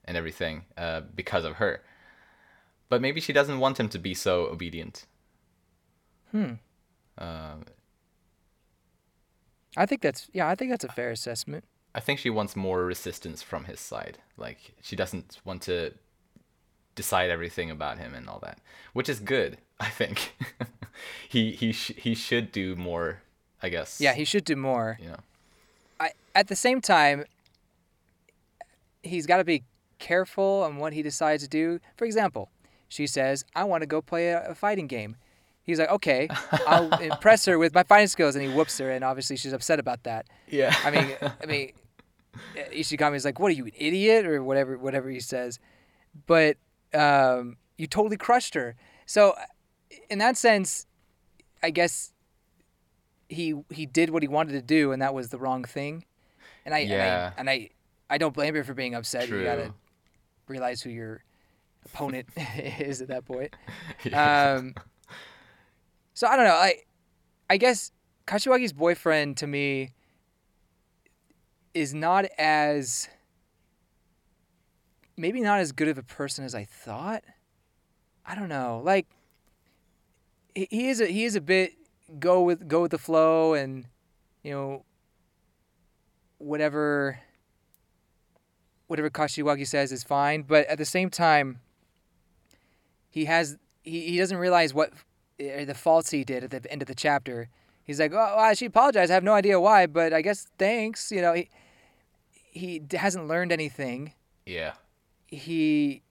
[0.05, 1.81] and everything uh, because of her.
[2.89, 5.05] But maybe she doesn't want him to be so obedient.
[6.31, 6.53] Hmm.
[7.17, 7.55] Uh,
[9.77, 11.63] I think that's yeah, I think that's a fair assessment.
[11.93, 14.17] I think she wants more resistance from his side.
[14.37, 15.93] Like she doesn't want to
[16.95, 18.59] decide everything about him and all that,
[18.93, 19.57] which is good.
[19.79, 20.33] I think
[21.29, 23.21] he he sh- he should do more.
[23.61, 24.01] I guess.
[24.01, 24.97] Yeah, he should do more.
[25.01, 25.15] Know.
[25.99, 27.25] I at the same time,
[29.03, 29.63] he's got to be
[29.99, 31.79] careful on what he decides to do.
[31.95, 32.49] For example,
[32.87, 35.15] she says, "I want to go play a, a fighting game."
[35.63, 36.27] He's like, okay,
[36.67, 39.79] I'll impress her with my fighting skills, and he whoops her, and obviously she's upset
[39.79, 40.25] about that.
[40.49, 40.75] Yeah.
[40.83, 41.71] I mean, I mean,
[42.55, 45.59] Ishigami's like, "What are you, an idiot?" or whatever, whatever he says.
[46.25, 46.57] But
[46.93, 48.75] um, you totally crushed her.
[49.05, 49.35] So,
[50.09, 50.87] in that sense,
[51.61, 52.11] I guess
[53.31, 56.05] he he did what he wanted to do, and that was the wrong thing.
[56.65, 56.93] And I Yeah.
[56.93, 57.69] and I, and I
[58.09, 59.29] I don't blame her for being upset.
[59.29, 59.73] You gotta
[60.47, 61.23] realize who your
[61.85, 62.27] opponent
[62.79, 63.55] is at that point.
[64.03, 64.55] Yeah.
[64.57, 64.75] Um,
[66.13, 66.53] so I don't know.
[66.55, 66.75] I
[67.49, 67.91] I guess
[68.27, 69.93] Kashiwagi's boyfriend to me
[71.73, 73.07] is not as
[75.15, 77.23] maybe not as good of a person as I thought.
[78.25, 78.81] I don't know.
[78.83, 79.07] Like
[80.53, 81.73] he is a he is a bit
[82.19, 83.85] go with go with the flow and
[84.43, 84.85] you know
[86.37, 87.19] whatever
[88.87, 91.61] whatever Kashiwagi says is fine, but at the same time
[93.09, 94.91] he has he, he doesn't realize what
[95.39, 97.49] uh, the faults he did at the end of the chapter.
[97.83, 99.11] He's like, "Oh, well, she apologized.
[99.11, 101.49] I have no idea why, but I guess thanks." You know, he
[102.51, 104.13] he hasn't learned anything.
[104.45, 104.73] yeah.
[105.27, 106.03] He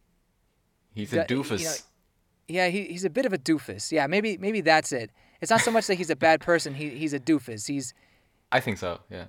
[0.94, 1.62] He's a that- you doofus.
[1.62, 1.74] know,
[2.48, 3.92] yeah, he, he's a bit of a doofus.
[3.92, 5.10] Yeah, maybe maybe that's it.
[5.40, 6.74] It's not so much that he's a bad person.
[6.74, 7.66] He he's a doofus.
[7.66, 7.94] He's
[8.52, 9.00] I think so.
[9.10, 9.26] Yeah.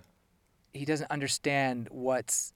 [0.73, 2.53] he doesn't understand what's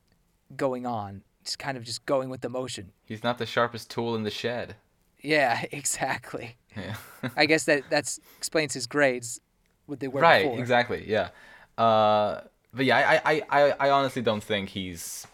[0.56, 1.24] going on.
[1.44, 2.92] He's kind of just going with the motion.
[3.04, 4.76] He's not the sharpest tool in the shed.
[5.22, 6.58] Yeah, exactly.
[6.76, 6.96] Yeah.
[7.36, 9.40] I guess that that's explains his grades.
[9.86, 10.44] What they were right.
[10.44, 10.60] before.
[10.60, 11.06] Exactly.
[11.08, 11.30] Yeah.
[11.78, 12.42] Uh,
[12.74, 15.28] but yeah, I, I, I, I honestly don't think he's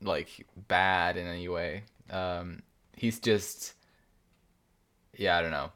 [0.00, 1.82] like bad in any way.
[2.10, 2.62] Um,
[2.96, 3.74] he's just,
[5.16, 5.72] yeah, I don't know.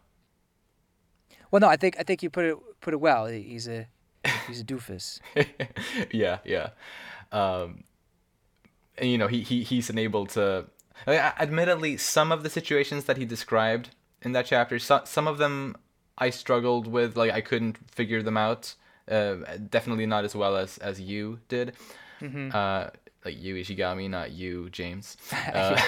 [1.51, 3.27] Well, no, I think I think you put it put it well.
[3.27, 3.87] He's a
[4.47, 5.21] he's a doofus.
[6.13, 6.71] yeah, yeah.
[7.33, 7.85] Um,
[8.99, 10.67] and you know, he, he he's enabled to.
[11.07, 13.91] I mean, admittedly, some of the situations that he described
[14.23, 15.77] in that chapter, so, some of them
[16.19, 17.17] I struggled with.
[17.17, 18.75] Like I couldn't figure them out.
[19.11, 19.37] Uh,
[19.71, 21.75] definitely not as well as as you did.
[22.23, 22.91] Uh,
[23.25, 25.17] like Yu Ishigami, not you James.
[25.53, 25.81] Uh,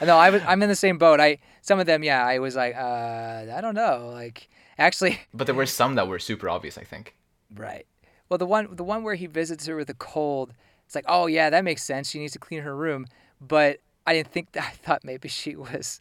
[0.04, 1.20] no, I was I'm in the same boat.
[1.20, 4.10] I some of them, yeah, I was like, uh, I don't know.
[4.12, 4.48] Like
[4.82, 6.76] actually, but there were some that were super obvious.
[6.78, 7.14] I think.
[7.54, 7.86] right.
[8.28, 10.52] Well, the one the one where he visits her with a cold,
[10.86, 12.10] it's like, oh yeah, that makes sense.
[12.10, 13.06] She needs to clean her room.
[13.40, 14.64] But I didn't think that.
[14.64, 16.00] I thought maybe she was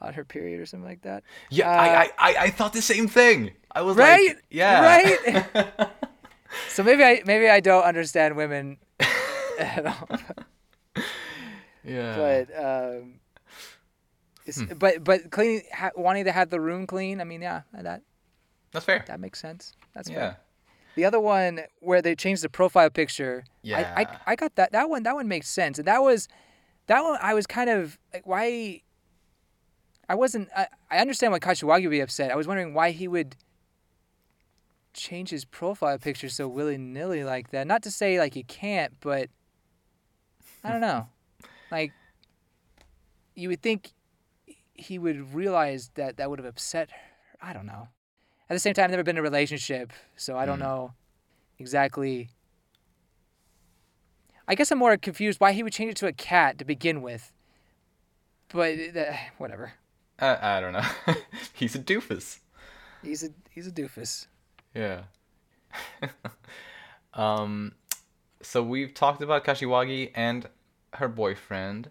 [0.00, 1.22] on her period or something like that.
[1.50, 3.52] Yeah, Uh, I, I, I, I thought the same thing.
[3.72, 4.28] I was Right?
[4.28, 5.88] like, yeah, Right?
[6.68, 8.78] So maybe I maybe I don't understand women
[9.58, 10.08] at all.
[11.84, 12.16] yeah.
[12.16, 13.20] but um,
[14.46, 14.64] Hmm.
[14.78, 17.20] but but cleaning, ha- wanting to have the room clean.
[17.20, 18.02] I mean, yeah, that
[18.72, 19.04] That's fair.
[19.06, 19.74] that makes sense.
[19.94, 20.16] That's Yeah.
[20.16, 20.36] fair.
[20.96, 23.94] The other one where they changed the profile picture, I, Yeah.
[23.96, 24.72] I I got that.
[24.72, 25.78] That one that one makes sense.
[25.78, 26.26] And that was
[26.86, 28.82] that one I was kind of like why.
[30.08, 30.48] I wasn't.
[30.56, 32.32] I, I understand why Kashiwagi would be upset.
[32.32, 33.36] I was wondering why he would
[34.92, 37.66] change his profile picture so willy nilly like that.
[37.68, 39.28] Not to say like you can't, but
[40.64, 41.06] I don't know.
[41.70, 41.92] like
[43.36, 43.92] you would think
[44.80, 46.96] he would realize that that would have upset her.
[47.48, 47.88] I don't know.
[48.48, 50.62] At the same time, I've never been in a relationship, so I don't Mm.
[50.62, 50.92] know
[51.58, 52.30] exactly.
[54.48, 57.02] I guess I'm more confused why he would change it to a cat to begin
[57.02, 57.32] with.
[58.48, 59.74] But uh, whatever.
[60.18, 60.84] Uh, I don't know.
[61.54, 62.40] He's a doofus.
[63.02, 64.26] He's a he's a doofus.
[64.74, 65.02] Yeah.
[67.14, 67.72] um,
[68.42, 70.46] so we've talked about Kashiwagi and
[70.94, 71.88] her boyfriend.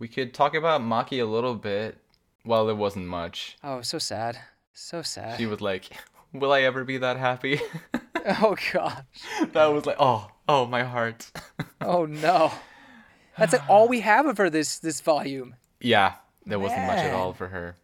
[0.00, 1.98] We could talk about Maki a little bit.
[2.44, 3.56] Well, there wasn't much.
[3.62, 4.38] Oh, so sad.
[4.72, 5.38] So sad.
[5.38, 5.90] She was like,
[6.32, 7.60] "Will I ever be that happy?"
[8.42, 9.04] oh gosh.
[9.52, 11.30] that was like, "Oh, oh, my heart."
[11.82, 12.52] Oh no.
[13.38, 15.54] That's like all we have of her this this volume.
[15.80, 17.74] yeah, there wasn't much at all for her.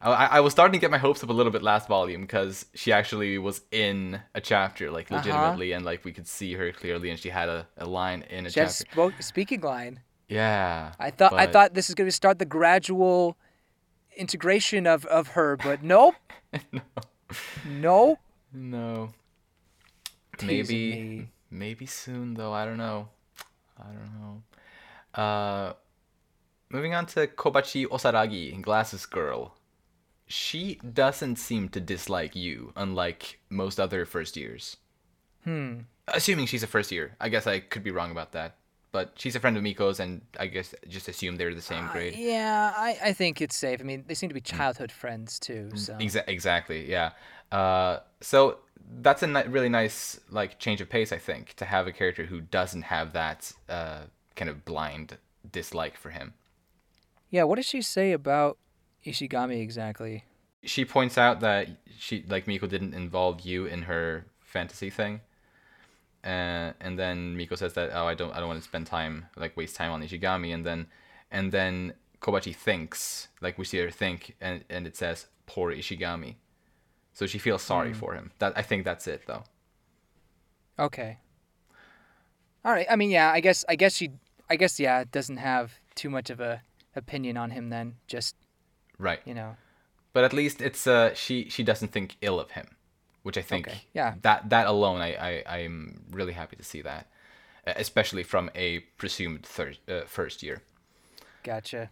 [0.00, 2.66] I, I was starting to get my hopes up a little bit last volume because
[2.74, 5.18] she actually was in a chapter, like Uh-huh.
[5.18, 8.44] legitimately, and like we could see her clearly, and she had a, a line in
[8.46, 8.72] a She chapter.
[8.90, 10.00] spoke, speaking line.
[10.28, 10.92] Yeah.
[10.98, 13.36] I thought I thought this is going to start the gradual
[14.16, 16.14] integration of, of her, but nope.
[17.68, 18.18] Nope.
[18.52, 19.10] No.
[20.38, 21.28] Teasing Maybe me.
[21.50, 22.52] maybe soon though.
[22.52, 23.08] I don't know.
[23.78, 24.42] I don't know.
[25.22, 25.72] Uh
[26.70, 29.56] moving on to Kobachi Osaragi, Glasses Girl.
[30.28, 34.76] She doesn't seem to dislike Yu, unlike most other first years.
[35.44, 35.80] Hmm.
[36.08, 37.16] Assuming she's a first year.
[37.20, 38.56] I guess I could be wrong about that.
[38.96, 42.14] But she's a friend of Miko's and I guess just assume they're the same grade.
[42.14, 43.78] Uh, yeah, I, I think it's safe.
[43.78, 45.68] I mean, they seem to be childhood friends too.
[45.74, 47.10] So Exa- exactly, yeah.
[47.52, 48.56] Uh, so
[49.02, 52.24] that's a ni- really nice like change of pace, I think, to have a character
[52.24, 55.18] who doesn't have that uh, kind of blind
[55.52, 56.32] dislike for him.
[57.28, 58.56] yeah, what does she say about
[59.04, 60.24] Ishigami exactly?
[60.62, 61.68] she points out that
[61.98, 65.20] she like Miko didn't involve Yu in her fantasy thing.
[66.26, 69.26] Uh, and then Miko says that oh I don't I don't want to spend time
[69.36, 70.88] like waste time on Ishigami and then
[71.30, 76.34] and then Kobachi thinks like we see her think and and it says poor Ishigami.
[77.12, 78.32] So she feels sorry for him.
[78.40, 79.44] That I think that's it though.
[80.78, 81.18] Okay.
[82.64, 82.86] All right.
[82.90, 83.30] I mean, yeah.
[83.32, 83.64] I guess.
[83.68, 84.10] I guess she.
[84.50, 84.78] I guess.
[84.78, 85.04] Yeah.
[85.10, 86.60] Doesn't have too much of a
[86.94, 87.70] opinion on him.
[87.70, 88.36] Then just
[88.98, 89.20] Right.
[89.24, 89.56] you know.
[90.12, 92.75] But at least it's uh she she doesn't think ill of him,
[93.26, 94.14] which I think Okay, yeah.
[94.22, 97.08] that that alone I I I'm really happy to see that,
[97.66, 100.62] especially from a presumed third uh, first year.
[101.42, 101.90] Gotcha.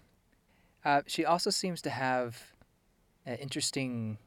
[0.85, 2.41] Uh, she also seems to have
[3.27, 4.19] uh, interesting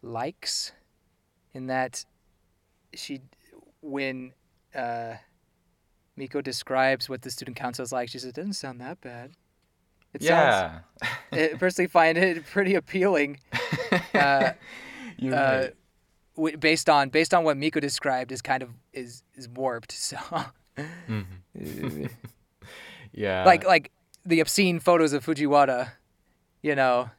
[0.00, 0.72] likes
[1.52, 2.06] in that
[2.94, 3.20] she,
[3.82, 4.32] when
[4.74, 5.14] uh,
[6.16, 9.32] Miko describes what the student council is like, she says, it doesn't sound that bad.
[10.14, 10.80] It yeah.
[11.02, 13.40] Sounds, I personally find it pretty appealing.
[14.14, 14.52] Uh,
[15.16, 15.74] You're uh, right.
[16.58, 19.92] Based on based on what Miko described is kind of is is warped.
[19.98, 20.16] So
[23.12, 23.44] Yeah.
[23.44, 23.90] like like
[24.24, 25.92] the obscene photos of Fujiwara,
[26.62, 27.10] you know.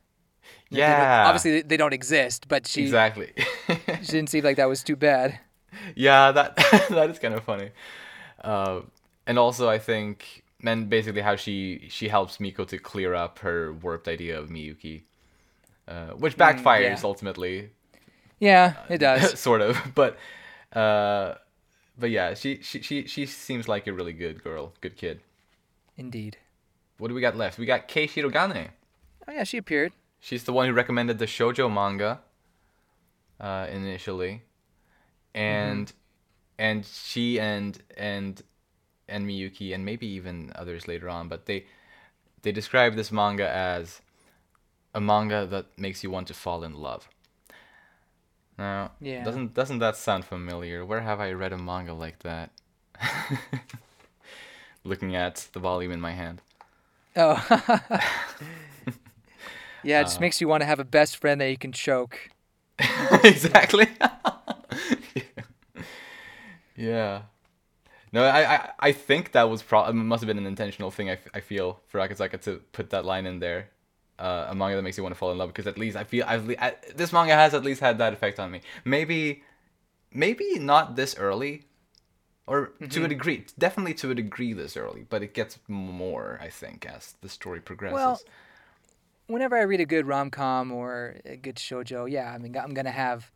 [0.72, 1.24] they yeah.
[1.28, 3.34] obviously they- they don't exist, but she Exactly.
[4.02, 5.40] she didn't seem like that was too bad.
[5.96, 6.56] yeah, that
[6.90, 7.72] that is kind of funny.
[8.44, 8.82] Uh,
[9.28, 13.74] and also, I think, and basically how she she helps Miko to clear up her
[13.74, 15.04] warped idea of Miyuki,
[15.88, 17.00] uh, which backfires yeah.
[17.04, 17.70] ultimately,
[18.40, 19.40] Yeah, it does.
[19.48, 19.78] sort of.
[19.96, 20.18] But
[20.74, 21.36] uh,
[21.98, 25.22] but yeah, she, she she she seems like a really good girl, good kid.
[25.98, 26.38] Indeed.
[26.98, 27.58] What do we got left?
[27.58, 28.70] We got Kei Shirogane.
[29.28, 29.94] Oh yeah, she appeared.
[30.20, 32.20] She's the one who recommended the shojo manga
[33.40, 34.44] uh, initially,
[35.34, 35.92] and
[36.58, 38.42] and she and and
[39.08, 41.66] and Miyuki and maybe even others later on, but they
[42.42, 44.02] they describe this manga as
[44.94, 47.10] a manga that makes you want to fall in love.
[48.60, 49.24] Now, Yeah.
[49.24, 50.86] doesn't doesn't that sound familiar?
[50.86, 52.52] Where have I read a manga like that?
[54.84, 56.42] Looking at the volume in my hand.
[57.16, 57.44] Oh.
[59.84, 60.04] yeah, it Uh.
[60.04, 62.30] just makes you want to have a best friend that you can choke.
[63.24, 63.88] exactly.
[66.76, 67.22] yeah.
[68.12, 71.10] No, I, I, I think that was pro- must have been an intentional thing.
[71.10, 73.70] I, f- I feel for Akasaka to put that line in there,
[74.20, 75.50] uh, a manga that makes you want to fall in love.
[75.50, 78.40] Because at least I feel I've I, this manga has at least had that effect
[78.40, 78.62] on me.
[78.86, 79.44] Maybe,
[80.14, 81.64] maybe not this early,
[82.48, 83.46] or to a degree.
[83.58, 86.40] Definitely to a degree this early, but it gets more.
[86.42, 87.96] I think as the story progresses.
[87.96, 88.22] Well,
[89.28, 92.74] Whenever I read a good rom com or a good shojo, yeah, I mean, I'm
[92.74, 93.32] gonna have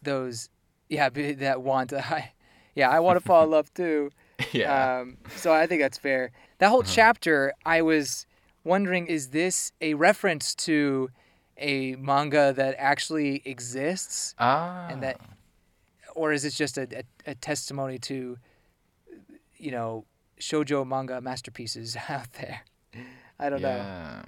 [0.00, 0.48] those,
[0.88, 1.92] yeah, that want.
[1.92, 2.32] I,
[2.76, 4.10] yeah, I want to fall in love too.
[4.52, 5.00] yeah.
[5.00, 6.30] Um, so I think that's fair.
[6.58, 6.90] That whole Uh-huh.
[6.92, 8.26] chapter, I was
[8.64, 11.10] wondering, is this a reference to
[11.58, 14.88] a manga that actually exists, ah.
[14.90, 15.20] and that,
[16.14, 18.38] or is it just a, a, a testimony to,
[19.56, 20.04] you know,
[20.40, 22.62] shojo manga masterpieces out there?
[23.38, 24.22] I don't know, yeah.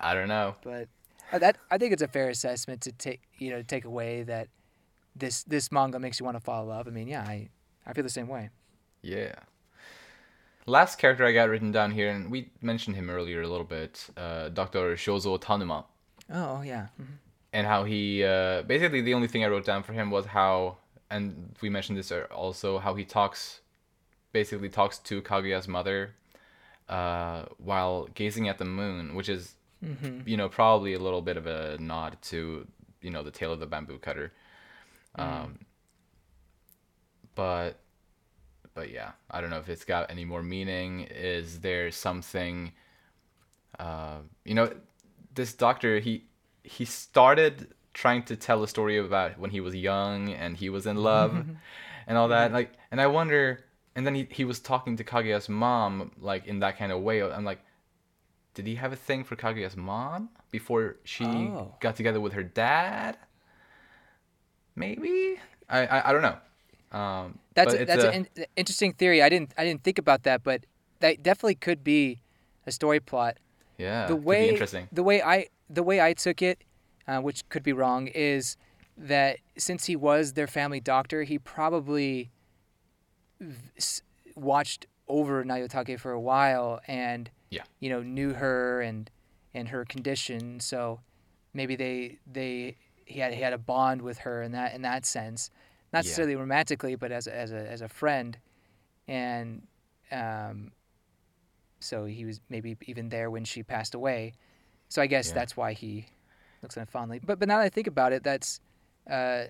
[0.00, 0.56] I don't know.
[0.62, 0.88] but
[1.32, 4.22] I- that I think it's a fair assessment to take, you know, to take away
[4.24, 4.48] that
[5.14, 6.86] this this manga makes you want to fall in love.
[6.86, 7.48] I mean, yeah, I
[7.86, 8.50] I feel the same way.
[9.02, 9.34] Yeah.
[10.66, 14.06] Last character I got written down here, and we mentioned him earlier a little bit,
[14.16, 14.96] uh, Dr.
[14.96, 15.84] Shozo Tanuma,
[16.32, 16.88] Oh yeah.
[17.00, 17.18] mhm.
[17.52, 20.78] and how he uh, basically the only thing I wrote down for him was how,
[21.08, 23.60] and we mentioned this uh, also, how he talks,
[24.32, 26.14] basically talks to Kaguya's mother,
[26.88, 29.54] uh, while gazing at the moon, which is,
[30.26, 32.66] you know, probably a little bit of a nod to,
[33.02, 34.32] you know, the tale of the bamboo cutter.
[35.14, 35.60] Um,
[37.36, 37.78] but
[38.76, 41.08] but yeah, I don't know if it's got any more meaning.
[41.10, 42.72] Is there something?
[43.78, 44.70] Uh, you know,
[45.34, 46.26] this doctor he
[46.62, 47.54] he started
[47.94, 51.32] trying to tell a story about when he was young and he was in love
[52.06, 52.52] and all that.
[52.52, 53.64] Like, and I wonder.
[53.96, 57.22] And then he he was talking to Kaguya's mom like in that kind of way.
[57.22, 57.60] I'm like,
[58.54, 61.74] did he have a thing for Kaguya's mom before she Oh.
[61.80, 63.16] got together with her dad?
[64.74, 65.36] Maybe
[65.68, 66.98] I I, I don't know.
[66.98, 69.20] Um, That's a, that's a- an interesting theory.
[69.22, 70.64] I didn't I didn't think about that, but
[71.00, 72.20] that definitely could be
[72.66, 73.38] a story plot.
[73.78, 74.06] yeah.
[74.06, 74.88] the way interesting.
[74.92, 76.58] the way I the way I took it,
[77.08, 78.56] uh, which could be wrong, is
[78.96, 82.30] that since he was their family doctor, he probably
[83.40, 84.02] v-
[84.34, 87.64] watched over Nayotake for a while and Yeah.
[87.80, 89.10] you know knew her and
[89.54, 90.60] and her condition.
[90.60, 91.00] So
[91.54, 95.06] maybe they they he had he had a bond with her in that in that
[95.06, 95.50] sense,
[95.92, 96.00] not Yeah.
[96.00, 98.38] necessarily romantically, but as a, as a as a friend,
[99.08, 99.62] and
[100.12, 100.72] um,
[101.80, 104.32] so he was maybe even there when she passed away.
[104.88, 105.34] So I guess Yeah.
[105.34, 106.06] that's why he
[106.62, 107.20] looks kind of fondly.
[107.24, 108.60] But but now that I think about it, that's
[109.10, 109.44] uh,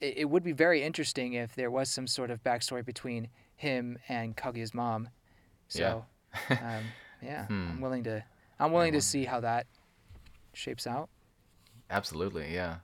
[0.00, 3.98] it, it would be very interesting if there was some sort of backstory between him
[4.08, 5.08] and Kaguya's mom.
[5.68, 6.04] So
[6.50, 7.70] um, yeah, Hmm.
[7.70, 8.24] I'm willing to
[8.60, 9.66] I'm willing to see how that
[10.54, 11.08] shapes out.
[11.90, 12.76] Absolutely, yeah.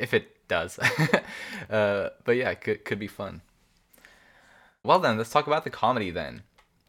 [0.00, 0.78] If it does.
[1.70, 3.42] uh, but yeah, could could be fun.
[4.82, 6.42] Well then, let's talk about the comedy then.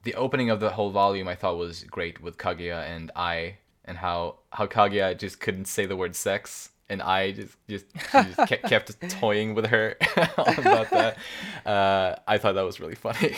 [0.03, 3.97] The opening of the whole volume I thought was great with Kaguya and Ai and
[3.97, 8.63] how how Kaguya just couldn't say the word sex and Ai just just, just kept,
[8.69, 11.17] kept toying with her about that.
[11.65, 13.35] Uh, I thought that was really funny.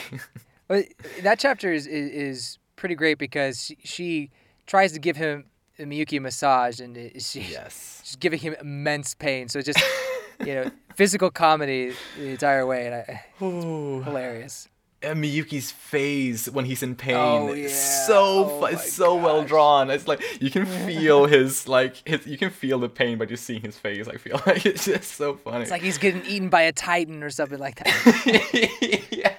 [0.67, 0.86] But
[1.21, 4.32] that chapter is, is is pretty great because she, she
[4.65, 5.45] tries to give him
[5.80, 8.01] Miyuki massage and it- she yes.
[8.03, 9.49] she's giving him immense pain.
[9.49, 9.80] So just
[10.39, 14.67] you know physical comedy the entire way, and I, hilarious.
[15.01, 17.67] and Miyuki's face when he's in pain Oh, yeah.
[17.69, 19.89] so Oh it's so well drawn.
[19.89, 23.43] It's like you can feel his like his you can feel the pain by just
[23.43, 24.07] seeing his face.
[24.07, 25.63] I feel like it's just so funny.
[25.63, 29.07] It's like he's getting eaten by a titan or something like that.
[29.11, 29.34] yeah,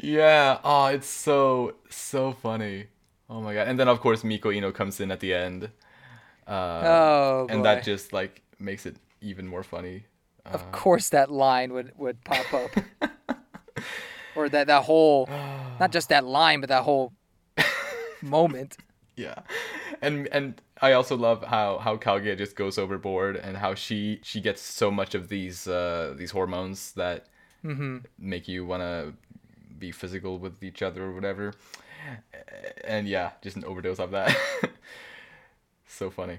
[0.00, 0.58] yeah.
[0.64, 2.86] Oh, it's so so funny.
[3.32, 3.66] Oh my god!
[3.66, 5.70] And then of course Miko Iino comes in at the end.
[6.46, 10.04] Uh, Oh, and that just like makes it even more funny.
[10.44, 12.70] of course, that line would would pop up,
[14.36, 15.26] or that that whole,
[15.80, 17.12] not just that line, but that whole
[18.20, 18.76] moment.
[19.14, 19.40] Yeah,
[20.00, 24.40] and and I also love how how Kaguya just goes overboard and how she she
[24.40, 27.26] gets so much of these uh these hormones that
[27.62, 27.98] mm-hmm.
[28.18, 29.12] make you want to
[29.78, 31.52] be physical with each other or whatever,
[32.84, 34.36] and yeah, just an overdose of that.
[35.86, 36.38] so funny.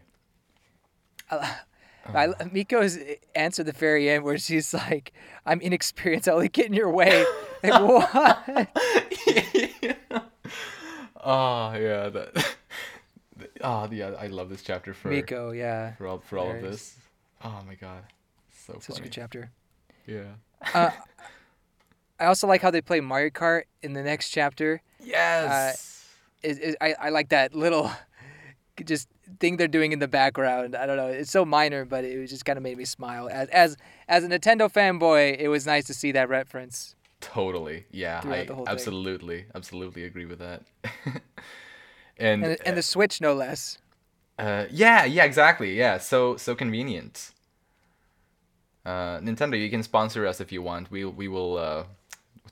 [1.29, 2.33] I, oh.
[2.51, 2.97] Miko's
[3.35, 5.13] answer at the very end, where she's like,
[5.45, 6.27] "I'm inexperienced.
[6.27, 7.25] I'll get in your way."
[7.65, 8.67] Like what?
[11.23, 12.55] oh yeah, that.
[13.61, 16.97] Oh yeah, I love this chapter for Miko, yeah, for all for all of this.
[17.41, 18.03] Oh my god,
[18.51, 19.49] so such a good chapter.
[20.05, 20.33] Yeah.
[20.73, 20.91] Uh,
[22.19, 24.81] I also like how they play Mario Kart in the next chapter.
[25.03, 26.05] Yes.
[26.41, 27.91] Is is I, I like that little
[28.85, 29.07] just
[29.39, 30.75] thing they're doing in the background.
[30.75, 31.07] I don't know.
[31.07, 33.29] It's so minor, but it just kind of made me smile.
[33.31, 33.77] As as
[34.07, 36.95] as a Nintendo fanboy, it was nice to see that reference.
[37.21, 37.85] Totally.
[37.91, 38.67] Yeah, I whole thing.
[38.67, 40.63] absolutely, absolutely agree with that.
[42.17, 43.77] and And and the Switch no less.
[44.37, 45.75] uh, yeah, yeah, exactly.
[45.77, 47.31] Yeah, so so convenient.
[48.85, 50.91] Uh, Nintendo, you can sponsor us if you want.
[50.91, 51.85] We we will uh,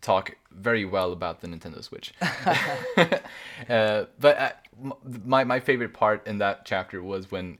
[0.01, 2.13] talk very well about the Nintendo Switch.
[3.69, 4.51] uh, but uh,
[5.25, 7.57] my my favorite part in that chapter was when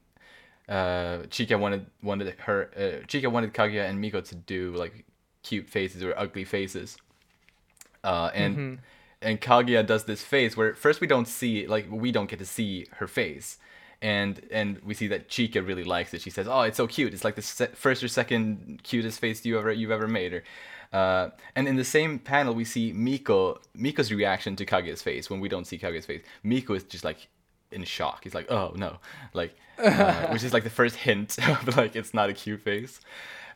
[0.67, 5.05] uh, Chika wanted wanted her uh, Chika wanted Kaguya and Miko to do like
[5.43, 6.97] cute faces or ugly faces.
[8.03, 8.79] Uh, and
[9.21, 12.45] and Kaguya does this face where first we don't see like we don't get to
[12.45, 13.57] see her face.
[14.01, 16.21] And and we see that Chika really likes it.
[16.21, 17.13] She says, "Oh, it's so cute.
[17.13, 20.43] It's like the se- first or second cutest face you ever you've ever made." Or,
[20.91, 25.39] uh, and in the same panel, we see Miko Miko's reaction to Kaguya's face when
[25.39, 26.23] we don't see Kaguya's face.
[26.43, 27.29] Miko is just like
[27.71, 28.23] in shock.
[28.23, 28.97] He's like, "Oh no!"
[29.33, 32.99] Like, uh, which is like the first hint of like it's not a cute face.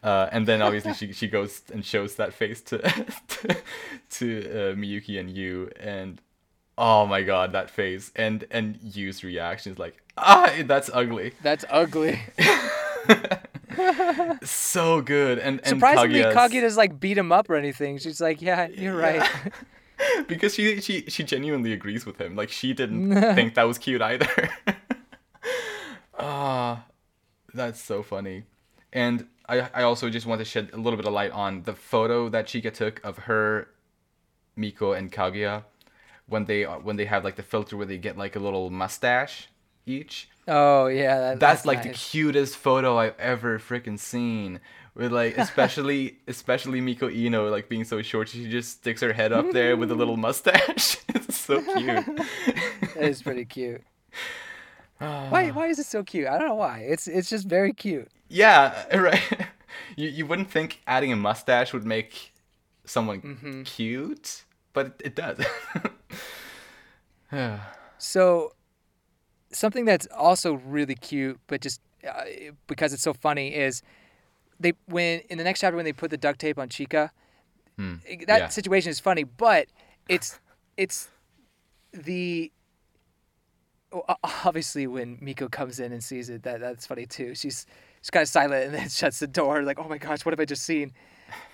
[0.02, 2.78] Uh, and then obviously she, she goes and shows that face to
[3.28, 3.58] to,
[4.10, 6.22] to uh, Miyuki and Yu, and
[6.78, 11.66] oh my god, that face and and Yu's reaction is like, ah, that's ugly, That's
[11.70, 12.22] ugly.
[14.43, 17.97] So good, and and Surprisingly, Kaguya's- Kaguya doesn't like beat him up or anything.
[17.97, 19.28] She's like, "Yeah, you're right."
[20.28, 22.36] because she she she genuinely agrees with him.
[22.36, 24.28] Like she didn't think that was cute either.
[26.17, 26.86] Ah,
[27.53, 28.43] that's so funny.
[28.93, 31.73] And I I also just want to shed a little bit of light on the
[31.73, 33.67] photo that Chika took of her,
[34.55, 35.63] Miko and Kaguya,
[36.28, 39.49] when they when they have like the filter where they get like a little mustache
[39.86, 40.30] each.
[40.48, 44.60] oh yeah, that, That's, like the cutest photo I've ever freaking seen.
[44.96, 49.34] With like especially especially Miko Iino like being so short, she just sticks her head
[49.34, 50.98] up there with a little mustache.
[51.10, 52.06] it's so cute.
[52.96, 53.84] That is pretty cute.
[55.00, 56.28] why why is it so cute?
[56.28, 56.80] I don't know why.
[56.88, 58.10] It's it's just very cute.
[58.30, 59.22] yeah, right.
[59.98, 62.32] You you wouldn't think adding a mustache would make
[62.86, 63.64] someone Mm-hmm.
[63.64, 65.40] cute, but it does.
[67.98, 68.54] So
[69.58, 72.24] something that's also really cute, but just uh,
[72.68, 73.82] because it's so funny, is
[74.60, 77.10] they when in the next chapter when they put the duct tape on Chika,
[78.28, 78.47] that yeah.
[78.47, 79.68] situation is funny, but
[80.08, 80.39] it's
[80.78, 81.10] it's
[81.93, 82.51] the
[84.43, 87.36] obviously when Miko comes in and sees it, that that's funny too.
[87.36, 87.66] She's
[88.01, 90.39] she's kind of silent and then shuts the door, like, oh my gosh, what have
[90.39, 90.93] I just seen?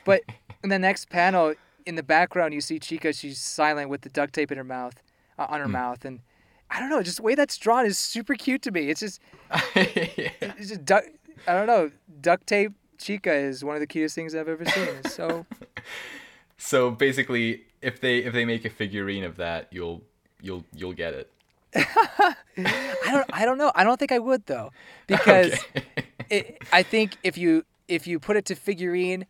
[0.06, 0.22] But
[0.64, 1.54] in the next panel,
[1.86, 3.18] in the background, you see Chika.
[3.18, 5.02] She's silent with the duct tape in her mouth,
[5.40, 6.20] uh, on her mouth, and
[6.74, 8.90] I don't know, just the way that's drawn is super cute to me.
[8.90, 9.20] It's just
[9.76, 10.32] yeah.
[10.42, 11.04] it's just duck.
[11.48, 11.92] I don't know.
[12.22, 14.88] Duct tape Chika is one of the cutest things I've ever seen.
[15.04, 15.46] It's so
[16.58, 20.02] So basically, if they if they make a figurine of that, you'll
[20.42, 21.30] you'll you'll get it.
[21.76, 22.36] I
[23.12, 23.26] don't.
[23.34, 23.72] I don't know.
[23.76, 24.72] I don't think I would though,
[25.08, 25.84] because Okay.
[26.30, 29.26] it, I think if you if you put it to figurine,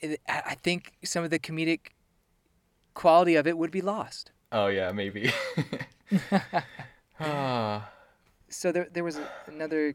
[0.00, 1.88] it, I I think some of the comedic
[2.94, 4.30] quality of it would be lost.
[4.52, 5.32] oh yeah, maybe.
[7.20, 7.90] Ah,
[8.48, 9.94] So there there was another.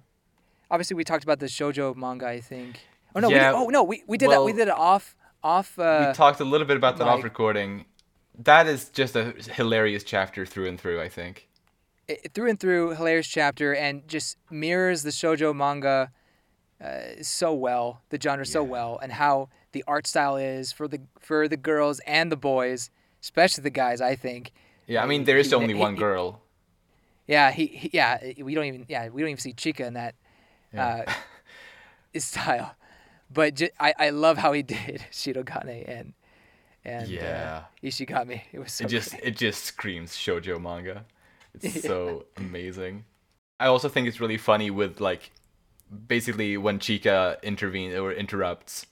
[0.70, 2.28] Obviously, we talked about the shojo manga.
[2.28, 2.80] I think.
[3.16, 3.30] Oh no!
[3.30, 3.84] Yeah, we did, oh no!
[3.84, 4.44] We, we did that.
[4.44, 5.78] We did it off off.
[5.80, 7.86] Uh, we talked a little bit about that off recording.
[8.38, 11.02] That is just a hilarious chapter through and through.
[11.02, 11.48] I think.
[12.08, 16.12] it- through and through hilarious chapter and just mirrors the shojo manga
[16.84, 21.00] uh, so well the genre so well and how the art style is for the
[21.20, 22.92] for the girls and the boys
[23.24, 24.52] especially the guys i think
[24.88, 26.42] Yeah, I mean there is he- only he- one girl.
[27.28, 30.14] yeah he, he yeah we don't even yeah we don't even see chika in that
[30.74, 31.06] Yeah.
[31.08, 31.14] uh,
[32.20, 32.76] style
[33.34, 36.14] but ju- I, I love how he did shirogane and
[36.84, 37.64] and Yeah.
[37.64, 39.24] uh, ishigami it was so it just great.
[39.24, 41.06] it just screams shojo manga.
[41.62, 43.06] It's so amazing.
[43.60, 45.32] I also think it's really funny with like
[46.08, 48.86] basically when Chica intervenes or interrupts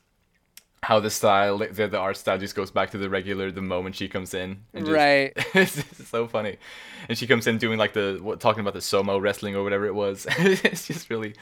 [0.83, 3.95] how the style the, the art style just goes back to the regular the moment
[3.95, 5.31] she comes in and just- Right.
[5.55, 6.57] it's so funny
[7.09, 9.85] and she comes in doing like the what, talking about the sumo wrestling or whatever
[9.85, 11.33] it was it's just really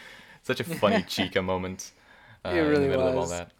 [0.44, 1.92] such a funny Chika moment
[2.46, 3.32] uh, It in really the middle of all was.
[3.32, 3.52] that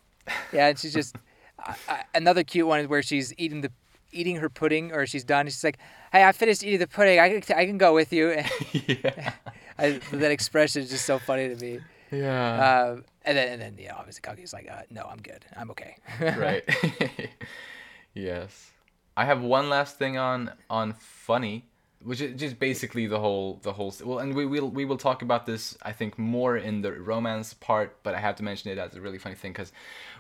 [0.54, 1.16] Yeah, and she's just
[1.60, 3.72] I, I, another cute one is where she's eating the
[4.14, 5.46] eating her pudding, or she's done.
[5.46, 5.78] She's like,
[6.12, 7.18] "Hey, I finished eating the pudding.
[7.20, 9.34] I can I can go with you." yeah
[9.78, 11.80] I, that expression is just so funny to me.
[12.12, 15.46] yeah Uh, and then and then yeah, obviously Kaki's like, uh, "No, I'm good.
[15.56, 15.96] I'm okay."
[16.36, 16.64] right
[18.14, 18.72] yes
[19.18, 21.66] i have one last thing on on funny
[22.04, 25.22] which is just basically the whole the whole well and we will we will talk
[25.22, 28.78] about this i think more in the romance part but i have to mention it
[28.78, 29.72] as a really funny thing because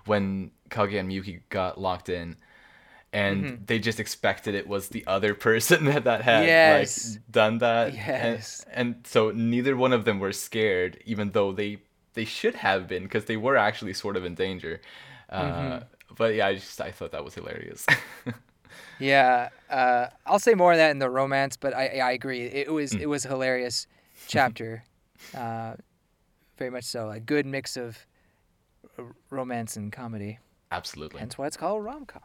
[0.05, 2.35] when kage and miyuki got locked in
[3.13, 3.65] and Mm-hmm.
[3.65, 6.63] they just expected it was the other person that, that had Yes.
[6.63, 8.65] like done that Yes.
[8.73, 11.79] and, and so neither one of them were scared even though they
[12.13, 14.81] they should have been because they were actually sort of in danger
[15.29, 15.83] uh, Mm-hmm.
[16.17, 17.85] but yeah i just i thought that was hilarious
[18.99, 22.41] yeah, uh, I'll say more of that in the romance, but I I agree.
[22.43, 22.73] It Mm.
[22.73, 23.87] was it was a hilarious
[24.27, 24.83] chapter,
[25.35, 25.73] uh,
[26.57, 27.09] very much so.
[27.09, 28.05] A good mix of
[29.29, 30.39] romance and comedy.
[30.71, 32.21] absolutely Hence why it's called rom com.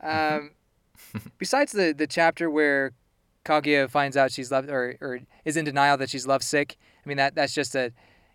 [0.00, 0.50] Um,
[1.38, 2.92] besides the the chapter where
[3.44, 7.16] Kaguya finds out she's love or, or is in denial that she's lovesick, I mean
[7.16, 7.92] that that's just a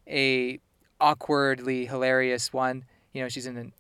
[0.08, 0.60] a
[1.00, 2.86] awkwardly hilarious one.
[3.14, 3.74] You know, she's in an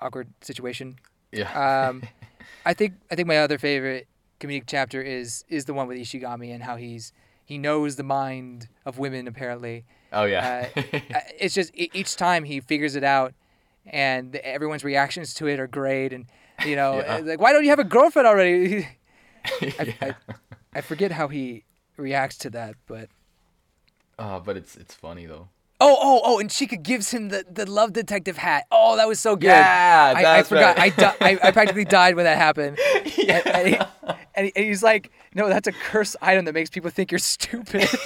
[0.00, 0.96] awkward situation.
[1.32, 1.50] yeah
[1.88, 2.02] Um,
[2.66, 4.06] I think I think my other favorite
[4.40, 7.12] comedic chapter is is the one with Ishigami and how he's
[7.44, 9.84] he knows the mind of women apparently.
[10.12, 13.34] oh yeah Uh, it's just each time he figures it out,
[13.86, 16.12] and the- everyone's reactions to it are great.
[16.12, 16.26] And
[16.64, 17.18] you know, Yeah.
[17.24, 18.86] like, why don't you have a girlfriend already?
[19.60, 19.94] yeah.
[20.00, 20.14] I,
[20.74, 21.64] I forget how he
[21.96, 23.08] reacts to that, but
[24.18, 25.48] oh but it's it's funny though
[25.82, 28.64] oh, oh, oh, and Chika gives him the, the love detective hat.
[28.70, 29.48] Oh, that was so good.
[29.48, 30.78] Yeah, I, I forgot.
[30.78, 30.92] right.
[30.98, 32.78] I, di- I I practically died when that happened.
[33.16, 33.40] yeah.
[33.46, 33.76] And, he,
[34.34, 37.18] and, he- and he's like, no, that's a cursed item that makes people think you're
[37.18, 37.88] stupid.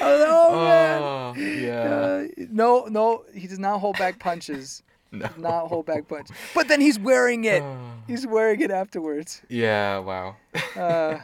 [0.00, 1.02] oh, man.
[1.02, 4.82] oh yeah Uh, no, no, he does not hold back punches.
[5.12, 5.28] no.
[5.36, 6.28] Not hold back punch.
[6.54, 7.62] But then he's wearing it.
[8.06, 9.42] He's wearing it afterwards.
[9.48, 10.36] yeah wow
[10.76, 11.18] Uh,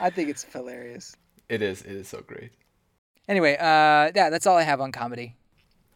[0.00, 1.16] I think it's hilarious.
[1.48, 2.50] it is it is so great
[3.28, 5.34] Anyway, uh, yeah, that's all I have on comedy.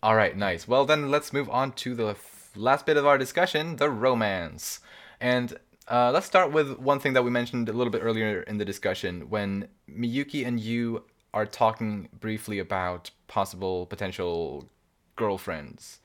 [0.02, 0.66] All right, nice.
[0.68, 4.80] Well, then let's move on to the f- last bit of our discussion the romance.
[5.20, 8.59] And uh, let's start with one thing that we mentioned a little bit earlier in
[8.59, 14.68] the discussion when Miyuki and Yu are talking briefly about possible potential
[15.16, 16.00] girlfriends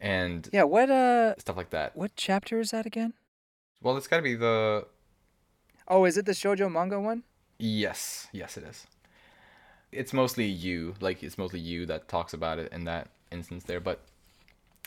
[0.00, 1.96] and Yeah, what uh, stuff like that.
[1.96, 3.14] what chapter is that again?
[3.82, 4.86] Well, it's got to be the.
[5.88, 7.22] Oh, is it the shojo manga one?
[7.58, 8.86] Yes, yes, it is.
[9.96, 13.80] It's mostly Yu, like it's mostly Yu that talks about it in that instance there.
[13.80, 14.00] But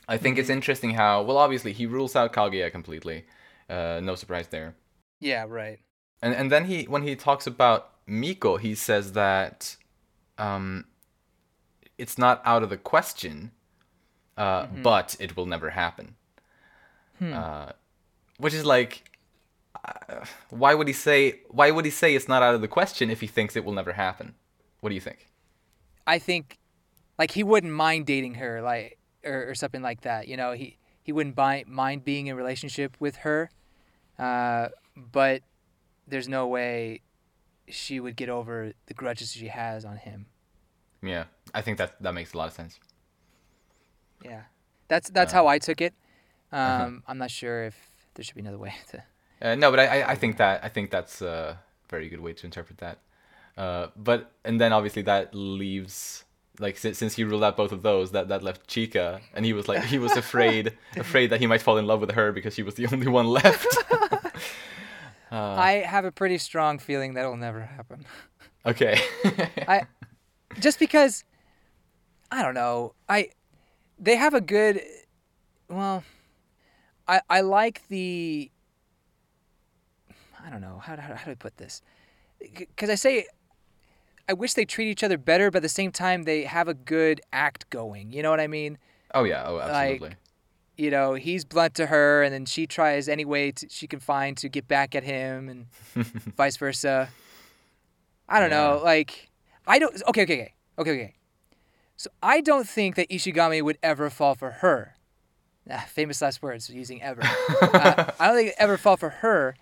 [0.08, 3.26] I think it's interesting how, well, obviously he rules out Kaguya completely.
[3.70, 4.76] Uh, no surprise there.
[5.20, 5.80] Yeah, right.
[6.22, 9.76] And and then he, when he talks about Miko, he says that,
[10.38, 10.86] um,
[11.98, 13.52] it's not out of the question,
[14.38, 16.16] uh, but it will never happen.
[17.22, 17.74] Uh,
[18.38, 19.12] which is like,
[19.84, 21.42] uh, why would he say?
[21.50, 23.74] Why would he say it's not out of the question if he thinks it will
[23.74, 24.36] never happen?
[24.82, 25.28] What do you think?
[26.08, 26.58] I think,
[27.18, 30.28] like, he wouldn't mind dating her, like, or, or something like that.
[30.28, 33.50] You know, he he wouldn't buy, mind being in a relationship with her,
[34.18, 35.42] uh, but
[36.08, 37.02] there's no way
[37.68, 40.28] she would get over the grudges she has on him.
[41.02, 42.80] Yeah, I think that that makes a lot of sense.
[44.24, 44.44] Yeah,
[44.88, 45.94] that's that's Uh, how I took it.
[46.52, 46.90] Um, uh-huh.
[47.08, 47.76] I'm not sure if
[48.16, 49.04] there should be another way to.
[49.42, 52.34] Uh, no, but I, I, I think that I think that's a very good way
[52.34, 53.00] to interpret that.
[53.60, 56.24] Uh, but and then obviously that leaves
[56.60, 59.52] like since, since he ruled out both of those, that that left Chika, and he
[59.52, 62.54] was like he was afraid afraid that he might fall in love with her because
[62.56, 63.68] she was the only one left.
[65.30, 68.06] uh, I have a pretty strong feeling that'll never happen.
[68.66, 69.02] okay.
[69.68, 69.88] I
[70.62, 71.26] just because
[72.32, 72.94] I don't know.
[73.10, 73.32] I
[74.00, 74.82] they have a good
[75.68, 76.06] well
[77.10, 78.50] I I like the
[80.42, 81.82] I don't know how how, how do I put this
[82.40, 83.28] because I say
[84.30, 86.76] I wish they treat each other better, but at the same time they have a
[86.76, 88.14] good act going.
[88.14, 88.78] You know what I mean?
[89.16, 89.44] oh yeah.
[89.48, 90.16] Oh absolutely.
[90.78, 94.00] You know, he's blunt to her, and then she tries any way to, she can
[94.00, 95.66] find to get back at him, and
[96.38, 97.10] vice versa.
[98.30, 98.80] I don't know.
[98.82, 99.30] Like,
[99.68, 100.00] I don't.
[100.10, 101.14] Okay, okay, okay, okay, okay.
[101.98, 104.96] So I don't think that Ishigami would ever fall for her.
[105.70, 107.22] Ah, famous last words using ever.
[107.62, 109.56] uh, I don't think ever fall for her,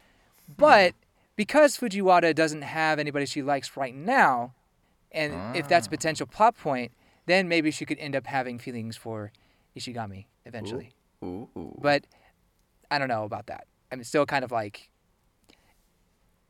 [0.55, 0.93] but
[1.37, 4.53] because Fujiwara doesn't have anybody she likes right now,
[5.13, 6.91] and if that's a potential plot point,
[7.27, 9.31] then maybe she could end up having feelings for
[9.77, 10.91] Ishigami eventually.
[11.23, 11.47] Ooh.
[11.57, 11.77] Ooh.
[11.81, 12.05] But
[12.91, 13.67] I don't know about that.
[13.91, 14.89] I'm still kind of like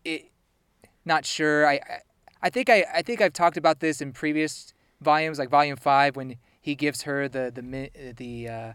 [0.04, 0.32] it
[1.06, 1.68] not sure.
[1.68, 2.00] I I,
[2.44, 6.16] I think I, I think I've talked about this in previous volumes, like volume 5
[6.16, 8.74] when he gives her the the mint, the uh,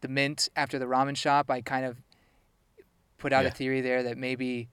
[0.00, 1.50] the mint after the ramen shop.
[1.50, 1.98] I kind of
[3.18, 3.50] put out Yeah.
[3.50, 4.68] a theory there that maybe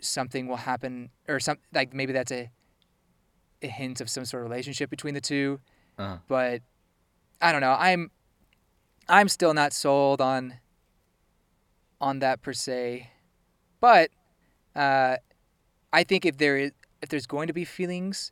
[0.00, 2.50] something will happen or some like maybe that's a
[3.62, 5.60] a hint of some sort of relationship between the two
[5.98, 6.16] Uh-huh.
[6.28, 6.62] but
[7.42, 7.76] I don't know.
[7.78, 8.10] I'm
[9.08, 10.54] I'm still not sold on
[12.00, 13.10] on that per se.
[13.80, 14.10] But
[14.76, 15.16] uh,
[15.92, 16.72] I think if there is
[17.02, 18.30] if there's going to be feelings,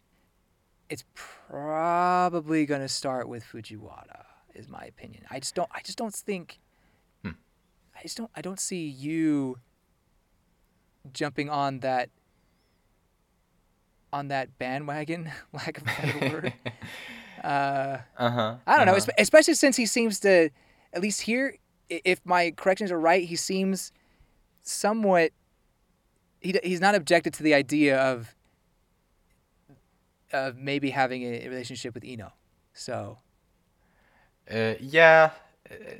[0.90, 4.24] it's probably going to start with Fujiwara.
[4.54, 5.24] Is my opinion.
[5.30, 5.68] I just don't.
[5.72, 6.58] I just don't think.
[7.22, 7.32] Hmm.
[7.96, 8.30] I just don't.
[8.34, 9.56] I don't see Yu
[11.12, 12.10] jumping on that
[14.12, 16.52] on that bandwagon, lack of a better word.
[17.44, 18.56] Uh, Uh huh.
[18.66, 20.50] I don't know, especially since he seems to,
[20.92, 21.56] at least here,
[21.88, 23.92] if my corrections are right, he seems
[24.62, 25.32] somewhat.
[26.40, 28.34] He he's not objected to the idea of
[30.32, 32.32] of maybe having a relationship with Iino.
[32.74, 33.18] So
[34.50, 35.30] Uh, yeah,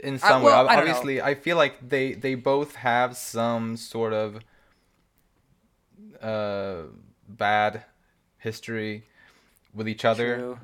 [0.03, 0.71] in some well, way.
[0.71, 0.91] I don't know.
[0.93, 4.41] Obviously, I feel like they they both have some sort of
[6.21, 6.83] uh,
[7.29, 7.85] bad
[8.39, 9.05] history
[9.75, 10.37] with each other.
[10.37, 10.59] true.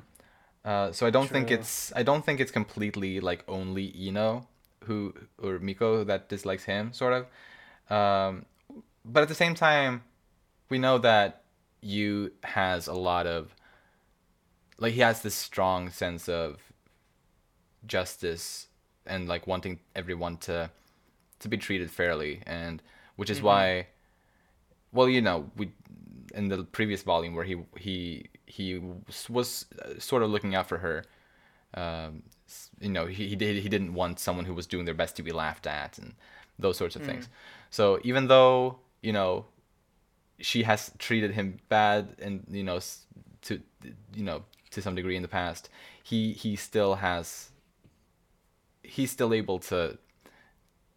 [0.63, 4.47] Uh, so I don't think it's I don't think it's completely like only Iino
[4.85, 7.95] who or Miko that dislikes him, sort of.
[7.95, 8.45] Um,
[9.03, 10.03] but at the same time,
[10.69, 11.43] we know that
[11.81, 13.55] Yu has a lot of
[14.77, 16.59] like he has this strong sense of
[17.85, 18.67] justice
[19.05, 20.71] and like wanting everyone to
[21.39, 22.81] to be treated fairly and
[23.15, 23.87] which is why
[24.95, 25.69] well you know we
[26.33, 28.81] in the previous volume where he he he
[29.29, 31.03] was, uh, sort of looking out for her
[31.73, 32.23] um,
[32.79, 35.23] you know he, he did he didn't want someone who was doing their best to
[35.23, 36.13] be laughed at and
[36.57, 37.27] those sorts of things.
[37.69, 39.45] So even though you know
[40.39, 42.79] she has treated him bad and you know
[43.43, 43.61] to
[44.15, 45.69] you know to some degree in the past
[46.03, 47.51] he he still has
[48.83, 49.97] he's still able to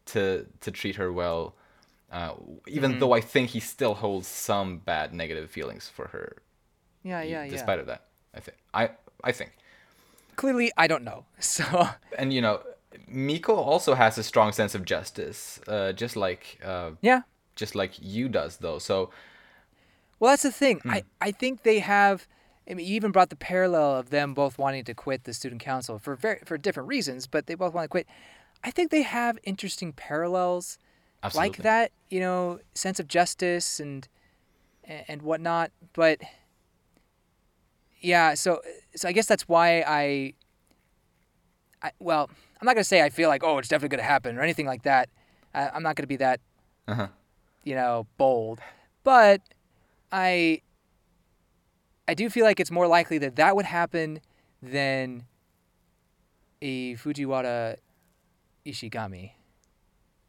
[0.07, 1.55] to to treat her well
[2.11, 2.33] uh,
[2.67, 6.43] even though I think he still holds some bad negative feelings for her
[7.03, 7.51] Yeah, yeah, yeah.
[7.51, 8.05] despite of that
[8.35, 8.91] I think I
[9.25, 9.53] I think
[10.37, 11.25] Clearly, I don't know.
[11.41, 12.61] So and you know
[13.07, 17.23] Miko also has a strong sense of justice uh, just like uh, yeah.
[17.57, 19.11] just like Yu does though so
[20.21, 20.81] Well, that's the thing.
[20.81, 20.91] Hmm.
[20.91, 22.27] I, I think they have.
[22.71, 25.63] I mean, you even brought the parallel of them both wanting to quit the student
[25.63, 28.07] council for very for different reasons, but they both want to quit.
[28.63, 30.79] I think they have interesting parallels
[31.23, 31.93] absolutely like that.
[32.11, 34.07] You know, sense of justice and
[34.85, 35.71] and whatnot.
[35.93, 36.21] But
[38.01, 38.61] yeah, so
[38.97, 40.35] so I guess that's why I.
[41.81, 42.29] I well,
[42.61, 44.83] I'm not gonna say I feel like oh it's definitely gonna happen or anything like
[44.83, 45.09] that.
[45.55, 46.41] I, I'm not gonna be that
[46.89, 47.09] uh-huh.
[47.65, 48.61] you know, bold.
[49.05, 49.43] But
[50.11, 50.63] I
[52.09, 54.21] I do feel like it's more likely that that would happen
[54.63, 55.25] than
[56.61, 57.77] a Fujiwara
[58.67, 59.33] Ishigami,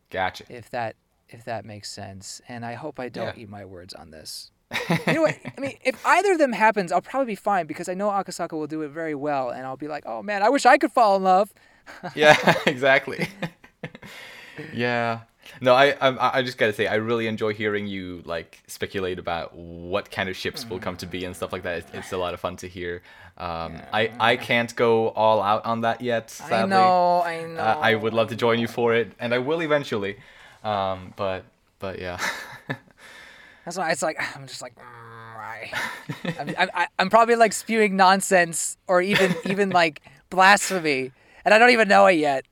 [0.10, 0.96] gotcha if that
[1.30, 2.42] if that makes sense.
[2.50, 3.44] And I hope I don't Yeah.
[3.44, 4.52] eat my words on this.
[5.08, 5.38] you know what?
[5.58, 8.54] I mean, if either of them happens, I'll probably be fine because I know Akasaka
[8.54, 10.92] will do it very well, and I'll be like, "Oh man, I wish I could
[10.92, 11.54] fall in love."
[12.16, 12.36] yeah
[12.68, 13.28] exactly
[14.74, 15.22] yeah
[15.62, 19.56] no, I, I I just gotta say I really enjoy hearing you like speculate about
[19.56, 21.80] what kind of ships will come to be and stuff like that.
[21.80, 23.02] It's, it's a lot of fun to hear.
[23.38, 26.30] Um, I I can't go all out on that yet.
[26.30, 26.56] Sadly.
[26.58, 27.62] I know, I know.
[27.62, 30.18] Uh, I would love to join you for it, and I will eventually.
[30.64, 31.46] Um, but
[31.80, 32.20] but yeah.
[33.66, 34.76] That's why it's like I'm just like.
[34.76, 35.70] mm, I-
[36.74, 41.12] I'm, I'm, probably like spewing nonsense or even even like blasphemy,
[41.46, 42.46] and I don't even know it yet.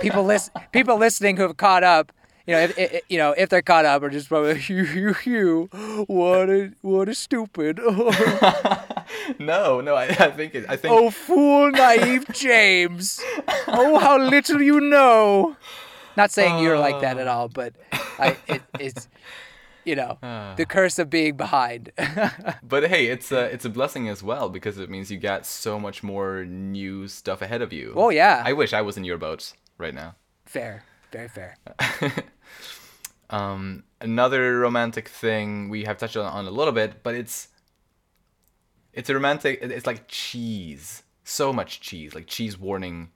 [0.00, 2.12] People list people listening who have caught up,
[2.50, 5.14] you know, if, if you know if they're caught up, are just probably you you
[5.24, 5.68] you
[6.08, 7.78] what a what a stupid
[9.38, 13.20] no, no, I, I think it, I think oh fool naive James
[13.68, 15.56] oh how little you know.
[16.16, 17.74] Not saying you're like that at all, but
[18.18, 19.08] I it, it's
[19.84, 20.54] you know ah.
[20.56, 21.92] the curse of being behind.
[22.64, 25.78] But hey, it's a it's a blessing as well because it means you got so
[25.78, 27.92] much more new stuff ahead of you.
[27.94, 30.16] oh yeah, I wish I was in your boat right now.
[30.46, 30.82] fair,
[31.12, 31.56] very fair.
[33.30, 37.48] Um, another romantic thing we have touched on, on a little bit, but it's
[38.92, 39.60] it's a romantic.
[39.62, 43.10] It's like cheese, so much cheese, like cheese warning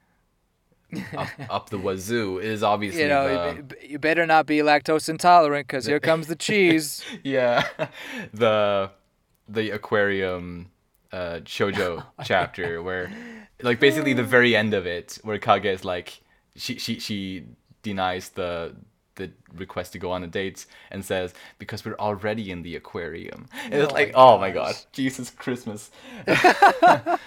[1.17, 5.67] up, up the wazoo is obviously You know, the, you better not be lactose intolerant
[5.67, 7.05] because here comes the cheese.
[7.25, 7.67] yeah
[8.33, 8.91] the
[9.49, 10.71] the aquarium
[11.13, 13.13] uh shojo chapter where
[13.63, 16.21] like basically the very end of it where kage is like
[16.57, 17.45] she she she
[17.83, 18.75] denies the
[19.17, 23.47] the request to go on a date and says because we're already in the aquarium
[23.65, 25.91] and it's Oh like my oh my god jesus christmas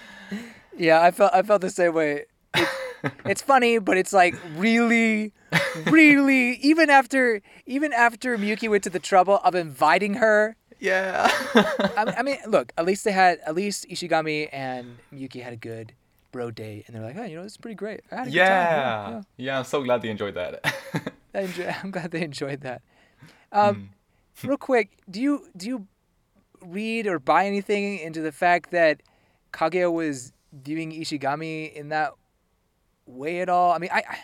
[0.77, 2.25] Yeah, I felt I felt the same way.
[2.53, 2.67] It,
[3.25, 5.33] it's funny, but it's like really,
[5.89, 6.53] really.
[6.61, 10.55] Even after even after Miyuki went to the trouble of inviting her.
[10.79, 11.31] yeah
[11.97, 12.71] I mean, I mean, look.
[12.77, 13.39] At least they had.
[13.45, 15.93] At least Ishigami and Miyuki had a good
[16.37, 18.01] bro date, and they're like, hey, you know, this is pretty great.
[18.11, 18.45] I had a good time.
[18.47, 19.21] yeah yeah.
[19.37, 20.63] yeah i'm so glad they enjoyed that
[21.37, 22.81] I I'm glad they enjoyed that.
[23.51, 23.89] Um,
[24.43, 25.87] Real quick, do you do you
[26.61, 29.01] read or buy anything into the fact that
[29.51, 32.11] Kageo was viewing Ishigami in that
[33.07, 33.71] way at all?
[33.71, 34.19] I mean, I I,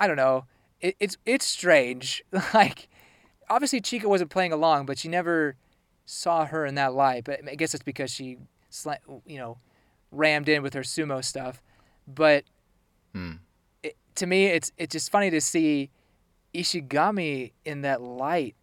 [0.00, 0.44] I don't know.
[0.80, 2.22] It, it's it's strange.
[2.54, 2.88] like,
[3.50, 5.56] obviously Chika wasn't playing along, but she never
[6.06, 7.24] saw her in that light.
[7.24, 8.38] But I guess it's because she,
[9.26, 9.58] you know,
[10.12, 11.60] rammed in with her sumo stuff.
[12.06, 12.44] But
[13.12, 13.32] Hmm.
[13.82, 15.90] it, to me, it's it's just funny to see
[16.54, 18.54] Ishigami in that light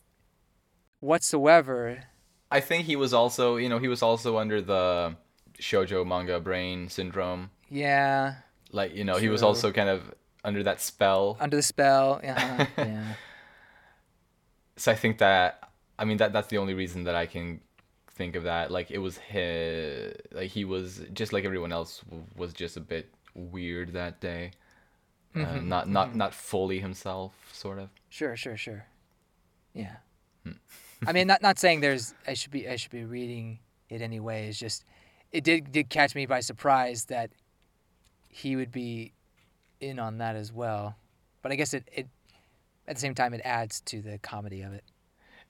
[1.00, 2.04] whatsoever.
[2.52, 5.16] I think he was also, you know, he was also under the
[5.60, 7.52] shojo manga brain syndrome.
[7.70, 8.36] Yeah,
[8.72, 10.02] Like, you know, he was also kind of
[10.44, 11.38] under that spell.
[11.40, 12.20] under the spell.
[12.24, 13.14] Yeah, yeah.
[14.78, 15.70] So I think that,
[16.00, 17.62] I mean, that that's the only reason that I can
[18.20, 18.70] think of that.
[18.70, 22.82] Like, it was his, like he was just like everyone else w- was just a
[22.82, 24.52] bit weird that day.
[25.36, 27.90] Uh, not not not fully himself, sort of.
[28.10, 28.86] Sure, sure, sure.
[29.74, 29.98] Yeah.
[31.08, 33.60] I mean, not not saying there's I should be I should be reading
[33.90, 34.50] it anyway.
[34.50, 34.84] It's just
[35.32, 37.30] it did did catch me by surprise that
[38.28, 39.14] he would be
[39.80, 40.96] in on that as well.
[41.42, 42.08] But I guess it, it
[42.88, 44.84] at the same time it adds to the comedy of it.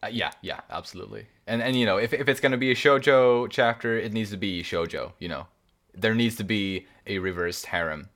[0.04, 1.26] Uh, yeah, yeah, absolutely.
[1.50, 4.38] And and you know, if if it's gonna be a shojo chapter, it needs to
[4.38, 5.14] be shojo.
[5.18, 5.48] You know,
[5.96, 8.10] there needs to be a reversed harem.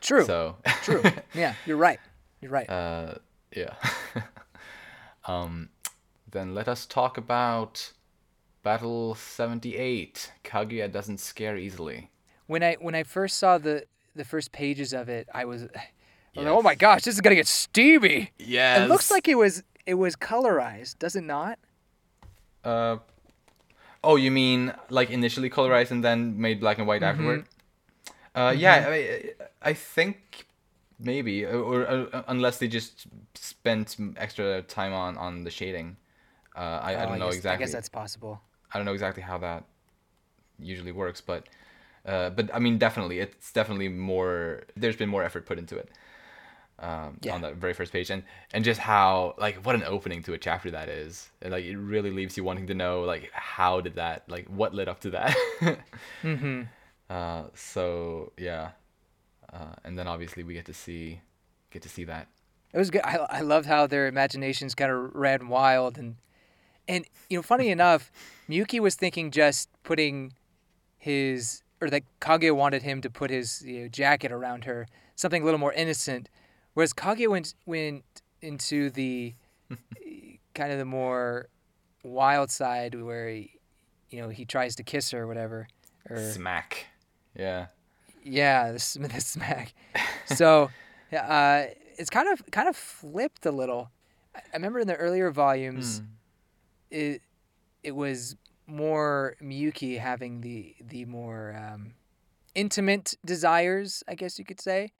[0.00, 0.24] True.
[0.24, 1.02] So True.
[1.34, 1.98] Yeah, you're right.
[2.40, 2.70] You're right.
[2.70, 3.14] uh,
[3.54, 3.74] yeah.
[5.26, 5.70] um,
[6.30, 7.92] then let us talk about
[8.62, 10.32] Battle Seventy Eight.
[10.44, 12.10] Kaguya doesn't scare easily.
[12.46, 13.84] when I when I first saw the
[14.14, 15.70] the first pages of it, I was, was
[16.36, 18.30] like, oh my gosh, this is gonna get steamy.
[18.38, 18.84] Yeah.
[18.84, 21.58] It looks like it was it was colorized, does it not?
[22.66, 22.98] Uh,
[24.04, 27.36] oh, you mean like initially colorized and then made black and white Mm-hmm.
[27.36, 27.44] afterward?
[28.34, 29.24] Uh, yeah, I,
[29.62, 30.46] I think
[30.98, 35.96] maybe, or, or uh, unless they just spent extra time on on the shading.
[36.56, 37.52] Uh, I, I Oh, don't know guess, exactly.
[37.54, 38.40] I guess that's possible.
[38.72, 39.64] I don't know exactly how that
[40.58, 41.46] usually works, but
[42.06, 44.62] uh, but I mean, definitely, it's definitely more.
[44.76, 45.90] There's been more effort put into it
[46.78, 47.34] um, Yeah.
[47.34, 48.22] on that very first page, and
[48.52, 51.30] and just how like what an opening to a chapter that is.
[51.40, 54.74] And, like it really leaves you wanting to know like how did that like what
[54.74, 55.36] led up to that.
[56.22, 56.62] Mm-hmm.
[57.08, 58.70] uh, so yeah,
[59.52, 61.20] uh, and then obviously we get to see
[61.70, 62.28] get to see that.
[62.72, 63.02] It was good.
[63.04, 66.16] I I loved how their imaginations kind of ran wild and
[66.88, 68.10] and you know, funny enough,
[68.48, 70.34] Miyuki was thinking just putting
[70.98, 75.42] his or that Kage wanted him to put his you know, jacket around her, something
[75.42, 76.28] a little more innocent,
[76.76, 78.04] whereas Kage went went
[78.42, 79.34] into the
[80.54, 81.48] kind of the more
[82.04, 83.58] wild side where he,
[84.10, 85.66] you know he tries to kiss her or whatever
[86.10, 86.86] or Smack.
[87.34, 87.66] Yeah.
[88.22, 89.74] yeah, the, the smack.
[90.26, 90.70] So,
[91.12, 91.64] uh,
[91.98, 93.90] it's kind of kind of flipped a little.
[94.34, 96.04] I remember in the earlier volumes, Hmm.
[96.90, 97.22] it
[97.82, 98.36] it was
[98.66, 101.94] more Miyuki having the the more um,
[102.54, 104.92] intimate desires, I guess you could say,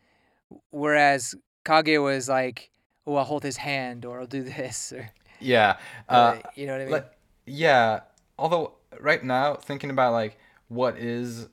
[0.70, 1.34] whereas
[1.66, 2.70] Kage was like,
[3.06, 5.10] "Oh, I'll hold his hand, or I'll do this," or
[5.40, 5.78] Yeah.
[6.08, 6.92] Uh, uh, you know what I mean?
[6.92, 7.12] Like,
[7.46, 8.00] yeah.
[8.38, 10.38] Although right now, thinking about like
[10.68, 11.48] what is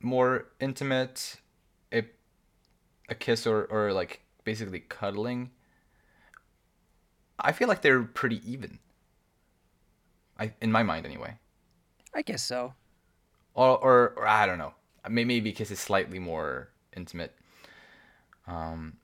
[0.00, 1.40] more intimate,
[1.92, 2.04] a
[3.08, 5.50] a kiss or or like basically cuddling.
[7.38, 8.78] I feel like they're pretty even.
[10.38, 11.38] I in my mind anyway.
[12.14, 12.74] I guess so.
[13.54, 14.74] Or or, or I don't know.
[15.08, 17.34] May- Maybe kiss is slightly more intimate.
[18.46, 18.98] Um,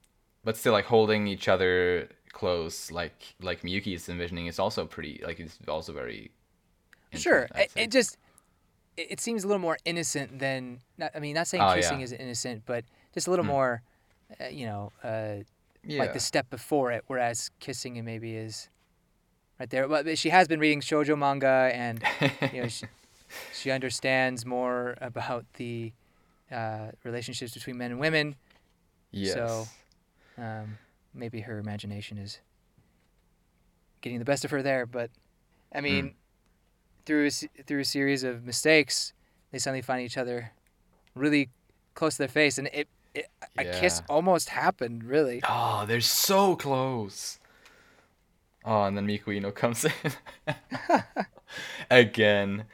[0.44, 5.20] but still, like holding each other close, like like Miyuki is envisioning, is also pretty.
[5.24, 6.30] Like it's also very.
[7.14, 8.16] Sure, it, it just
[8.96, 10.80] it, it seems a little more innocent than.
[10.98, 12.04] Not, I mean, not saying Oh, kissing yeah.
[12.04, 12.84] is innocent, but
[13.14, 13.48] just a little Mm.
[13.48, 13.82] more,
[14.40, 15.36] uh, you know, uh,
[15.84, 15.98] yeah.
[16.00, 17.04] like the step before it.
[17.06, 18.68] Whereas kissing it maybe is
[19.58, 19.88] right there.
[19.88, 22.02] But she has been reading shoujo manga, and
[22.52, 22.86] you know, she,
[23.54, 25.92] she understands more about the
[26.52, 28.36] uh, relationships between men and women.
[29.10, 29.34] yes.
[29.34, 29.66] so-
[30.38, 30.78] Um,
[31.14, 32.38] maybe her imagination is
[34.00, 34.86] getting the best of her there.
[34.86, 35.10] But
[35.74, 36.14] I mean,
[37.04, 37.30] through a,
[37.64, 39.12] through a series of mistakes,
[39.50, 40.52] they suddenly find each other
[41.14, 41.50] really
[41.94, 45.04] close to their face, and it, it a kiss almost happened.
[45.04, 47.38] Really, Oh, they're so close.
[48.64, 49.92] Oh, and then Miko Iino comes in
[51.90, 52.64] again.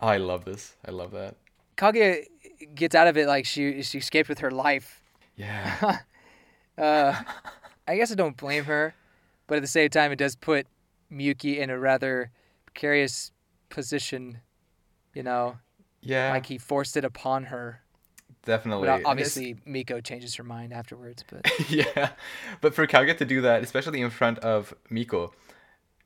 [0.00, 0.76] Oh, I love this.
[0.86, 1.36] I love that.
[1.76, 2.26] Kage
[2.74, 5.02] gets out of it like she she escaped with her life.
[5.36, 5.98] Yeah.
[6.78, 7.14] Uh,
[7.86, 8.94] I guess I don't blame her,
[9.46, 10.66] but at the same time, it does put
[11.12, 12.30] Miyuki in a rather
[12.66, 13.32] precarious
[13.70, 14.38] position.
[15.14, 15.58] You know,
[16.02, 16.30] Yeah.
[16.30, 17.80] like he forced it upon her.
[18.44, 18.86] definitely.
[18.86, 21.22] But And it's- obviously, Miko changes her mind afterwards.
[21.28, 22.10] But yeah,
[22.62, 25.34] but for Kage to do that, especially in front of Miko,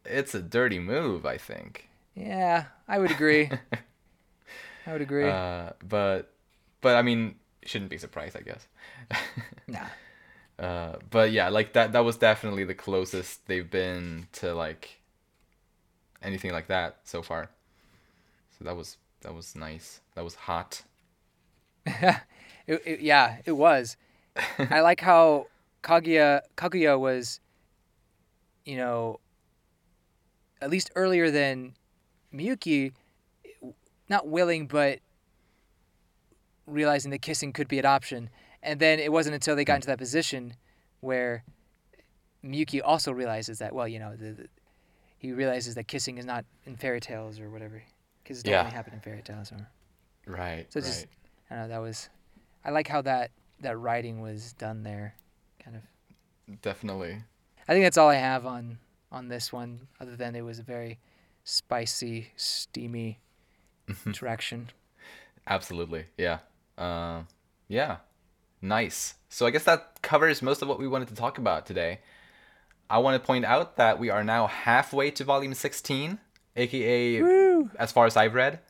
[0.04, 1.88] it's a dirty move, I think.
[2.14, 3.48] yeah, I would agree.
[4.86, 5.28] I would agree.
[5.28, 6.32] Uh, but,
[6.80, 8.66] but I mean, shouldn't be surprised, I guess.
[9.68, 9.86] nah.
[10.58, 11.92] Uh, but yeah, like that.
[11.92, 15.00] That was definitely the closest they've been to like
[16.22, 17.50] anything like that so far.
[18.58, 20.00] So that was that was nice.
[20.14, 20.82] That was hot.
[22.64, 23.96] It, it, yeah, it was.
[24.56, 25.48] I like how
[25.82, 27.40] Kaguya Kaguya was,
[28.64, 29.18] you know,
[30.60, 31.74] at least earlier than
[32.32, 32.92] Miyuki,
[34.08, 35.00] not willing but
[36.66, 38.30] realizing that kissing could be an option.
[38.62, 40.54] And then it wasn't until they got into that position
[41.00, 41.44] where
[42.44, 44.48] Miyuki also realizes that well, you know, the, the,
[45.18, 47.82] he realizes that kissing is not in fairy tales or whatever.
[48.24, 48.68] Kisses don't Yeah.
[48.70, 49.52] happen in fairy tales.
[49.52, 49.66] Or,
[50.26, 50.66] Right.
[50.72, 50.86] So right.
[50.86, 51.06] just-
[51.50, 51.68] I don't know.
[51.74, 52.08] That was,
[52.64, 53.30] I like how that
[53.60, 55.14] that writing was done there.
[55.62, 56.60] Kind of.
[56.62, 57.22] definitely.
[57.68, 58.78] I think that's all I have on
[59.12, 59.86] on this one.
[60.00, 60.98] Other than it was a very
[61.44, 63.20] spicy, steamy
[64.06, 64.70] interaction.
[65.46, 66.06] Absolutely.
[66.16, 66.38] Yeah.
[66.78, 67.22] Uh,
[67.68, 67.98] yeah.
[68.62, 69.14] Nice.
[69.28, 71.98] So I guess that covers most of what we wanted to talk about today.
[72.88, 76.18] I want to point out that we are now halfway to volume 16,
[76.56, 77.70] aka Woo!
[77.78, 78.60] as far as I've read.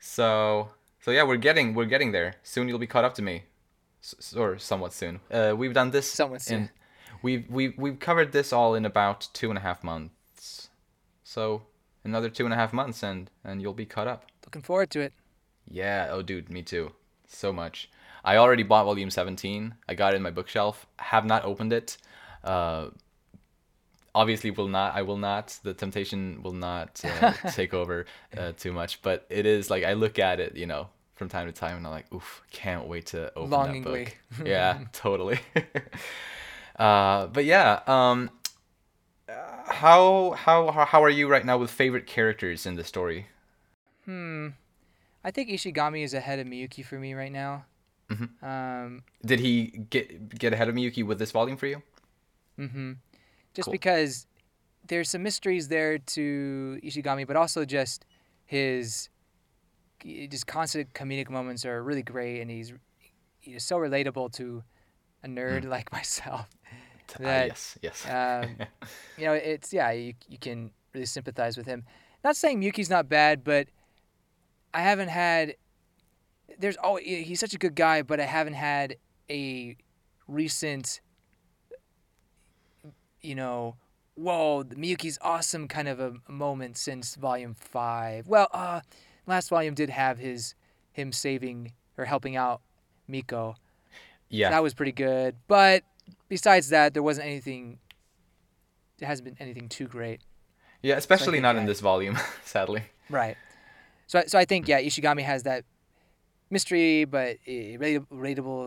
[0.00, 0.70] So,
[1.00, 2.34] so yeah, we're getting we're getting there.
[2.42, 3.44] Soon you'll be caught up to me,
[4.02, 5.20] S- or somewhat soon.
[5.30, 6.10] Uh, we've done this.
[6.10, 6.62] Somewhat soon.
[6.62, 6.70] In,
[7.22, 10.70] we've we've we've covered this all in about two and a half months.
[11.24, 11.62] So
[12.04, 14.24] another two and a half months, and and you'll be caught up.
[14.46, 15.12] Looking forward to it.
[15.68, 16.92] Yeah, oh dude, me too.
[17.28, 17.88] So much.
[18.24, 19.74] I already bought volume 17.
[19.88, 20.86] I got it in my bookshelf.
[20.98, 21.96] Have not opened it.
[22.42, 22.88] Uh
[24.14, 25.58] obviously will not I will not.
[25.62, 28.06] The temptation will not uh, take over
[28.36, 31.46] uh, too much, but it is like I look at it, you know, from time
[31.46, 34.04] to time and I'm like, "Oof, can't wait to open Longingly.
[34.04, 35.38] that book." yeah, totally.
[36.76, 38.30] uh but yeah, um
[39.66, 43.26] how how how are you right now with favorite characters in the story?
[44.04, 44.48] Hmm.
[45.24, 47.64] I think Ishigami is ahead of Miyuki for me right now.
[48.10, 48.42] Mhm.
[48.42, 49.02] Um.
[49.24, 51.82] Did he get get ahead of Miyuki with this volume for you?
[52.56, 52.92] hmm
[53.54, 53.72] Just Cool.
[53.72, 54.26] because
[54.86, 58.04] there's some mysteries there to Ishigami, but also just
[58.46, 59.10] his
[60.04, 62.72] just constant comedic moments are really great, and he's
[63.40, 64.62] he's so relatable to
[65.22, 65.70] a nerd Hmm.
[65.70, 66.48] like myself.
[67.14, 68.06] Ah, That, yes, yes.
[68.06, 68.56] Um,
[69.18, 71.84] you know, it's yeah, you you can really sympathize with him.
[72.24, 73.68] Not saying Miyuki's not bad, but
[74.74, 75.56] I haven't had.
[76.58, 78.96] There's oh, he's such a good guy, but I haven't had
[79.30, 79.76] a
[80.26, 81.00] recent.
[83.20, 83.76] You know,
[84.14, 88.28] whoa, Miyuki's awesome kind of a moment since volume five.
[88.28, 88.80] Well, uh,
[89.26, 90.54] last volume did have his
[90.92, 92.60] him saving or helping out
[93.06, 93.56] Miko.
[94.28, 95.36] yeah, That was pretty good.
[95.46, 95.84] But
[96.28, 97.78] besides that, there wasn't anything
[99.00, 100.20] it hasn't been anything too great.
[100.82, 102.82] Yeah, especially think, not in this volume, sadly.
[103.10, 103.36] Right.
[104.08, 105.64] So I- so I think yeah, Ishigami has that
[106.50, 108.02] mystery but a rate-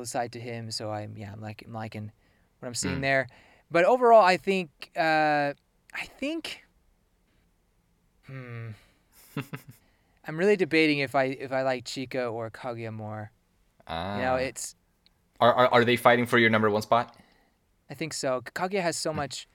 [0.07, 0.71] side to him.
[0.71, 2.11] So I'm yeah, I'm like I'm liking
[2.59, 3.01] what I'm seeing Mm.
[3.01, 3.27] there.
[3.69, 5.53] But overall, I think uh,
[5.93, 6.63] I think
[8.27, 8.69] hmm.
[10.27, 13.31] I'm really debating if I if I like Chika or Kaguya more.
[13.87, 14.15] Ah.
[14.17, 14.75] You know, it's
[15.39, 17.15] are, are are they fighting for your number one spot?
[17.89, 18.41] I think so.
[18.41, 19.47] Kaguya has so much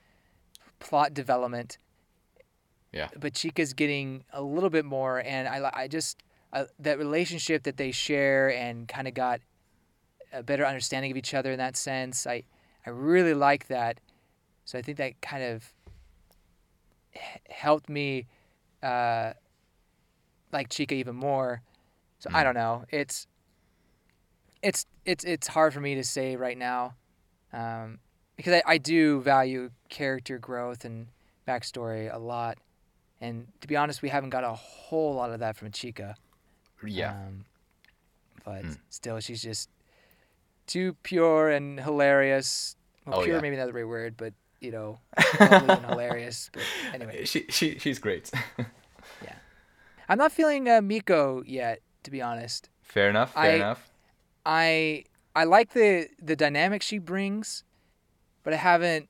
[0.80, 1.78] plot development.
[2.96, 3.08] Yeah.
[3.18, 7.76] But Chika's getting a little bit more, and I, I just uh, that relationship that
[7.76, 9.40] they share and kind of got
[10.32, 12.26] a better understanding of each other in that sense.
[12.26, 12.44] I
[12.86, 14.00] I really like that.
[14.64, 15.72] So I think that kind of
[17.50, 18.26] helped me
[18.82, 19.32] uh,
[20.52, 21.62] like Chika even more.
[22.18, 22.44] So I Mm.
[22.44, 22.84] don't know.
[22.90, 23.26] It's
[24.62, 26.94] it's it's it's hard for me to say right now
[27.52, 27.98] um,
[28.36, 31.08] because I, I do value character growth and
[31.46, 32.58] backstory a lot.
[33.20, 36.14] And to be honest, we haven't got a whole lot of that from Chika.
[36.84, 37.12] Yeah.
[37.12, 37.44] Um,
[38.44, 38.78] but Mm.
[38.90, 39.70] still, she's just
[40.66, 42.76] too pure and hilarious.
[43.06, 43.42] Well, Oh, pure yeah.
[43.42, 44.98] maybe not the right word, but you know,
[45.40, 46.50] and hilarious.
[46.52, 46.62] But
[46.92, 48.30] anyway, she she she's great.
[49.22, 49.34] Yeah,
[50.08, 52.68] I'm not feeling uh, Miko yet, to be honest.
[52.82, 53.32] fair enough.
[53.32, 53.90] Fair I- enough.
[54.44, 57.64] I I like the the dynamic she brings,
[58.42, 59.08] but I haven't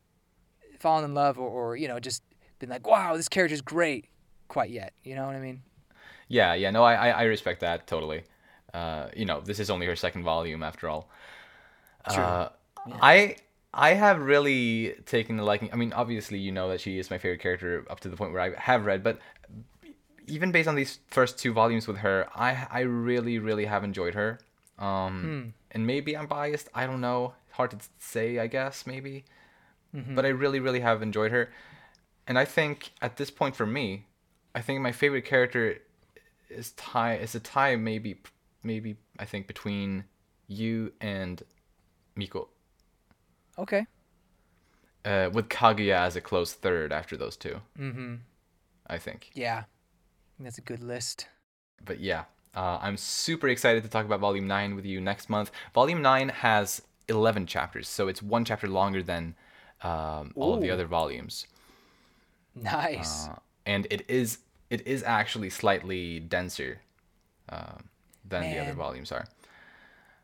[0.78, 2.22] fallen in love or, or you know just
[2.58, 4.06] been like, wow, this character's great
[4.48, 4.92] quite yet.
[5.04, 5.62] You know what I mean?
[6.28, 6.70] Yeah, yeah.
[6.70, 8.24] No, I I, respect that totally.
[8.74, 11.08] Uh, you know, this is only her second volume after all.
[12.12, 12.22] True.
[12.22, 12.48] Uh,
[13.00, 13.36] I
[13.72, 15.70] I have really taken a liking.
[15.72, 18.32] I mean, obviously, you know that she is my favorite character up to the point
[18.32, 19.18] where I have read, but
[20.26, 24.14] even based on these first two volumes with her, I I really really have enjoyed
[24.14, 24.38] her.
[24.78, 25.48] Um, Hmm.
[25.70, 26.68] and maybe I'm biased.
[26.74, 27.34] I don't know.
[27.52, 28.38] Hard to say.
[28.38, 29.24] I guess maybe,
[29.94, 30.14] Mm-hmm.
[30.14, 31.50] but I really really have enjoyed her.
[32.26, 34.06] And I think at this point for me,
[34.54, 35.78] I think my favorite character
[36.48, 38.20] is tie is a tie maybe
[38.62, 40.04] maybe I think between
[40.48, 41.42] Yu and
[42.14, 42.48] Miko.
[43.58, 43.86] Okay.
[45.04, 48.16] Uh, with Kaguya as a close third after those two, Mm-hmm.
[48.88, 49.30] I think.
[49.34, 49.64] Yeah.
[50.40, 51.28] That's a good list.
[51.84, 52.24] But yeah,
[52.54, 55.50] uh, I'm super excited to talk about Volume 9 with you next month.
[55.74, 59.34] Volume 9 has 11 chapters, so it's one chapter longer than
[59.82, 61.46] um, all of the other volumes.
[62.56, 63.28] Nice.
[63.28, 64.38] Uh, and it is
[64.70, 66.80] it is actually slightly denser
[67.48, 67.84] um,
[68.28, 69.26] than the other volumes are.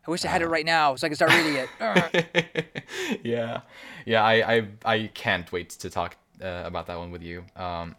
[0.06, 1.68] I wish I had it right now so I could start reading it.
[3.22, 3.60] Yeah,
[4.04, 4.22] yeah.
[4.24, 7.44] I, I I can't wait to talk uh, about that one with you.
[7.56, 7.96] Um,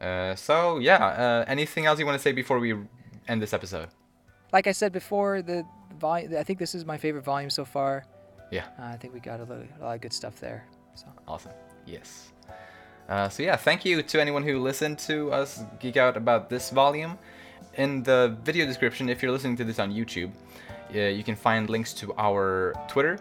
[0.00, 1.04] uh, so yeah.
[1.06, 2.74] Uh, anything else you want to say before we
[3.28, 3.88] end this episode?
[4.52, 5.64] like I said before, the
[5.98, 6.36] volume.
[6.36, 8.04] I think this is my favorite volume so far.
[8.50, 8.66] Yeah.
[8.78, 10.66] Uh, I think we got a, little, a lot of good stuff there.
[10.94, 11.52] So Awesome.
[11.86, 12.32] Yes.
[13.10, 16.70] Uh, so yeah, thank you to anyone who listened to us geek out about this
[16.70, 17.18] volume.
[17.74, 20.30] In the video description, if you're listening to this on YouTube,
[20.94, 23.18] uh, you can find links to our Twitter.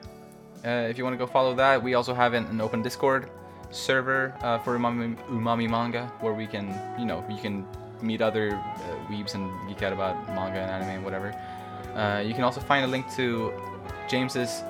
[0.64, 3.32] Uh, if you want to go follow that, we also have an, an open Discord
[3.72, 6.68] server uh, for Umami, Umami Manga, where we can,
[6.99, 7.66] you know, you can
[8.03, 11.34] meet other uh, weebs and geek out about manga and anime and whatever.
[11.95, 13.52] Uh, you can also find a link to
[14.07, 14.61] James's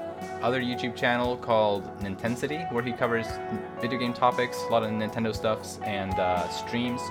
[0.41, 3.28] other YouTube channel called Nintensity, where he covers
[3.82, 7.02] video game topics, a lot of Nintendo stuffs, and uh, streams.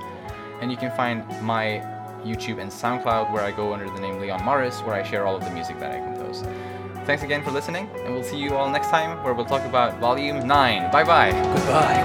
[0.61, 1.83] And you can find my
[2.25, 5.37] YouTube and SoundCloud, where I go under the name Leon Morris, where I share all
[5.37, 6.45] of the music that I compose.
[7.05, 9.99] Thanks again for listening, and we'll see you all next time, where we'll talk about
[9.99, 10.91] Volume 9.
[10.91, 11.33] Bye bye!
[11.33, 12.05] goodbye.